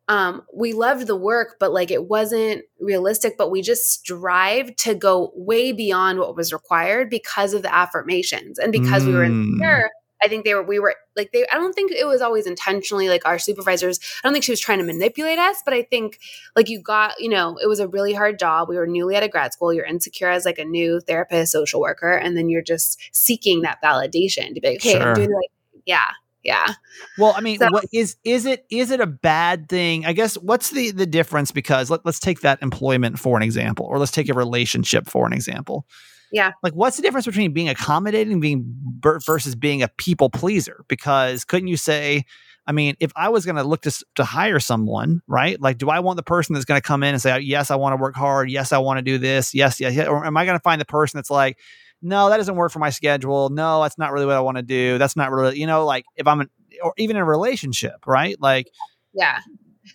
um, 0.08 0.42
we 0.54 0.72
loved 0.74 1.06
the 1.06 1.16
work, 1.16 1.56
but 1.58 1.72
like 1.72 1.90
it 1.90 2.08
wasn't 2.08 2.62
realistic, 2.80 3.36
but 3.38 3.50
we 3.50 3.62
just 3.62 3.90
strived 3.90 4.76
to 4.80 4.94
go 4.94 5.32
way 5.34 5.72
beyond 5.72 6.18
what 6.18 6.36
was 6.36 6.52
required 6.52 7.08
because 7.08 7.54
of 7.54 7.62
the 7.62 7.74
affirmations 7.74 8.58
and 8.58 8.70
because 8.72 9.06
we 9.06 9.12
were 9.14 9.24
Mm. 9.24 9.48
insecure. 9.50 9.90
I 10.22 10.28
think 10.28 10.44
they 10.46 10.54
were, 10.54 10.62
we 10.62 10.78
were 10.78 10.94
like, 11.16 11.32
they, 11.32 11.44
I 11.52 11.56
don't 11.56 11.74
think 11.74 11.92
it 11.92 12.06
was 12.06 12.22
always 12.22 12.46
intentionally 12.46 13.08
like 13.10 13.26
our 13.26 13.38
supervisors. 13.38 13.98
I 14.22 14.26
don't 14.26 14.32
think 14.32 14.44
she 14.44 14.52
was 14.52 14.60
trying 14.60 14.78
to 14.78 14.84
manipulate 14.84 15.38
us, 15.38 15.60
but 15.64 15.74
I 15.74 15.82
think 15.82 16.18
like 16.56 16.70
you 16.70 16.80
got, 16.80 17.20
you 17.20 17.28
know, 17.28 17.58
it 17.62 17.66
was 17.66 17.78
a 17.80 17.88
really 17.88 18.14
hard 18.14 18.38
job. 18.38 18.68
We 18.70 18.76
were 18.76 18.86
newly 18.86 19.16
out 19.16 19.22
of 19.22 19.30
grad 19.30 19.52
school. 19.52 19.72
You're 19.72 19.84
insecure 19.84 20.30
as 20.30 20.46
like 20.46 20.58
a 20.58 20.64
new 20.64 21.00
therapist, 21.00 21.52
social 21.52 21.80
worker, 21.80 22.12
and 22.12 22.36
then 22.38 22.48
you're 22.48 22.62
just 22.62 22.98
seeking 23.12 23.62
that 23.62 23.82
validation 23.82 24.54
to 24.54 24.60
be 24.60 24.68
like, 24.68 24.82
hey, 24.82 24.92
Sure. 24.98 25.08
I'm 25.08 25.14
doing 25.14 25.28
the 25.28 25.34
right. 25.34 25.82
Yeah. 25.84 26.10
Yeah. 26.44 26.74
well 27.18 27.34
i 27.36 27.40
mean 27.40 27.58
So- 27.58 27.68
what 27.70 27.86
is 27.92 28.16
is 28.24 28.44
it 28.46 28.66
is 28.70 28.90
it 28.90 29.00
a 29.00 29.06
bad 29.06 29.68
thing 29.68 30.04
i 30.06 30.12
guess 30.12 30.34
what's 30.36 30.70
the 30.70 30.90
the 30.90 31.06
difference 31.06 31.50
because 31.50 31.90
let, 31.90 32.04
let's 32.04 32.20
take 32.20 32.40
that 32.40 32.62
employment 32.62 33.18
for 33.18 33.36
an 33.36 33.42
example 33.42 33.86
or 33.86 33.98
let's 33.98 34.12
take 34.12 34.28
a 34.28 34.34
relationship 34.34 35.06
for 35.08 35.26
an 35.26 35.32
example 35.32 35.86
Yeah. 36.32 36.52
like 36.62 36.74
what's 36.74 36.96
the 36.96 37.02
difference 37.02 37.26
between 37.26 37.52
being 37.52 37.68
accommodating 37.70 38.40
being 38.40 38.64
versus 39.02 39.54
being 39.54 39.82
a 39.82 39.88
people 39.88 40.28
pleaser 40.30 40.84
because 40.88 41.44
couldn't 41.44 41.68
you 41.68 41.76
say 41.76 42.24
I 42.66 42.72
mean, 42.72 42.96
if 42.98 43.12
I 43.14 43.28
was 43.28 43.44
going 43.44 43.56
to 43.56 43.62
look 43.62 43.82
to, 43.82 44.04
to 44.14 44.24
hire 44.24 44.58
someone, 44.58 45.20
right? 45.26 45.60
Like, 45.60 45.76
do 45.76 45.90
I 45.90 46.00
want 46.00 46.16
the 46.16 46.22
person 46.22 46.54
that's 46.54 46.64
going 46.64 46.80
to 46.80 46.86
come 46.86 47.02
in 47.02 47.12
and 47.12 47.20
say, 47.20 47.38
yes, 47.40 47.70
I 47.70 47.76
want 47.76 47.92
to 47.92 48.00
work 48.00 48.16
hard. 48.16 48.50
Yes, 48.50 48.72
I 48.72 48.78
want 48.78 48.96
to 48.96 49.02
do 49.02 49.18
this. 49.18 49.52
Yes, 49.54 49.80
yes, 49.80 49.92
yes. 49.94 50.08
Or 50.08 50.24
am 50.24 50.34
I 50.38 50.46
going 50.46 50.56
to 50.56 50.62
find 50.62 50.80
the 50.80 50.86
person 50.86 51.18
that's 51.18 51.30
like, 51.30 51.58
no, 52.04 52.28
that 52.28 52.36
doesn't 52.36 52.54
work 52.54 52.70
for 52.70 52.78
my 52.78 52.90
schedule. 52.90 53.48
No, 53.48 53.82
that's 53.82 53.98
not 53.98 54.12
really 54.12 54.26
what 54.26 54.36
I 54.36 54.40
want 54.40 54.58
to 54.58 54.62
do. 54.62 54.98
That's 54.98 55.16
not 55.16 55.30
really, 55.30 55.58
you 55.58 55.66
know, 55.66 55.84
like 55.86 56.04
if 56.16 56.26
I'm, 56.26 56.42
an, 56.42 56.50
or 56.82 56.92
even 56.98 57.16
in 57.16 57.22
a 57.22 57.26
relationship, 57.26 58.06
right? 58.06 58.36
Like, 58.40 58.68
Yeah. 59.14 59.40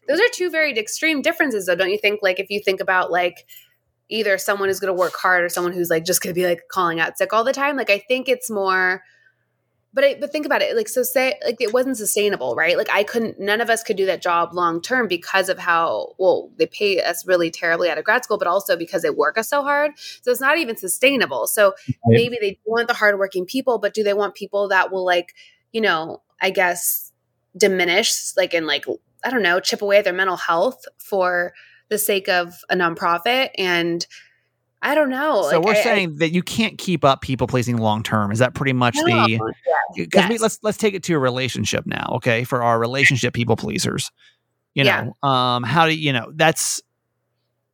Those 0.08 0.20
are 0.20 0.28
two 0.34 0.50
very 0.50 0.78
extreme 0.78 1.22
differences 1.22 1.68
though, 1.68 1.76
don't 1.76 1.92
you 1.92 1.98
think? 1.98 2.20
Like 2.22 2.40
if 2.40 2.50
you 2.50 2.62
think 2.64 2.80
about 2.80 3.12
like 3.12 3.48
either 4.10 4.38
someone 4.38 4.70
who's 4.70 4.80
going 4.80 4.94
to 4.94 5.00
work 5.00 5.14
hard 5.16 5.44
or 5.44 5.50
someone 5.50 5.74
who's 5.74 5.90
like 5.90 6.04
just 6.04 6.22
going 6.22 6.34
to 6.34 6.40
be 6.40 6.48
like 6.48 6.62
calling 6.72 7.00
out 7.00 7.18
sick 7.18 7.32
all 7.32 7.44
the 7.44 7.54
time, 7.54 7.78
like 7.78 7.90
I 7.90 8.00
think 8.08 8.28
it's 8.28 8.50
more 8.50 9.04
but 9.94 10.04
I, 10.04 10.16
but 10.20 10.32
think 10.32 10.46
about 10.46 10.62
it 10.62 10.76
like 10.76 10.88
so 10.88 11.04
say 11.04 11.40
like 11.44 11.58
it 11.60 11.74
wasn't 11.74 11.98
sustainable 11.98 12.56
right? 12.56 12.78
Like 12.78 12.90
i 12.92 13.04
couldn't 13.04 13.40
none 13.40 13.62
of 13.62 13.70
us 13.70 13.84
could 13.84 13.98
do 13.98 14.06
that 14.08 14.22
job 14.22 14.54
long 14.54 14.82
term 14.82 15.08
because 15.08 15.50
of 15.50 15.58
how 15.58 16.14
well 16.18 16.52
they 16.58 16.66
pay 16.66 17.02
us 17.02 17.26
really 17.26 17.52
terribly 17.52 17.90
out 17.90 17.98
of 17.98 18.04
grad 18.04 18.24
school 18.24 18.38
but 18.38 18.48
also 18.48 18.78
because 18.78 19.02
they 19.02 19.10
work 19.10 19.38
us 19.38 19.50
so 19.50 19.64
hard. 19.64 19.92
So 20.22 20.32
it's 20.32 20.42
not 20.42 20.58
even 20.58 20.78
sustainable. 20.78 21.48
So 21.48 21.74
maybe 22.06 22.38
they 22.40 22.60
want 22.66 22.88
the 22.88 22.94
hardworking 22.94 23.46
people 23.46 23.80
but 23.80 23.94
do 23.94 24.04
they 24.04 24.14
want 24.14 24.36
people 24.36 24.70
that 24.70 24.92
will 24.92 25.06
like 25.06 25.34
you 25.72 25.82
know 25.82 26.22
i 26.42 26.50
guess 26.50 27.12
diminish 27.58 28.36
like 28.38 28.54
and 28.54 28.68
like 28.68 28.86
i 29.24 29.30
don't 29.30 29.44
know 29.44 29.60
chip 29.60 29.82
away 29.82 29.98
at 29.98 30.04
their 30.04 30.14
mental 30.14 30.38
health 30.38 30.86
for 30.98 31.54
the 31.90 31.98
sake 31.98 32.30
of 32.30 32.64
a 32.70 32.76
nonprofit? 32.76 33.50
And 33.58 34.06
i 34.82 34.96
don't 34.96 35.10
know 35.10 35.42
so 35.50 35.58
like, 35.58 35.66
we're 35.66 35.74
I- 35.76 35.80
I- 35.80 35.84
saying 35.84 36.16
that 36.18 36.30
you 36.32 36.42
can't 36.44 36.78
keep 36.78 37.04
up 37.04 37.22
people 37.22 37.48
pleasing 37.48 37.78
long 37.78 38.04
term. 38.04 38.32
Is 38.32 38.40
that 38.40 38.54
pretty 38.56 38.74
much 38.74 38.96
No, 38.98 39.06
the, 39.06 39.40
because 39.96 40.30
yes. 40.30 40.42
let's 40.42 40.60
let's 40.64 40.78
take 40.78 40.94
it 40.94 41.04
to 41.04 41.14
a 41.16 41.20
relationship 41.20 41.86
now 41.86 42.14
okay 42.16 42.44
for 42.44 42.64
our 42.64 42.80
relationship 42.80 43.34
people 43.34 43.56
pleasers 43.56 44.12
you 44.76 44.84
Yeah. 44.84 45.10
know 45.24 45.28
um 45.30 45.64
how 45.64 45.86
do 45.88 45.94
you 45.98 46.14
know 46.14 46.32
that's 46.36 46.82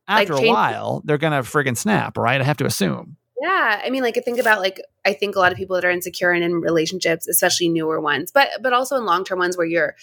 Like 0.08 0.28
after 0.30 0.34
a 0.44 0.48
while 0.48 1.02
they're 1.04 1.18
gonna 1.18 1.42
friggin 1.42 1.76
snap 1.76 2.16
right 2.16 2.40
i 2.40 2.44
have 2.44 2.56
to 2.58 2.66
assume 2.66 3.16
Yeah, 3.40 3.80
I 3.84 3.90
mean, 3.90 4.02
like 4.02 4.16
I 4.16 4.22
think 4.22 4.38
about 4.40 4.60
like 4.60 4.80
I 5.04 5.12
think 5.12 5.36
a 5.36 5.38
lot 5.38 5.52
of 5.52 5.58
people 5.58 5.76
that 5.76 5.84
are 5.84 5.90
insecure 5.90 6.30
and 6.32 6.42
in 6.42 6.54
relationships, 6.60 7.28
especially 7.28 7.68
newer 7.68 8.00
ones, 8.00 8.32
but 8.32 8.48
but 8.62 8.72
also 8.72 8.96
in 8.96 9.04
long 9.04 9.24
term 9.24 9.38
ones 9.38 9.56
where 9.58 9.66
you're, 9.66 9.94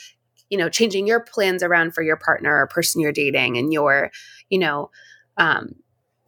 you 0.49 0.57
know, 0.57 0.69
changing 0.69 1.07
your 1.07 1.19
plans 1.19 1.63
around 1.63 1.93
for 1.95 2.03
your 2.03 2.15
partner 2.15 2.55
or 2.55 2.67
person 2.67 3.01
you're 3.01 3.11
dating, 3.11 3.57
and 3.57 3.73
you're, 3.73 4.11
you 4.49 4.59
know, 4.59 4.91
um, 5.37 5.73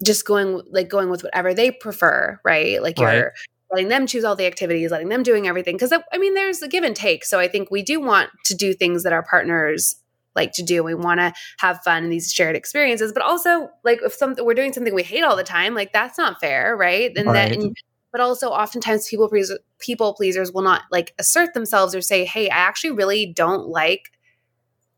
just 0.04 0.26
going 0.26 0.62
like 0.70 0.88
going 0.88 1.10
with 1.10 1.22
whatever 1.22 1.54
they 1.54 1.70
prefer, 1.70 2.40
right? 2.44 2.82
Like 2.82 3.00
you're 3.00 3.32
letting 3.70 3.88
them 3.88 4.06
choose 4.06 4.24
all 4.24 4.36
the 4.36 4.46
activities, 4.46 4.90
letting 4.90 5.08
them 5.08 5.22
doing 5.22 5.48
everything. 5.48 5.76
Because 5.76 5.92
I 6.12 6.18
mean, 6.18 6.34
there's 6.34 6.62
a 6.62 6.68
give 6.68 6.84
and 6.84 6.94
take. 6.94 7.24
So 7.24 7.38
I 7.40 7.48
think 7.48 7.70
we 7.70 7.82
do 7.82 8.00
want 8.00 8.30
to 8.44 8.54
do 8.54 8.72
things 8.72 9.02
that 9.02 9.12
our 9.12 9.22
partners 9.22 9.96
like 10.34 10.52
to 10.52 10.62
do. 10.62 10.84
We 10.84 10.94
want 10.94 11.20
to 11.20 11.32
have 11.58 11.80
fun 11.82 12.04
in 12.04 12.10
these 12.10 12.30
shared 12.32 12.56
experiences, 12.56 13.12
but 13.12 13.22
also 13.22 13.70
like 13.84 14.00
if 14.02 14.12
something 14.12 14.44
we're 14.44 14.54
doing 14.54 14.72
something 14.72 14.94
we 14.94 15.02
hate 15.02 15.24
all 15.24 15.36
the 15.36 15.42
time, 15.42 15.74
like 15.74 15.92
that's 15.92 16.18
not 16.18 16.40
fair, 16.40 16.76
right? 16.76 17.10
And 17.16 17.28
Right. 17.28 17.52
then, 17.52 17.74
but 18.12 18.20
also 18.20 18.50
oftentimes 18.50 19.08
people 19.08 19.30
people 19.78 20.14
pleasers 20.14 20.52
will 20.52 20.62
not 20.62 20.82
like 20.92 21.14
assert 21.18 21.54
themselves 21.54 21.94
or 21.94 22.00
say, 22.02 22.24
"Hey, 22.24 22.48
I 22.50 22.56
actually 22.56 22.92
really 22.92 23.32
don't 23.34 23.68
like 23.68 24.10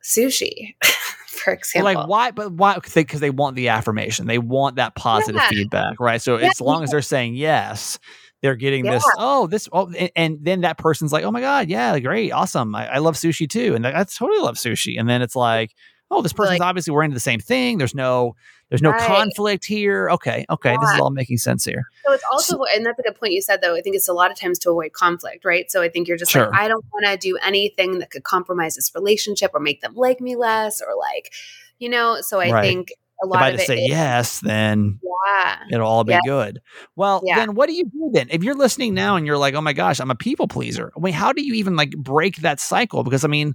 sushi," 0.03 0.75
example. 1.51 1.93
like 1.93 2.09
why 2.09 2.31
but 2.31 2.53
why 2.53 2.79
because 2.95 3.21
they 3.21 3.31
want 3.31 3.57
the 3.57 3.69
affirmation 3.69 4.27
they 4.27 4.39
want 4.39 4.77
that 4.77 4.95
positive 4.95 5.37
Yeah. 5.41 5.49
feedback 5.49 6.01
right 6.01 6.21
so 6.23 6.39
Yeah, 6.39 6.49
as 6.49 6.61
long 6.61 6.83
as 6.83 6.91
they're 6.91 7.03
saying 7.03 7.35
yes 7.35 7.99
they're 8.43 8.55
getting 8.57 8.85
this 8.85 9.05
oh 9.19 9.47
this 9.47 9.69
oh 9.73 9.91
and, 9.99 10.11
and 10.17 10.39
then 10.43 10.61
that 10.63 10.79
person's 10.79 11.13
like 11.13 11.25
oh 11.25 11.31
my 11.31 11.41
god 11.41 11.69
yeah 11.69 11.99
great 11.99 12.31
awesome 12.31 12.75
i, 12.75 12.87
I 12.89 12.99
love 12.99 13.17
sushi 13.17 13.49
too 13.49 13.75
and 13.75 13.87
i 13.87 14.05
totally 14.05 14.41
love 14.41 14.57
sushi 14.57 14.99
and 14.99 15.09
then 15.09 15.23
it's 15.23 15.35
like 15.37 15.73
oh 16.11 16.23
this 16.23 16.33
person's 16.33 16.59
like- 16.61 16.67
obviously 16.69 16.93
we're 16.93 17.03
into 17.03 17.15
the 17.15 17.21
same 17.21 17.41
thing 17.41 17.79
there's 17.79 17.95
no 17.95 18.35
there's 18.69 18.83
no 18.83 18.91
Right. 18.91 19.01
conflict 19.01 19.65
here 19.65 20.11
okay 20.11 20.45
okay 20.51 20.77
this 20.81 20.91
is 20.93 21.01
all 21.01 21.11
making 21.11 21.39
sense 21.39 21.65
here 21.65 21.85
So 22.07 22.13
it's 22.13 22.25
also, 22.33 22.63
and 22.75 22.85
that's 22.87 22.99
a 22.99 23.03
good 23.03 23.15
point 23.17 23.33
you 23.33 23.43
said, 23.43 23.61
though. 23.63 23.75
I 23.77 23.81
think 23.83 23.95
it's 23.97 24.09
a 24.09 24.13
lot 24.15 24.31
of 24.31 24.39
times 24.39 24.59
to 24.61 24.71
avoid 24.71 24.93
conflict, 24.93 25.45
right? 25.45 25.71
So 25.71 25.83
I 25.83 25.89
think 25.89 26.09
you're 26.09 26.17
just 26.17 26.31
Sure. 26.31 26.47
like, 26.51 26.55
I 26.61 26.69
don't 26.69 26.85
want 26.93 27.07
to 27.07 27.17
do 27.19 27.37
anything 27.45 27.99
that 27.99 28.11
could 28.11 28.23
compromise 28.25 28.77
this 28.77 28.91
relationship 28.95 29.51
or 29.55 29.61
make 29.61 29.81
them 29.83 29.95
like 29.95 30.21
me 30.21 30.35
less 30.37 30.81
or 30.81 30.95
like, 30.99 31.33
you 31.79 31.89
know. 31.91 32.21
So 32.23 32.41
I 32.41 32.51
Right. 32.51 32.63
think 32.63 32.91
a 33.23 33.27
if 33.27 33.31
lot 33.31 33.43
I 33.43 33.49
of 33.49 33.55
just 33.57 33.65
it 33.65 33.67
say 33.67 33.79
is- 33.85 33.89
yes, 33.91 34.41
then 34.41 35.01
Yeah. 35.03 35.57
it'll 35.73 35.87
all 35.87 36.05
be 36.05 36.13
Yeah. 36.13 36.21
good. 36.25 36.61
Well, 36.97 37.21
Yeah. 37.27 37.37
then 37.37 37.55
what 37.55 37.69
do 37.69 37.75
you 37.75 37.85
do 37.85 38.11
then? 38.13 38.29
If 38.31 38.43
you're 38.43 38.55
listening 38.55 38.95
now 38.95 39.17
and 39.17 39.27
you're 39.27 39.37
like, 39.39 39.55
oh 39.55 39.61
my 39.61 39.73
gosh, 39.75 40.01
I'm 40.01 40.11
a 40.11 40.15
people 40.15 40.49
pleaser. 40.49 40.93
I 40.97 41.01
mean, 41.01 41.13
how 41.15 41.33
do 41.35 41.43
you 41.43 41.55
even 41.55 41.77
like 41.77 41.91
break 41.91 42.37
that 42.39 42.59
cycle? 42.61 43.03
Because 43.05 43.25
I 43.25 43.29
mean, 43.29 43.55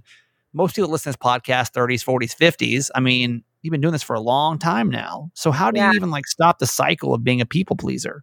most 0.52 0.76
people 0.76 0.90
listen 0.90 1.12
to 1.12 1.18
this 1.18 1.24
podcast, 1.26 1.72
30s, 1.72 2.04
40s, 2.04 2.34
50s. 2.34 2.90
I 2.94 3.00
mean, 3.00 3.42
you've 3.64 3.72
been 3.72 3.80
doing 3.80 3.92
this 3.92 4.02
for 4.02 4.14
a 4.14 4.20
long 4.20 4.58
time 4.58 4.90
now. 4.90 5.30
So 5.34 5.50
how 5.50 5.70
do 5.70 5.80
Yeah. 5.80 5.90
you 5.90 5.96
even 5.96 6.10
like 6.10 6.26
stop 6.26 6.58
the 6.58 6.66
cycle 6.66 7.14
of 7.14 7.24
being 7.24 7.40
a 7.40 7.46
people 7.46 7.76
pleaser? 7.76 8.22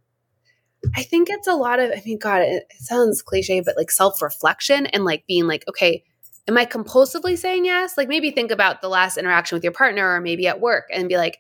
I 0.96 1.04
think 1.04 1.30
it's 1.30 1.48
a 1.48 1.56
lot 1.56 1.80
of, 1.80 1.92
I 1.92 2.02
mean, 2.06 2.20
God, 2.20 2.42
it, 2.44 2.68
it 2.70 2.82
sounds 2.82 3.22
cliche, 3.22 3.60
but 3.60 3.76
like 3.76 3.92
self 3.92 4.22
reflection 4.22 4.86
and 4.88 5.04
like 5.04 5.26
being 5.28 5.48
like, 5.48 5.64
okay, 5.68 6.04
am 6.48 6.58
I 6.58 6.66
compulsively 6.66 7.38
saying 7.38 7.66
yes? 7.66 7.98
Like 7.98 8.08
maybe 8.08 8.32
think 8.32 8.52
about 8.52 8.82
the 8.82 8.90
last 8.90 9.18
interaction 9.18 9.56
with 9.56 9.64
your 9.64 9.74
partner 9.74 10.16
or 10.16 10.22
maybe 10.22 10.48
at 10.48 10.62
work 10.62 10.86
and 10.94 11.10
be 11.10 11.18
like, 11.18 11.40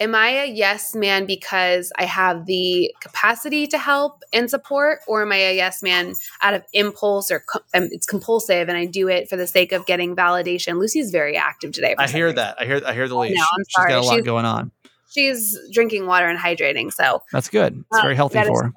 am 0.00 0.14
I 0.14 0.28
a 0.28 0.46
yes 0.46 0.94
man 0.94 1.24
because 1.26 1.92
I 1.98 2.04
have 2.04 2.46
the 2.46 2.92
capacity 3.00 3.66
to 3.68 3.78
help 3.78 4.22
and 4.32 4.50
support? 4.50 5.00
Or 5.06 5.22
am 5.22 5.32
I 5.32 5.36
a 5.36 5.56
yes 5.56 5.82
man 5.82 6.14
out 6.42 6.54
of 6.54 6.62
impulse 6.72 7.30
or 7.30 7.40
co- 7.40 7.60
um, 7.74 7.88
it's 7.92 8.06
compulsive 8.06 8.68
and 8.68 8.76
I 8.76 8.84
do 8.86 9.08
it 9.08 9.28
for 9.28 9.36
the 9.36 9.46
sake 9.46 9.72
of 9.72 9.86
getting 9.86 10.14
validation? 10.16 10.78
Lucy's 10.78 11.10
very 11.10 11.36
active 11.36 11.72
today. 11.72 11.94
I 11.98 12.08
hear 12.08 12.26
reason. 12.26 12.36
that. 12.36 12.56
I 12.60 12.64
hear 12.64 12.80
I 12.86 12.92
hear 12.92 13.08
the 13.08 13.16
leash. 13.16 13.36
know, 13.36 13.42
I'm 13.42 13.64
sorry. 13.70 13.88
She's 13.90 13.94
got 13.94 14.02
a 14.04 14.06
lot 14.06 14.12
She's- 14.14 14.24
going 14.24 14.44
on. 14.44 14.70
She's 15.12 15.56
drinking 15.72 16.06
water 16.08 16.26
and 16.28 16.36
hydrating. 16.38 16.92
So 16.92 17.22
That's 17.32 17.48
good. 17.48 17.84
It's 17.88 17.98
Uh, 18.00 18.02
very 18.02 18.16
healthy 18.16 18.42
for 18.42 18.64
her. 18.64 18.72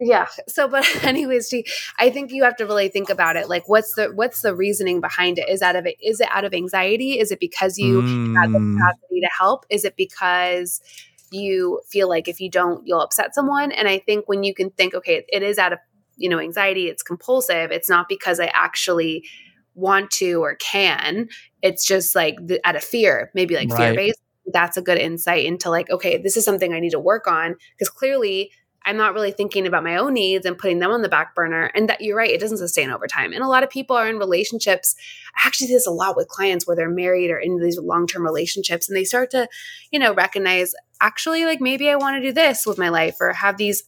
Yeah. 0.00 0.26
So 0.48 0.68
but 0.68 0.86
anyways 1.04 1.48
she, 1.48 1.64
i 1.98 2.10
think 2.10 2.32
you 2.32 2.44
have 2.44 2.56
to 2.56 2.66
really 2.66 2.88
think 2.88 3.10
about 3.10 3.36
it 3.36 3.48
like 3.48 3.68
what's 3.68 3.94
the 3.94 4.06
what's 4.14 4.40
the 4.42 4.54
reasoning 4.54 5.00
behind 5.00 5.38
it? 5.38 5.48
Is 5.48 5.62
out 5.62 5.76
of 5.76 5.86
it 5.86 5.96
is 6.02 6.20
it 6.20 6.28
out 6.30 6.44
of 6.44 6.54
anxiety? 6.54 7.18
Is 7.18 7.30
it 7.30 7.40
because 7.40 7.78
you 7.78 8.02
have 8.42 8.50
the 8.52 8.60
Mm, 8.60 8.74
capacity 8.78 9.20
to 9.20 9.28
help? 9.38 9.66
Is 9.70 9.84
it 9.84 9.96
because 9.96 10.80
you 11.30 11.80
feel 11.90 12.08
like 12.08 12.28
if 12.28 12.40
you 12.40 12.50
don't 12.50 12.86
you'll 12.86 13.00
upset 13.02 13.34
someone? 13.34 13.72
And 13.72 13.88
i 13.88 13.98
think 13.98 14.28
when 14.28 14.42
you 14.42 14.54
can 14.54 14.70
think 14.70 14.94
okay 14.94 15.24
it 15.28 15.42
is 15.42 15.58
out 15.58 15.72
of 15.72 15.78
you 16.16 16.28
know 16.28 16.38
anxiety 16.40 16.88
it's 16.88 17.02
compulsive 17.02 17.70
it's 17.70 17.88
not 17.88 18.06
because 18.08 18.40
i 18.40 18.46
actually 18.52 19.24
want 19.74 20.10
to 20.10 20.42
or 20.42 20.56
can 20.56 21.28
it's 21.62 21.86
just 21.86 22.14
like 22.14 22.36
the, 22.44 22.60
out 22.66 22.76
of 22.76 22.82
fear 22.84 23.30
maybe 23.34 23.54
like 23.54 23.70
fear 23.70 23.92
Right. 23.92 23.94
based 23.94 24.20
that's 24.52 24.76
a 24.76 24.82
good 24.82 24.98
insight 24.98 25.44
into 25.44 25.70
like 25.70 25.88
okay 25.90 26.18
this 26.18 26.36
is 26.36 26.44
something 26.44 26.74
i 26.74 26.80
need 26.80 26.90
to 26.90 26.98
work 26.98 27.26
on 27.26 27.54
because 27.78 27.88
clearly 27.88 28.50
i'm 28.84 28.96
not 28.96 29.14
really 29.14 29.32
thinking 29.32 29.66
about 29.66 29.84
my 29.84 29.96
own 29.96 30.14
needs 30.14 30.46
and 30.46 30.58
putting 30.58 30.78
them 30.78 30.90
on 30.90 31.02
the 31.02 31.08
back 31.08 31.34
burner. 31.34 31.70
And 31.74 31.88
that 31.88 32.00
you're 32.00 32.16
right 32.16 32.30
it 32.30 32.40
doesn't 32.40 32.58
sustain 32.58 32.90
over 32.90 33.06
time 33.06 33.32
and 33.32 33.42
a 33.42 33.48
lot 33.48 33.62
of 33.62 33.70
people 33.70 33.96
are 33.96 34.08
in 34.08 34.18
relationships 34.18 34.94
i 35.36 35.46
actually 35.46 35.68
see 35.68 35.74
this 35.74 35.86
a 35.86 35.92
lot 35.92 36.16
with 36.16 36.28
clients 36.28 36.66
where 36.66 36.76
they're 36.76 36.90
married 36.90 37.30
or 37.30 37.38
in 37.38 37.58
these 37.58 37.78
long-term 37.78 38.22
relationships 38.22 38.88
and 38.88 38.96
they 38.96 39.04
start 39.04 39.30
to 39.30 39.48
you 39.90 39.98
know 39.98 40.14
recognize 40.14 40.74
actually 41.00 41.44
like 41.44 41.60
maybe 41.60 41.90
i 41.90 41.96
want 41.96 42.16
to 42.16 42.28
do 42.28 42.32
this 42.32 42.66
with 42.66 42.78
my 42.78 42.88
life 42.88 43.16
or 43.20 43.32
have 43.32 43.56
these 43.56 43.84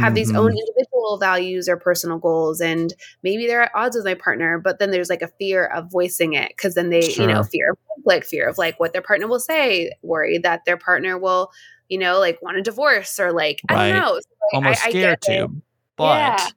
have 0.00 0.14
these 0.14 0.32
mhm. 0.32 0.36
own 0.38 0.50
individual 0.50 1.18
values 1.18 1.68
or 1.68 1.76
personal 1.76 2.18
goals 2.18 2.60
and 2.60 2.94
maybe 3.22 3.46
they're 3.46 3.62
at 3.62 3.72
odds 3.74 3.96
with 3.96 4.04
my 4.04 4.14
partner. 4.14 4.58
But 4.58 4.78
then 4.78 4.90
there's 4.90 5.10
like 5.10 5.22
a 5.22 5.30
fear 5.38 5.66
of 5.66 5.90
voicing 5.90 6.34
it 6.34 6.52
because 6.56 6.74
then 6.74 6.90
they 6.90 7.04
you 7.04 7.26
know 7.26 7.42
fear 7.42 7.72
of 7.72 7.78
conflict 7.94 8.26
fear 8.26 8.48
of 8.48 8.58
like 8.58 8.78
what 8.80 8.92
their 8.92 9.02
partner 9.02 9.26
will 9.26 9.40
say 9.40 9.92
worried 10.02 10.42
that 10.42 10.64
their 10.64 10.76
partner 10.76 11.18
will 11.18 11.50
you 11.88 11.98
know 11.98 12.18
like 12.18 12.40
want 12.42 12.56
a 12.56 12.62
divorce 12.62 13.18
or 13.20 13.32
like 13.32 13.60
i 13.68 13.90
don't 13.90 14.00
know 14.00 14.08
So, 14.08 14.14
like, 14.14 14.54
almost 14.54 14.84
I, 14.84 14.86
I 14.86 14.90
scared 14.90 15.12
it. 15.14 15.20
to. 15.22 15.48
But 15.96 16.18
yeah. 16.30 16.48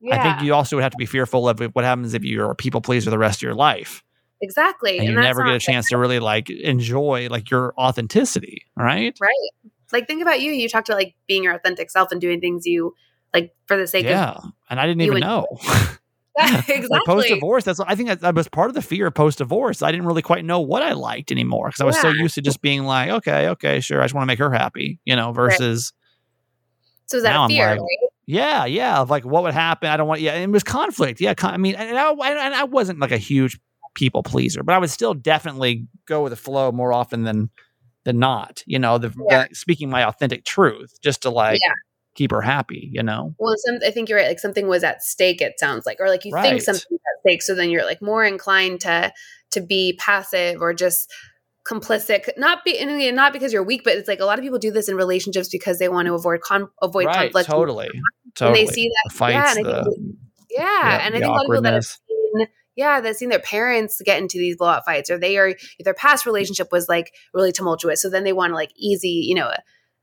yeah 0.00 0.16
I 0.16 0.22
think 0.22 0.42
you 0.42 0.54
also 0.54 0.76
would 0.76 0.82
have 0.82 0.92
to 0.92 0.98
be 0.98 1.06
fearful 1.06 1.48
of 1.48 1.60
what 1.60 1.84
happens 1.84 2.12
if 2.14 2.24
you're 2.24 2.50
a 2.50 2.54
people 2.54 2.80
pleaser 2.80 3.10
the 3.10 3.18
rest 3.18 3.38
of 3.38 3.42
your 3.42 3.54
life. 3.54 4.02
exactly 4.40 4.98
and 4.98 5.08
you 5.08 5.14
that's 5.14 5.24
never 5.24 5.44
get 5.44 5.54
a 5.54 5.58
chance 5.60 5.88
to 5.88 5.96
really 5.96 6.18
like 6.18 6.50
enjoy 6.50 7.28
like 7.30 7.50
your 7.50 7.72
authenticity, 7.78 8.64
right? 8.76 9.16
right 9.20 9.50
like 9.92 10.06
think 10.06 10.20
about 10.22 10.40
you 10.40 10.52
you 10.52 10.68
talked 10.68 10.88
about 10.88 10.98
like 10.98 11.14
being 11.28 11.44
your 11.44 11.54
authentic 11.54 11.90
self 11.90 12.10
and 12.12 12.20
doing 12.20 12.40
things 12.40 12.66
you 12.66 12.94
like 13.32 13.54
for 13.66 13.76
the 13.76 13.86
sake 13.86 14.04
of 14.04 14.10
Yeah, 14.10 14.36
and 14.68 14.80
I 14.80 14.86
didn't 14.86 15.02
even 15.02 15.20
know. 15.20 15.46
Yeah, 16.36 16.56
exactly 16.68 16.88
Like 16.90 17.04
post 17.04 17.28
divorce, 17.28 17.64
that's 17.64 17.80
I 17.80 17.94
think 17.94 18.08
that, 18.08 18.20
that 18.20 18.34
was 18.34 18.48
part 18.48 18.68
of 18.70 18.74
the 18.74 18.82
fear 18.82 19.06
of 19.08 19.14
post 19.14 19.38
divorce. 19.38 19.82
I 19.82 19.90
didn't 19.90 20.06
really 20.06 20.22
quite 20.22 20.44
know 20.44 20.60
what 20.60 20.82
I 20.82 20.92
liked 20.92 21.30
anymore 21.30 21.68
because 21.68 21.80
I 21.80 21.84
was 21.84 22.00
so 22.00 22.08
used 22.08 22.34
to 22.36 22.42
just 22.42 22.60
being 22.62 22.84
like, 22.84 23.10
okay, 23.10 23.48
okay, 23.48 23.80
sure, 23.80 24.00
I 24.00 24.04
just 24.04 24.14
want 24.14 24.22
to 24.22 24.26
make 24.26 24.38
her 24.38 24.50
happy, 24.50 24.98
you 25.04 25.16
know. 25.16 25.32
Versus, 25.32 25.92
so 27.06 27.18
is 27.18 27.22
that 27.24 27.30
now 27.30 27.40
a 27.40 27.44
I'm 27.44 27.50
fear 27.50 27.70
like, 27.70 27.80
right? 27.80 27.98
yeah, 28.26 28.64
yeah, 28.64 29.00
of 29.00 29.10
like 29.10 29.24
what 29.24 29.42
would 29.42 29.54
happen. 29.54 29.88
I 29.90 29.96
don't 29.96 30.08
want, 30.08 30.20
yeah, 30.20 30.34
it 30.34 30.48
was 30.48 30.62
conflict. 30.62 31.20
Yeah, 31.20 31.34
con- 31.34 31.54
I 31.54 31.56
mean, 31.58 31.74
and 31.74 31.98
I, 31.98 32.10
and 32.10 32.54
I 32.54 32.64
wasn't 32.64 32.98
like 33.00 33.12
a 33.12 33.18
huge 33.18 33.58
people 33.94 34.22
pleaser, 34.22 34.62
but 34.62 34.74
I 34.74 34.78
would 34.78 34.90
still 34.90 35.12
definitely 35.14 35.86
go 36.06 36.22
with 36.22 36.30
the 36.30 36.36
flow 36.36 36.72
more 36.72 36.92
often 36.92 37.24
than 37.24 37.50
than 38.04 38.18
not. 38.18 38.62
You 38.66 38.78
know, 38.78 38.98
the, 38.98 39.14
Yeah. 39.28 39.46
the 39.48 39.54
speaking 39.54 39.90
my 39.90 40.04
authentic 40.04 40.44
truth 40.44 40.94
just 41.02 41.22
to 41.22 41.30
like 41.30 41.60
Yeah. 41.64 41.74
Keep 42.14 42.30
her 42.30 42.40
happy. 42.42 42.88
You 42.92 43.02
know, 43.02 43.34
Well, 43.38 43.54
some, 43.66 43.78
I 43.86 43.90
think 43.90 44.08
you're 44.08 44.18
right. 44.18 44.28
Like 44.28 44.38
something 44.38 44.68
was 44.68 44.84
at 44.84 45.02
stake. 45.02 45.40
It 45.40 45.58
sounds 45.58 45.86
like, 45.86 45.98
or 46.00 46.08
like 46.08 46.24
you 46.24 46.32
Right. 46.32 46.42
think 46.42 46.62
something's 46.62 46.84
at 46.92 47.20
stake, 47.20 47.42
so 47.42 47.54
then 47.54 47.70
you're 47.70 47.84
like 47.84 48.02
more 48.02 48.24
inclined 48.24 48.80
to 48.82 49.12
to 49.52 49.60
be 49.60 49.98
passive 49.98 50.60
or 50.60 50.72
just 50.74 51.12
complicit. 51.68 52.28
Not 52.36 52.64
be, 52.64 52.78
and 52.78 53.16
not 53.16 53.32
because 53.32 53.52
you're 53.52 53.62
weak, 53.62 53.82
but 53.84 53.94
it's 53.96 54.08
like 54.08 54.20
a 54.20 54.24
lot 54.24 54.38
of 54.38 54.42
people 54.42 54.58
do 54.58 54.70
this 54.70 54.88
in 54.88 54.96
relationships 54.96 55.48
because 55.48 55.78
they 55.78 55.88
want 55.88 56.06
to 56.06 56.14
avoid 56.14 56.40
con- 56.40 56.70
avoid 56.80 57.06
right? 57.06 57.16
conflict. 57.32 57.48
Totally, 57.48 57.88
When 57.92 58.02
totally. 58.34 58.66
they 58.66 58.72
see 58.72 58.88
that, 58.88 59.12
fights, 59.12 59.34
yeah, 59.34 59.50
and 59.58 59.66
I 59.68 59.82
think, 59.82 59.96
yeah, 60.50 60.62
yeah, 60.62 61.06
and 61.06 61.14
I 61.14 61.18
think 61.18 61.24
a 61.26 61.30
lot 61.30 61.44
of 61.44 61.50
people 61.50 61.62
that 61.62 61.74
have 61.74 61.84
seen, 61.84 62.46
yeah, 62.74 63.00
they've 63.00 63.16
seen 63.16 63.28
their 63.28 63.38
parents 63.38 64.00
get 64.04 64.18
into 64.20 64.38
these 64.38 64.56
blowout 64.56 64.84
fights, 64.84 65.10
or 65.10 65.18
they 65.18 65.36
are 65.38 65.54
their 65.80 65.94
past 65.94 66.26
relationship 66.26 66.68
was 66.72 66.88
like 66.88 67.14
really 67.32 67.52
tumultuous, 67.52 68.02
so 68.02 68.10
then 68.10 68.24
they 68.24 68.32
want 68.32 68.50
to 68.50 68.54
like 68.54 68.72
easy, 68.76 69.24
you 69.28 69.34
know. 69.34 69.50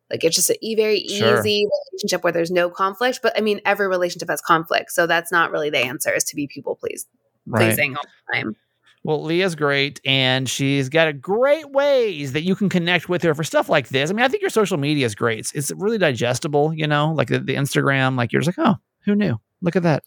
Like 0.09 0.23
it's 0.23 0.35
just 0.35 0.49
a 0.49 0.57
e- 0.61 0.75
very 0.75 1.05
Sure. 1.07 1.39
easy 1.39 1.67
relationship 1.91 2.23
where 2.23 2.33
there's 2.33 2.51
no 2.51 2.69
conflict. 2.69 3.19
But 3.21 3.37
I 3.37 3.41
mean, 3.41 3.61
every 3.65 3.87
relationship 3.87 4.29
has 4.29 4.41
conflict, 4.41 4.91
so 4.91 5.07
that's 5.07 5.31
not 5.31 5.51
really 5.51 5.69
the 5.69 5.79
answer. 5.79 6.13
Is 6.13 6.23
to 6.25 6.35
be 6.35 6.47
people 6.47 6.75
please 6.75 7.05
right. 7.45 7.67
pleasing 7.67 7.95
all 7.95 8.03
the 8.03 8.33
time. 8.35 8.55
Well, 9.03 9.23
Leah's 9.23 9.55
great, 9.55 10.01
and 10.03 10.49
she's 10.49 10.89
got 10.89 11.07
a 11.07 11.13
great 11.13 11.71
ways 11.71 12.33
that 12.33 12.41
you 12.41 12.53
can 12.53 12.67
connect 12.67 13.07
with 13.07 13.23
her 13.23 13.33
for 13.33 13.45
stuff 13.45 13.69
like 13.69 13.87
this. 13.87 14.09
I 14.09 14.13
mean, 14.13 14.25
I 14.25 14.27
think 14.27 14.41
your 14.41 14.49
social 14.49 14.77
media 14.77 15.05
is 15.05 15.15
great. 15.15 15.39
It's, 15.39 15.53
it's 15.53 15.71
really 15.71 15.97
digestible, 15.97 16.73
you 16.73 16.85
know, 16.85 17.13
like 17.13 17.29
the, 17.29 17.39
the 17.39 17.55
Instagram. 17.55 18.17
Like 18.17 18.33
you're 18.33 18.41
just 18.41 18.57
like, 18.57 18.67
oh, 18.67 18.75
who 19.05 19.15
knew? 19.15 19.39
Look 19.61 19.77
at 19.77 19.83
that. 19.83 20.03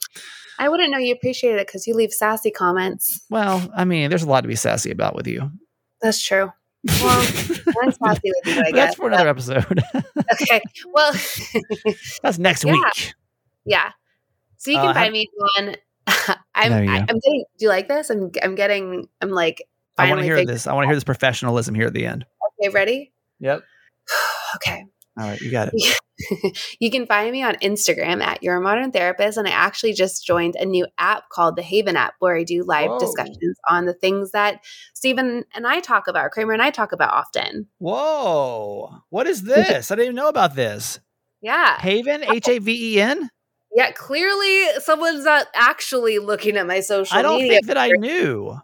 I 0.58 0.68
wouldn't 0.68 0.90
know 0.90 0.98
you 0.98 1.14
appreciated 1.14 1.58
it 1.58 1.66
because 1.66 1.86
you 1.86 1.94
leave 1.94 2.12
sassy 2.12 2.50
comments. 2.50 3.24
Well, 3.30 3.66
I 3.74 3.84
mean, 3.84 4.10
there's 4.10 4.22
a 4.22 4.28
lot 4.28 4.42
to 4.42 4.48
be 4.48 4.56
sassy 4.56 4.90
about 4.90 5.14
with 5.14 5.26
you. 5.26 5.50
That's 6.02 6.22
true. 6.22 6.52
Well, 6.84 7.20
I'm 7.82 7.92
sassy 7.92 8.20
with 8.44 8.56
you, 8.56 8.62
I 8.66 8.72
That's 8.74 8.96
for 8.96 9.06
another 9.08 9.28
episode. 9.28 9.80
okay. 10.42 10.60
Well, 10.92 11.12
That's 12.22 12.38
next 12.38 12.64
Yeah. 12.64 12.72
week. 12.72 13.14
yeah. 13.64 13.90
So 14.56 14.70
you 14.72 14.78
Uh, 14.78 14.82
can 14.82 14.94
how- 14.94 15.00
find 15.02 15.12
me 15.12 15.28
on. 15.58 15.76
I'm. 16.54 16.72
I, 16.72 16.84
go. 16.84 16.92
I'm 16.92 17.06
getting. 17.06 17.44
Do 17.58 17.64
you 17.64 17.68
like 17.68 17.88
this? 17.88 18.10
I'm. 18.10 18.30
I'm 18.42 18.54
getting. 18.54 19.08
I'm 19.20 19.30
like. 19.30 19.62
I 19.98 20.08
want 20.08 20.20
to 20.20 20.24
hear 20.24 20.44
this. 20.44 20.66
I 20.66 20.72
want 20.74 20.84
to 20.84 20.88
hear 20.88 20.96
this 20.96 21.04
professionalism 21.04 21.74
here 21.74 21.86
at 21.86 21.92
the 21.94 22.06
end. 22.06 22.24
Okay, 22.60 22.70
ready? 22.70 23.12
Yep. 23.40 23.62
okay. 24.56 24.86
All 25.18 25.28
right, 25.28 25.40
you 25.40 25.50
got 25.50 25.68
it. 25.72 25.98
you 26.80 26.90
can 26.90 27.06
find 27.06 27.30
me 27.32 27.42
on 27.42 27.56
Instagram 27.56 28.22
at 28.22 28.42
Your 28.42 28.60
Modern 28.60 28.92
Therapist, 28.92 29.36
and 29.36 29.46
I 29.46 29.50
actually 29.50 29.92
just 29.92 30.24
joined 30.26 30.56
a 30.56 30.64
new 30.64 30.86
app 30.96 31.28
called 31.30 31.56
the 31.56 31.62
Haven 31.62 31.96
app, 31.96 32.14
where 32.18 32.34
I 32.36 32.44
do 32.44 32.64
live 32.64 32.90
Whoa. 32.90 32.98
discussions 32.98 33.58
on 33.68 33.84
the 33.84 33.92
things 33.92 34.30
that 34.30 34.60
Stephen 34.94 35.44
and 35.54 35.66
I 35.66 35.80
talk 35.80 36.08
about, 36.08 36.30
Kramer 36.30 36.54
and 36.54 36.62
I 36.62 36.70
talk 36.70 36.92
about 36.92 37.12
often. 37.12 37.66
Whoa. 37.78 38.90
What 39.10 39.26
is 39.26 39.42
this? 39.42 39.90
I 39.90 39.94
didn't 39.96 40.04
even 40.06 40.16
know 40.16 40.28
about 40.28 40.54
this. 40.54 40.98
Yeah, 41.42 41.78
Haven, 41.78 42.24
oh. 42.26 42.32
H 42.34 42.48
A 42.48 42.58
V 42.58 42.94
E 42.94 43.00
N? 43.00 43.28
yeah. 43.74 43.90
Clearly, 43.90 44.66
someone's 44.78 45.24
not 45.24 45.46
actually 45.54 46.20
looking 46.20 46.56
at 46.56 46.66
my 46.66 46.80
social. 46.80 47.18
I 47.18 47.22
don't 47.22 47.38
media 47.38 47.54
think 47.54 47.66
that 47.66 47.78
I 47.78 47.90
knew. 47.98 48.56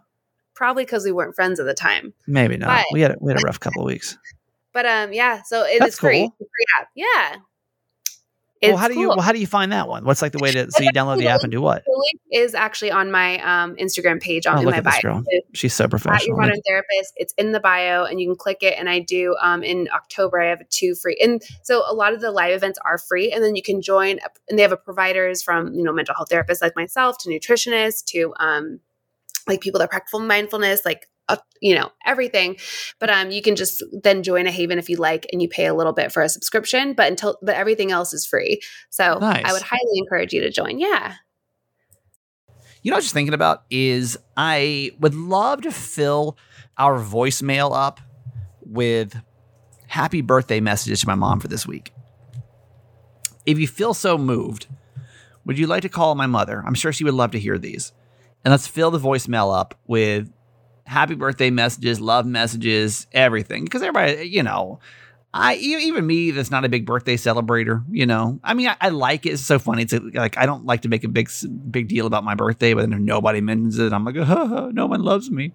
Probably 0.55 0.83
because 0.83 1.05
we 1.05 1.11
weren't 1.11 1.35
friends 1.35 1.59
at 1.59 1.65
the 1.65 1.73
time. 1.73 2.13
Maybe 2.27 2.57
not. 2.57 2.69
But- 2.69 2.85
we 2.91 3.01
had 3.01 3.11
a, 3.11 3.15
we 3.19 3.31
had 3.31 3.41
a 3.41 3.45
rough 3.45 3.59
couple 3.59 3.83
of 3.83 3.85
weeks. 3.87 4.17
But 4.73 4.85
um, 4.85 5.13
yeah. 5.13 5.41
So 5.43 5.63
it 5.65 5.73
is 5.75 5.79
That's 5.79 5.99
free. 5.99 6.19
cool. 6.19 6.35
It's 6.39 6.49
free 6.49 6.65
app. 6.79 6.87
Yeah. 6.95 7.35
well, 8.61 8.71
It's 8.73 8.79
how 8.79 8.87
do 8.89 8.99
you 8.99 9.07
well, 9.09 9.21
how 9.21 9.31
do 9.31 9.39
you 9.39 9.47
find 9.47 9.71
that 9.71 9.87
one? 9.87 10.03
What's 10.05 10.21
like 10.21 10.31
the 10.33 10.39
way 10.39 10.51
to 10.51 10.69
so 10.69 10.83
you 10.83 10.91
download 10.93 11.17
the 11.17 11.27
app 11.27 11.41
and 11.43 11.51
do 11.51 11.61
what? 11.61 11.83
The 11.85 11.91
link 12.31 12.43
is 12.43 12.53
actually 12.53 12.91
on 12.91 13.09
my 13.11 13.39
um, 13.39 13.75
Instagram 13.77 14.19
page 14.21 14.45
on 14.45 14.57
Oh, 14.57 14.59
in 14.59 14.65
look 14.65 14.73
my 14.73 14.77
at 14.79 14.83
this 14.83 14.99
bio. 15.01 15.13
girl. 15.21 15.23
She's 15.53 15.73
so 15.73 15.85
at 15.85 15.91
your 15.91 15.99
professional. 15.99 16.37
modern 16.37 16.61
therapist 16.67 17.13
it's 17.15 17.33
in 17.37 17.51
the 17.53 17.59
bio 17.59 18.03
and 18.03 18.19
you 18.21 18.27
can 18.27 18.35
click 18.35 18.57
it 18.61 18.75
and 18.77 18.87
i 18.89 18.99
do 18.99 19.35
um, 19.41 19.63
in 19.63 19.87
october 19.93 20.39
i 20.39 20.47
have 20.47 20.59
two 20.69 20.93
free 20.93 21.17
and 21.23 21.41
so 21.63 21.83
a 21.89 21.93
lot 21.93 22.13
of 22.13 22.21
the 22.21 22.29
live 22.31 22.53
events 22.53 22.77
are 22.85 22.97
free 22.99 23.31
and 23.31 23.43
then 23.43 23.55
you 23.55 23.63
can 23.63 23.81
join 23.81 24.19
a- 24.19 24.29
and 24.47 24.59
they 24.59 24.61
have 24.61 24.71
a 24.71 24.77
providers 24.77 25.41
from 25.41 25.73
you 25.73 25.83
know 25.83 25.91
mental 25.91 26.13
health 26.13 26.29
therapists 26.29 26.61
like 26.61 26.75
myself 26.75 27.17
to 27.19 27.29
nutritionists 27.29 28.03
to 28.05 28.33
um, 28.39 28.79
like 29.47 29.59
people 29.61 29.79
that 29.79 29.89
practice 29.89 30.19
mindfulness 30.19 30.85
like 30.85 31.07
uh, 31.29 31.37
you 31.61 31.73
know 31.73 31.89
everything 32.05 32.57
but 32.99 33.09
um 33.09 33.31
you 33.31 33.41
can 33.41 33.55
just 33.55 33.83
then 34.03 34.23
join 34.23 34.45
a 34.47 34.51
haven 34.51 34.77
if 34.77 34.89
you 34.89 34.97
like 34.97 35.25
and 35.31 35.41
you 35.41 35.47
pay 35.47 35.65
a 35.65 35.73
little 35.73 35.93
bit 35.93 36.11
for 36.11 36.21
a 36.21 36.29
subscription 36.29 36.93
but 36.93 37.07
until 37.09 37.37
but 37.41 37.55
everything 37.55 37.91
else 37.91 38.13
is 38.13 38.25
free 38.25 38.59
so 38.89 39.17
Nice. 39.19 39.43
i 39.45 39.53
would 39.53 39.61
highly 39.61 39.97
encourage 39.97 40.33
you 40.33 40.41
to 40.41 40.51
join 40.51 40.79
yeah 40.79 41.15
You 42.81 42.91
know, 42.91 42.95
what 42.95 42.97
I 42.97 42.99
was 42.99 43.05
just 43.05 43.13
thinking 43.13 43.33
about 43.33 43.63
is 43.69 44.17
I 44.37 44.91
would 44.99 45.13
love 45.13 45.61
to 45.63 45.71
fill 45.71 46.37
our 46.77 46.97
voicemail 46.97 47.75
up 47.75 47.99
with 48.61 49.21
happy 49.87 50.21
birthday 50.21 50.59
messages 50.61 51.01
to 51.01 51.07
my 51.07 51.15
mom 51.15 51.39
for 51.39 51.49
this 51.49 51.67
week. 51.67 51.91
If 53.45 53.59
you 53.59 53.67
feel 53.67 53.93
so 53.93 54.17
moved, 54.17 54.67
would 55.45 55.57
you 55.59 55.67
like 55.67 55.81
to 55.81 55.89
call 55.89 56.15
my 56.15 56.27
mother? 56.27 56.63
I'm 56.65 56.73
sure 56.75 56.93
she 56.93 57.03
would 57.03 57.15
love 57.15 57.31
to 57.31 57.39
hear 57.39 57.57
these. 57.57 57.91
And 58.45 58.51
let's 58.51 58.67
fill 58.67 58.91
the 58.91 58.99
voicemail 58.99 59.53
up 59.57 59.75
with 59.87 60.31
happy 60.89 61.13
birthday 61.13 61.51
messages, 61.51 62.01
love 62.01 62.25
messages, 62.25 63.05
everything. 63.11 63.63
Because 63.63 63.83
everybody, 63.83 64.27
you 64.27 64.41
know, 64.41 64.79
I 65.31 65.55
even 65.55 66.07
me 66.07 66.31
that's 66.31 66.49
not 66.49 66.65
a 66.65 66.69
big 66.69 66.87
birthday 66.87 67.15
celebrator, 67.15 67.85
you 67.91 68.07
know. 68.07 68.39
I 68.43 68.55
mean, 68.55 68.67
I, 68.67 68.75
I 68.81 68.89
like 68.89 69.27
it. 69.27 69.33
It's 69.33 69.43
so 69.43 69.59
funny. 69.59 69.83
It's 69.83 69.93
like 69.93 70.37
I 70.37 70.47
don't 70.47 70.65
like 70.65 70.81
to 70.81 70.89
make 70.89 71.03
a 71.03 71.07
big 71.07 71.29
big 71.69 71.87
deal 71.87 72.07
about 72.07 72.23
my 72.23 72.33
birthday, 72.33 72.73
but 72.73 72.89
then 72.89 73.05
nobody 73.05 73.39
mentions 73.39 73.77
it, 73.77 73.93
I'm 73.93 74.03
like, 74.03 74.15
oh, 74.17 74.71
no 74.73 74.87
one 74.87 75.03
loves 75.03 75.29
me. 75.29 75.53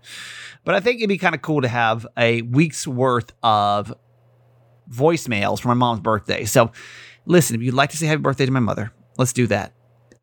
But 0.64 0.76
I 0.76 0.80
think 0.80 1.01
it'd 1.01 1.09
be 1.09 1.18
kind 1.18 1.35
of 1.35 1.43
cool 1.43 1.62
to 1.62 1.68
have 1.68 2.07
a 2.16 2.43
week's 2.43 2.87
worth 2.87 3.32
of 3.43 3.93
voicemails 4.89 5.61
for 5.61 5.68
my 5.68 5.74
mom's 5.74 6.01
birthday. 6.01 6.45
So, 6.45 6.70
listen, 7.26 7.57
if 7.57 7.62
you'd 7.62 7.74
like 7.74 7.91
to 7.91 7.97
say 7.97 8.07
happy 8.07 8.22
birthday 8.22 8.47
to 8.47 8.53
my 8.53 8.61
mother, 8.61 8.93
let's 9.18 9.32
do 9.32 9.49
that. 9.49 9.72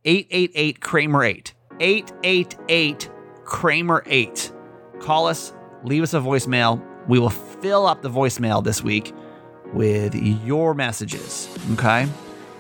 888 0.06 0.80
Kramer 0.80 1.24
8. 1.26 1.54
888 1.82 3.10
Kramer 3.44 4.04
8. 4.06 4.52
Call 5.02 5.28
us, 5.28 5.54
leave 5.84 6.04
us 6.04 6.14
a 6.14 6.20
voicemail. 6.20 6.82
We 7.08 7.20
will 7.20 7.30
fill 7.30 7.88
up 7.88 8.02
the 8.02 8.10
voicemail 8.10 8.64
this 8.64 8.84
week 8.84 9.14
with 9.74 10.14
your 10.16 10.74
messages. 10.74 11.50
Okay? 11.74 12.08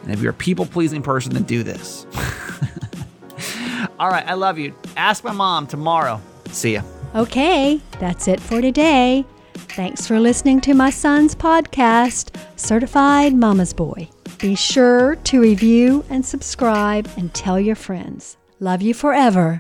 And 0.04 0.12
if 0.12 0.22
you're 0.22 0.32
a 0.32 0.36
people 0.36 0.66
pleasing 0.66 1.04
person, 1.04 1.34
then 1.34 1.44
do 1.44 1.64
this. 1.64 2.06
All 4.00 4.10
right, 4.10 4.26
I 4.28 4.34
love 4.34 4.58
you. 4.58 4.74
Ask 4.98 5.24
my 5.24 5.32
mom 5.32 5.68
tomorrow. 5.68 6.20
See 6.48 6.74
ya. 6.74 6.82
Okay, 7.14 7.80
that's 8.00 8.28
it 8.28 8.39
for 8.39 8.62
today. 8.62 9.26
Thanks 9.54 10.08
for 10.08 10.20
listening 10.20 10.62
to 10.62 10.74
my 10.74 10.89
son's 10.89 11.36
podcast, 11.36 12.36
Certified 12.56 13.34
Mama's 13.34 13.74
Boy. 13.74 14.10
Be 14.39 14.56
sure 14.56 15.16
to 15.16 15.42
review 15.42 16.04
and 16.10 16.26
subscribe 16.26 17.08
and 17.18 17.34
tell 17.34 17.60
your 17.60 17.76
friends. 17.76 18.38
Love 18.60 18.82
you 18.82 18.94
forever. 18.94 19.60